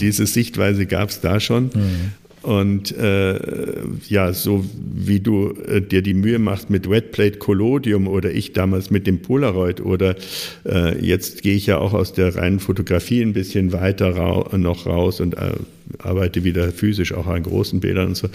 diese 0.00 0.26
Sichtweise 0.26 0.86
gab 0.86 1.10
es 1.10 1.20
da 1.20 1.40
schon. 1.40 1.64
Mhm. 1.74 2.12
Und 2.42 2.96
äh, 2.96 3.38
ja, 4.08 4.32
so 4.32 4.64
wie 4.94 5.20
du 5.20 5.54
äh, 5.66 5.80
dir 5.80 6.02
die 6.02 6.14
Mühe 6.14 6.38
machst 6.38 6.70
mit 6.70 6.88
Wetplate 6.88 7.38
Collodium 7.38 8.06
oder 8.06 8.30
ich 8.30 8.52
damals 8.52 8.90
mit 8.90 9.06
dem 9.06 9.20
Polaroid 9.20 9.80
oder 9.80 10.14
äh, 10.64 11.04
jetzt 11.04 11.42
gehe 11.42 11.56
ich 11.56 11.66
ja 11.66 11.78
auch 11.78 11.94
aus 11.94 12.12
der 12.12 12.36
reinen 12.36 12.60
Fotografie 12.60 13.22
ein 13.22 13.32
bisschen 13.32 13.72
weiter 13.72 14.16
ra 14.16 14.56
noch 14.56 14.86
raus 14.86 15.20
und 15.20 15.34
äh, 15.34 15.52
arbeite 15.98 16.44
wieder 16.44 16.70
physisch 16.70 17.12
auch 17.12 17.26
an 17.26 17.42
großen 17.42 17.80
Bildern 17.80 18.08
und 18.08 18.16
so. 18.16 18.28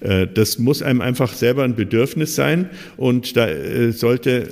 Äh, 0.00 0.26
das 0.32 0.58
muss 0.58 0.82
einem 0.82 1.00
einfach 1.00 1.32
selber 1.34 1.64
ein 1.64 1.76
Bedürfnis 1.76 2.34
sein 2.34 2.70
und 2.96 3.36
da 3.36 3.48
äh, 3.48 3.92
sollte 3.92 4.48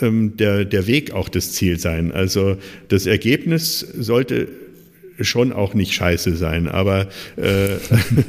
ähm, 0.00 0.36
der, 0.36 0.64
der 0.64 0.86
Weg 0.86 1.12
auch 1.12 1.28
das 1.28 1.52
Ziel 1.52 1.78
sein. 1.78 2.12
Also 2.12 2.56
das 2.88 3.06
Ergebnis 3.06 3.80
sollte 3.80 4.48
schon 5.20 5.52
auch 5.52 5.74
nicht 5.74 5.92
scheiße 5.92 6.36
sein, 6.36 6.68
aber, 6.68 7.08
äh, 7.36 7.76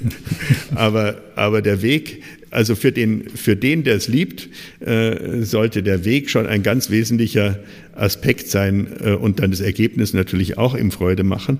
aber, 0.75 1.21
aber 1.35 1.61
der 1.61 1.81
Weg, 1.81 2.23
also 2.51 2.75
für 2.75 2.91
den, 2.91 3.29
für 3.29 3.55
den, 3.55 3.83
der 3.83 3.95
es 3.95 4.07
liebt, 4.07 4.49
äh, 4.79 5.41
sollte 5.43 5.83
der 5.83 6.05
Weg 6.05 6.29
schon 6.29 6.47
ein 6.47 6.63
ganz 6.63 6.89
wesentlicher 6.89 7.59
Aspekt 7.93 8.49
sein 8.49 8.87
äh, 9.03 9.11
und 9.11 9.39
dann 9.39 9.51
das 9.51 9.59
Ergebnis 9.59 10.13
natürlich 10.13 10.57
auch 10.57 10.73
im 10.73 10.91
Freude 10.91 11.23
machen. 11.23 11.59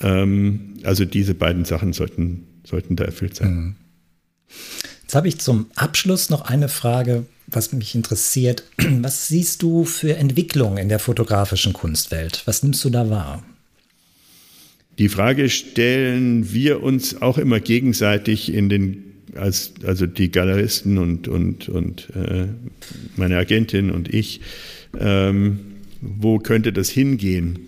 Ähm, 0.00 0.74
also 0.84 1.04
diese 1.04 1.34
beiden 1.34 1.64
Sachen 1.64 1.92
sollten, 1.92 2.46
sollten 2.64 2.96
da 2.96 3.04
erfüllt 3.04 3.34
sein. 3.36 3.54
Mhm. 3.54 3.76
Jetzt 5.02 5.14
habe 5.14 5.28
ich 5.28 5.38
zum 5.38 5.66
Abschluss 5.74 6.30
noch 6.30 6.42
eine 6.42 6.68
Frage, 6.68 7.26
was 7.46 7.72
mich 7.72 7.94
interessiert. 7.94 8.64
Was 8.78 9.28
siehst 9.28 9.62
du 9.62 9.84
für 9.84 10.16
Entwicklungen 10.16 10.78
in 10.78 10.88
der 10.88 10.98
fotografischen 10.98 11.72
Kunstwelt? 11.72 12.42
Was 12.46 12.62
nimmst 12.62 12.84
du 12.84 12.90
da 12.90 13.10
wahr? 13.10 13.42
Die 14.98 15.08
Frage 15.08 15.48
stellen 15.48 16.52
wir 16.52 16.82
uns 16.82 17.20
auch 17.20 17.38
immer 17.38 17.60
gegenseitig 17.60 18.52
in 18.52 18.68
den, 18.68 19.04
als, 19.34 19.74
also 19.84 20.06
die 20.06 20.30
Galeristen 20.30 20.98
und, 20.98 21.26
und, 21.26 21.68
und 21.68 22.10
äh, 22.14 22.46
meine 23.16 23.36
Agentin 23.36 23.90
und 23.90 24.12
ich, 24.12 24.40
ähm, 24.98 25.58
wo 26.00 26.38
könnte 26.38 26.72
das 26.72 26.90
hingehen? 26.90 27.58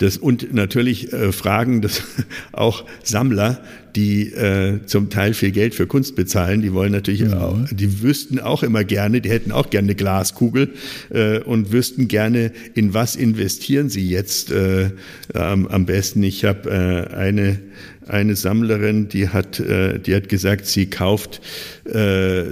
Das, 0.00 0.16
und 0.16 0.54
natürlich 0.54 1.12
äh, 1.12 1.30
fragen 1.30 1.82
das 1.82 2.02
auch 2.52 2.86
Sammler, 3.02 3.62
die 3.94 4.32
äh, 4.32 4.80
zum 4.86 5.10
Teil 5.10 5.34
viel 5.34 5.50
Geld 5.50 5.74
für 5.74 5.86
Kunst 5.86 6.16
bezahlen, 6.16 6.62
die 6.62 6.72
wollen 6.72 6.92
natürlich 6.92 7.22
mhm. 7.22 7.34
auch, 7.34 7.58
die 7.70 8.02
wüssten 8.02 8.40
auch 8.40 8.62
immer 8.62 8.82
gerne, 8.82 9.20
die 9.20 9.28
hätten 9.28 9.52
auch 9.52 9.68
gerne 9.68 9.88
eine 9.88 9.94
Glaskugel 9.96 10.70
äh, 11.10 11.40
und 11.40 11.70
wüssten 11.70 12.08
gerne, 12.08 12.52
in 12.74 12.94
was 12.94 13.14
investieren 13.14 13.90
sie 13.90 14.08
jetzt 14.08 14.50
äh, 14.50 14.90
am, 15.34 15.66
am 15.66 15.84
besten. 15.84 16.22
Ich 16.22 16.46
habe 16.46 16.70
äh, 16.70 17.14
eine 17.14 17.58
eine 18.08 18.34
Sammlerin, 18.34 19.08
die 19.08 19.28
hat, 19.28 19.60
äh, 19.60 19.98
die 19.98 20.14
hat 20.14 20.28
gesagt, 20.28 20.66
sie 20.66 20.86
kauft, 20.86 21.40
äh, 21.84 22.44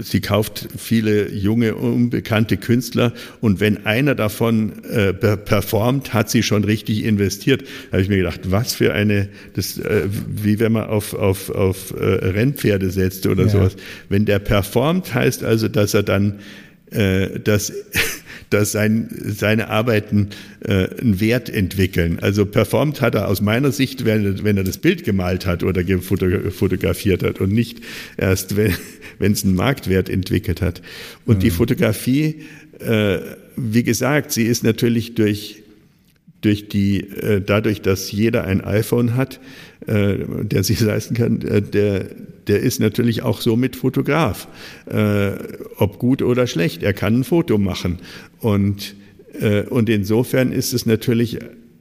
sie 0.00 0.20
kauft 0.20 0.68
viele 0.76 1.30
junge, 1.30 1.74
unbekannte 1.74 2.56
Künstler 2.56 3.12
und 3.40 3.60
wenn 3.60 3.86
einer 3.86 4.14
davon 4.14 4.84
äh, 4.84 5.12
performt, 5.12 6.14
hat 6.14 6.30
sie 6.30 6.42
schon 6.42 6.64
richtig 6.64 7.04
investiert. 7.04 7.62
Da 7.62 7.92
habe 7.92 8.02
ich 8.02 8.08
mir 8.08 8.18
gedacht, 8.18 8.50
was 8.50 8.74
für 8.74 8.94
eine, 8.94 9.28
das, 9.54 9.80
wie 9.80 10.58
wenn 10.58 10.72
man 10.72 10.84
auf, 10.84 11.14
auf, 11.14 11.50
auf 11.50 11.94
Rennpferde 11.96 12.90
setzt 12.90 13.26
oder 13.26 13.44
ja. 13.44 13.48
sowas. 13.48 13.76
Wenn 14.08 14.24
der 14.24 14.38
performt, 14.38 15.14
heißt 15.14 15.44
also, 15.44 15.68
dass 15.68 15.94
er 15.94 16.02
dann 16.02 16.38
dass 17.44 17.70
dass 18.50 18.72
sein, 18.72 19.08
seine 19.10 19.68
Arbeiten 19.68 20.28
äh, 20.60 20.88
einen 21.00 21.20
Wert 21.20 21.50
entwickeln. 21.50 22.18
Also 22.20 22.46
performt 22.46 23.00
hat 23.00 23.14
er 23.14 23.28
aus 23.28 23.40
meiner 23.40 23.72
Sicht, 23.72 24.04
wenn, 24.04 24.44
wenn 24.44 24.56
er 24.56 24.64
das 24.64 24.78
Bild 24.78 25.04
gemalt 25.04 25.46
hat 25.46 25.62
oder 25.62 25.82
fotografiert 26.50 27.22
hat 27.22 27.40
und 27.40 27.52
nicht 27.52 27.80
erst, 28.16 28.56
wenn 28.56 28.72
es 29.32 29.44
einen 29.44 29.54
Marktwert 29.54 30.08
entwickelt 30.08 30.62
hat. 30.62 30.82
Und 31.26 31.36
mhm. 31.36 31.40
die 31.40 31.50
Fotografie, 31.50 32.42
äh, 32.80 33.18
wie 33.56 33.82
gesagt, 33.82 34.32
sie 34.32 34.44
ist 34.44 34.64
natürlich 34.64 35.14
durch 35.14 35.62
durch 36.40 36.68
die, 36.68 37.00
äh, 37.00 37.40
dadurch, 37.40 37.82
dass 37.82 38.12
jeder 38.12 38.44
ein 38.44 38.62
iPhone 38.62 39.16
hat, 39.16 39.40
äh, 39.86 40.18
der 40.42 40.64
sich 40.64 40.80
leisten 40.92 41.14
kann, 41.14 41.42
äh, 41.42 41.62
der, 41.62 42.06
der 42.48 42.60
ist 42.60 42.80
natürlich 42.80 43.22
auch 43.22 43.40
somit 43.40 43.76
Fotograf. 43.76 44.48
Äh, 44.86 45.32
ob 45.76 45.98
gut 45.98 46.22
oder 46.22 46.46
schlecht, 46.46 46.82
er 46.82 46.92
kann 46.92 47.20
ein 47.20 47.24
Foto 47.24 47.58
machen. 47.58 47.98
Und, 48.40 48.94
äh, 49.40 49.62
und 49.62 49.88
insofern 49.88 50.52
ist 50.52 50.72
es 50.72 50.86
natürlich 50.86 51.38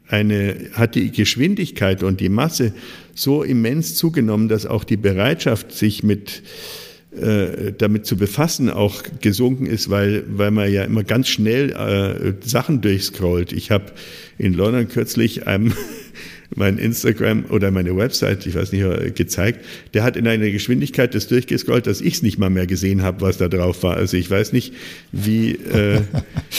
eine, 0.09 0.55
hat 0.73 0.95
die 0.95 1.11
Geschwindigkeit 1.11 2.03
und 2.03 2.19
die 2.19 2.29
Masse 2.29 2.73
so 3.13 3.43
immens 3.43 3.95
zugenommen, 3.95 4.47
dass 4.47 4.65
auch 4.65 4.83
die 4.83 4.97
Bereitschaft, 4.97 5.71
sich 5.71 6.03
mit 6.03 6.43
äh, 7.11 7.73
damit 7.77 8.05
zu 8.05 8.15
befassen 8.17 8.69
auch 8.69 9.01
gesunken 9.21 9.65
ist, 9.65 9.89
weil, 9.89 10.23
weil 10.27 10.51
man 10.51 10.71
ja 10.71 10.83
immer 10.83 11.03
ganz 11.03 11.29
schnell 11.29 11.71
äh, 11.71 12.47
Sachen 12.47 12.81
durchscrollt. 12.81 13.53
Ich 13.53 13.71
habe 13.71 13.85
in 14.37 14.53
London 14.53 14.87
kürzlich 14.87 15.47
einem 15.47 15.73
mein 16.55 16.77
Instagram 16.77 17.45
oder 17.49 17.71
meine 17.71 17.95
Website, 17.95 18.45
ich 18.45 18.55
weiß 18.55 18.71
nicht, 18.71 18.83
äh, 18.83 19.11
gezeigt. 19.11 19.65
Der 19.93 20.03
hat 20.03 20.15
in 20.15 20.27
einer 20.27 20.49
Geschwindigkeit 20.49 21.13
das 21.13 21.27
durchgescrollt, 21.27 21.87
dass 21.87 22.01
ich 22.01 22.15
es 22.15 22.21
nicht 22.21 22.37
mal 22.37 22.49
mehr 22.49 22.67
gesehen 22.67 23.01
habe, 23.01 23.21
was 23.21 23.37
da 23.37 23.47
drauf 23.47 23.83
war. 23.83 23.97
Also 23.97 24.17
ich 24.17 24.29
weiß 24.29 24.53
nicht, 24.53 24.73
wie 25.11 25.51
äh, 25.51 26.01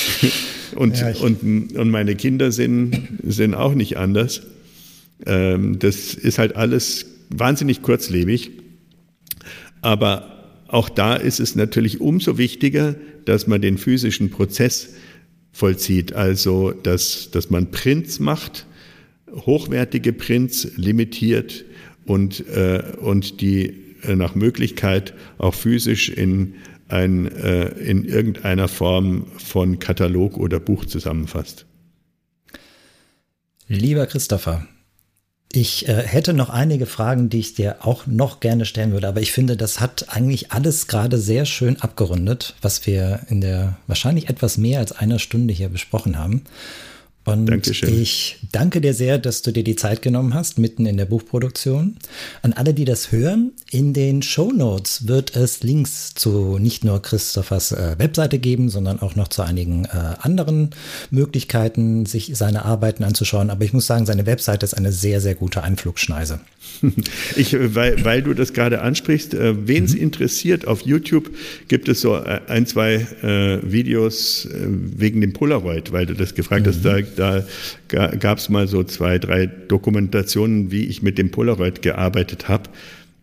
und, 0.75 0.99
ja, 0.99 1.13
und, 1.21 1.75
und 1.77 1.91
meine 1.91 2.15
Kinder 2.17 2.53
sind, 2.53 3.09
sind 3.23 3.55
auch 3.55 3.75
nicht 3.75 3.97
anders. 3.97 4.43
Ähm, 5.27 5.79
das 5.79 6.15
ist 6.15 6.39
halt 6.39 6.57
alles 6.57 7.07
wahnsinnig 7.31 7.83
kurzlebig. 7.83 8.51
Aber 9.81 10.39
auch 10.69 10.89
da 10.89 11.15
ist 11.15 11.41
es 11.41 11.55
natürlich 11.57 12.01
umso 12.01 12.37
wichtiger, 12.37 12.95
dass 13.25 13.47
man 13.47 13.61
den 13.61 13.79
physischen 13.79 14.31
Prozess 14.31 14.95
vollzieht, 15.53 16.13
also 16.13 16.73
dass, 16.73 17.31
dass 17.31 17.51
man 17.51 17.71
Prints 17.71 18.21
macht, 18.21 18.67
hochwertige 19.35 20.13
Prints 20.13 20.69
limitiert 20.77 21.65
und, 22.07 22.47
äh, 22.49 22.83
und 23.01 23.41
die 23.41 23.89
äh, 24.03 24.17
nach 24.17 24.35
Möglichkeit 24.35 25.15
auch 25.39 25.55
physisch 25.55 26.09
in, 26.09 26.55
ein, 26.89 27.27
äh, 27.37 27.69
in 27.69 28.05
irgendeiner 28.05 28.69
Form 28.69 29.27
von 29.37 29.79
Katalog 29.79 30.37
oder 30.37 30.61
Buch 30.61 30.85
zusammenfasst. 30.87 31.67
Lieber 33.69 34.07
Christopher, 34.07 34.67
ich 35.53 35.89
äh, 35.89 36.03
hätte 36.07 36.35
noch 36.35 36.51
einige 36.51 36.87
Fragen, 36.87 37.31
die 37.31 37.39
ich 37.39 37.55
dir 37.55 37.87
auch 37.87 38.07
noch 38.07 38.41
gerne 38.41 38.65
stellen 38.65 38.93
würde, 38.93 39.09
aber 39.09 39.21
ich 39.21 39.33
finde, 39.33 39.57
das 39.57 39.81
hat 39.81 40.07
eigentlich 40.09 40.53
alles 40.53 40.87
gerade 40.89 41.19
sehr 41.19 41.47
schön 41.47 41.81
abgerundet, 41.81 42.55
was 42.61 42.87
wir 42.87 43.21
in 43.29 43.41
der 43.41 43.79
wahrscheinlich 43.87 44.29
etwas 44.29 44.59
mehr 44.59 44.79
als 44.81 44.93
einer 44.93 45.19
Stunde 45.19 45.55
hier 45.55 45.71
besprochen 45.71 46.19
haben. 46.19 46.43
Und 47.29 47.47
Dankeschön. 47.47 48.01
ich 48.01 48.37
danke 48.53 48.81
dir 48.81 48.95
sehr, 48.95 49.19
dass 49.19 49.43
du 49.43 49.53
dir 49.53 49.65
die 49.65 49.77
Zeit 49.77 50.03
genommen 50.03 50.35
hast, 50.35 50.59
mitten 50.59 50.87
in 50.87 50.97
der 50.97 51.05
Buchproduktion. 51.05 51.97
An 52.43 52.53
alle, 52.53 52.75
die 52.75 52.85
das 52.85 53.13
hören, 53.13 53.53
in 53.71 53.93
den 53.93 54.23
Show 54.23 54.51
Notes 54.51 55.07
wird 55.09 55.37
es 55.37 55.63
Links 55.63 56.15
zu 56.15 56.59
nicht 56.59 56.85
nur 56.85 57.03
Christophers 57.03 57.73
äh, 57.73 57.97
Webseite 57.99 58.39
geben, 58.39 58.71
sondern 58.71 59.01
auch 59.01 59.15
noch 59.15 59.29
zu 59.29 59.43
einigen 59.43 59.85
äh, 59.85 60.15
anderen 60.21 60.71
Möglichkeiten, 61.11 62.07
sich 62.07 62.33
seine 62.35 62.65
Arbeiten 62.65 63.05
anzuschauen. 63.05 63.51
Aber 63.51 63.65
ich 63.65 63.73
muss 63.73 63.87
sagen, 63.87 64.07
seine 64.07 64.27
Webseite 64.27 64.65
ist 64.65 64.75
eine 64.75 64.93
sehr, 64.93 65.21
sehr 65.21 65.35
gute 65.35 65.63
Einflugschneise. 65.63 66.41
Ich, 67.37 67.55
weil, 67.55 68.05
weil 68.05 68.23
du 68.23 68.35
das 68.35 68.53
gerade 68.53 68.81
ansprichst, 68.81 69.35
äh, 69.35 69.67
wen 69.67 69.85
es 69.85 69.95
mhm. 69.95 70.03
interessiert, 70.03 70.67
auf 70.67 70.83
YouTube 70.83 71.31
gibt 71.69 71.89
es 71.89 72.01
so 72.01 72.17
äh, 72.17 72.41
ein, 72.49 72.67
zwei 72.67 73.07
äh, 73.23 73.59
Videos 73.63 74.47
äh, 74.47 74.67
wegen 74.67 75.21
dem 75.21 75.33
Polaroid, 75.33 75.93
weil 75.93 76.07
du 76.07 76.15
das 76.15 76.35
gefragt 76.35 76.67
mhm. 76.67 76.71
hast. 76.71 76.85
Da, 76.85 77.01
da 77.19 77.45
gab 77.89 78.39
es 78.39 78.49
mal 78.49 78.69
so 78.69 78.85
zwei, 78.85 79.19
drei 79.19 79.47
Dokumentationen, 79.47 80.71
wie 80.71 80.85
ich 80.85 81.03
mit 81.03 81.19
dem 81.19 81.31
Polaroid 81.31 81.83
gearbeitet 81.83 82.49
habe. 82.49 82.71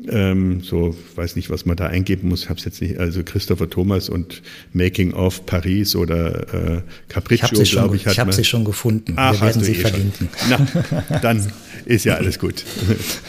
Ähm, 0.10 0.62
so, 0.62 0.94
weiß 1.16 1.38
nicht, 1.38 1.50
was 1.50 1.66
man 1.66 1.78
da 1.78 1.88
eingeben 1.88 2.28
muss. 2.28 2.44
Ich 2.44 2.50
habe 2.50 2.60
es 2.60 2.66
jetzt 2.66 2.82
nicht. 2.82 2.98
Also 3.00 3.24
Christopher 3.24 3.70
Thomas 3.70 4.10
und 4.10 4.42
Making 4.74 5.14
of 5.14 5.46
Paris 5.46 5.96
oder 5.96 6.54
äh, 6.54 6.82
Capriccio, 7.08 7.64
glaube 7.64 7.96
ich. 7.96 8.06
Hat 8.06 8.14
ich 8.14 8.20
habe 8.20 8.34
sie 8.34 8.44
schon 8.44 8.66
gefunden. 8.66 9.14
Ach, 9.16 9.34
Wir 9.34 9.42
werden 9.42 9.64
sie 9.64 9.72
eh 9.72 9.76
verlinken. 9.76 10.28
Na, 10.50 11.20
dann 11.22 11.50
ist 11.86 12.04
ja 12.04 12.16
alles 12.16 12.40
gut. 12.40 12.66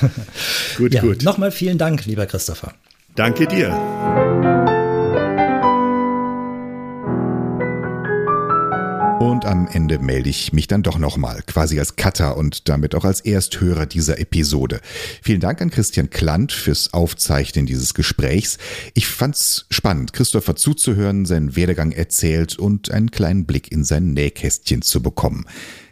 gut, 0.76 0.92
ja, 0.92 1.02
gut. 1.02 1.22
Nochmal 1.22 1.52
vielen 1.52 1.78
Dank, 1.78 2.04
lieber 2.04 2.26
Christopher. 2.26 2.74
Danke 3.14 3.46
dir. 3.46 4.74
Und 9.36 9.44
am 9.44 9.68
Ende 9.70 9.98
melde 9.98 10.30
ich 10.30 10.54
mich 10.54 10.66
dann 10.66 10.82
doch 10.82 10.96
nochmal, 10.96 11.42
quasi 11.46 11.78
als 11.78 11.96
Cutter 11.96 12.38
und 12.38 12.70
damit 12.70 12.94
auch 12.94 13.04
als 13.04 13.20
Ersthörer 13.20 13.84
dieser 13.84 14.18
Episode. 14.18 14.80
Vielen 15.20 15.40
Dank 15.40 15.60
an 15.60 15.68
Christian 15.68 16.08
Klant 16.08 16.52
fürs 16.52 16.94
Aufzeichnen 16.94 17.66
dieses 17.66 17.92
Gesprächs. 17.92 18.56
Ich 18.94 19.06
fand's 19.06 19.66
spannend, 19.68 20.14
Christopher 20.14 20.56
zuzuhören, 20.56 21.26
seinen 21.26 21.54
Werdegang 21.54 21.92
erzählt 21.92 22.58
und 22.58 22.90
einen 22.90 23.10
kleinen 23.10 23.44
Blick 23.44 23.70
in 23.70 23.84
sein 23.84 24.14
Nähkästchen 24.14 24.80
zu 24.80 25.02
bekommen. 25.02 25.44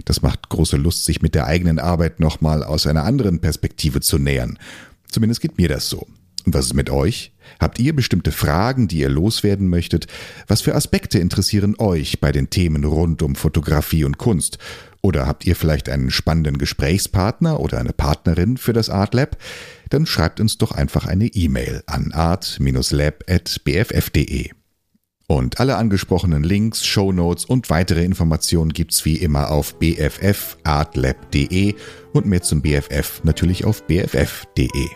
Das 0.07 0.23
macht 0.23 0.49
große 0.49 0.79
Lust, 0.79 1.05
sich 1.05 1.21
mit 1.21 1.35
der 1.35 1.45
eigenen 1.45 1.79
Arbeit 1.79 2.21
nochmal 2.21 2.65
aus 2.65 2.87
einer 2.87 3.05
anderen 3.05 3.41
Perspektive 3.41 4.01
zu 4.01 4.17
nähern. 4.17 4.59
Zumindest 5.11 5.43
geht 5.43 5.59
mir 5.59 5.69
das 5.69 5.91
so. 5.91 6.07
Und 6.47 6.55
was 6.55 6.65
ist 6.65 6.75
mit 6.75 6.89
euch? 6.89 7.34
Habt 7.61 7.79
ihr 7.79 7.95
bestimmte 7.95 8.33
Fragen, 8.33 8.89
die 8.89 8.99
ihr 8.99 9.09
loswerden 9.09 9.69
möchtet? 9.69 10.09
Was 10.47 10.61
für 10.61 10.75
Aspekte 10.75 11.19
interessieren 11.19 11.77
euch 11.79 12.21
bei 12.21 12.33
den 12.33 12.51
Themen 12.51 12.85
rund 12.85 13.23
um 13.23 13.37
Fotografie 13.37 14.05
und 14.05 14.19
Kunst? 14.19 14.59
Oder 15.03 15.27
habt 15.27 15.47
ihr 15.47 15.55
vielleicht 15.55 15.91
einen 15.91 16.11
spannenden 16.11 16.57
Gesprächspartner 16.57 17.61
oder 17.61 17.79
eine 17.79 17.93
Partnerin 17.93 18.57
für 18.57 18.73
das 18.73 18.89
Art 18.89 19.13
Lab? 19.13 19.37
Dann 19.91 20.07
schreibt 20.07 20.41
uns 20.41 20.57
doch 20.57 20.73
einfach 20.73 21.05
eine 21.05 21.27
E-Mail 21.27 21.83
an 21.87 22.13
art-lab.bff.de. 22.13 24.51
Und 25.27 25.61
alle 25.61 25.77
angesprochenen 25.77 26.43
Links, 26.43 26.87
Shownotes 26.87 27.45
und 27.45 27.69
weitere 27.71 28.05
Informationen 28.05 28.73
gibt's 28.73 29.05
wie 29.05 29.17
immer 29.17 29.51
auf 29.51 29.79
bffartlab.de 29.79 31.75
und 32.13 32.27
mehr 32.27 32.43
zum 32.43 32.63
BFF 32.63 33.23
natürlich 33.25 33.65
auf 33.65 33.87
bff.de. 33.87 34.89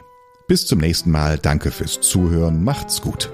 Bis 0.49 0.67
zum 0.67 0.79
nächsten 0.81 1.11
Mal. 1.11 1.39
Danke 1.39 1.71
fürs 1.71 2.01
Zuhören. 2.01 2.65
Macht's 2.65 3.03
gut. 3.03 3.31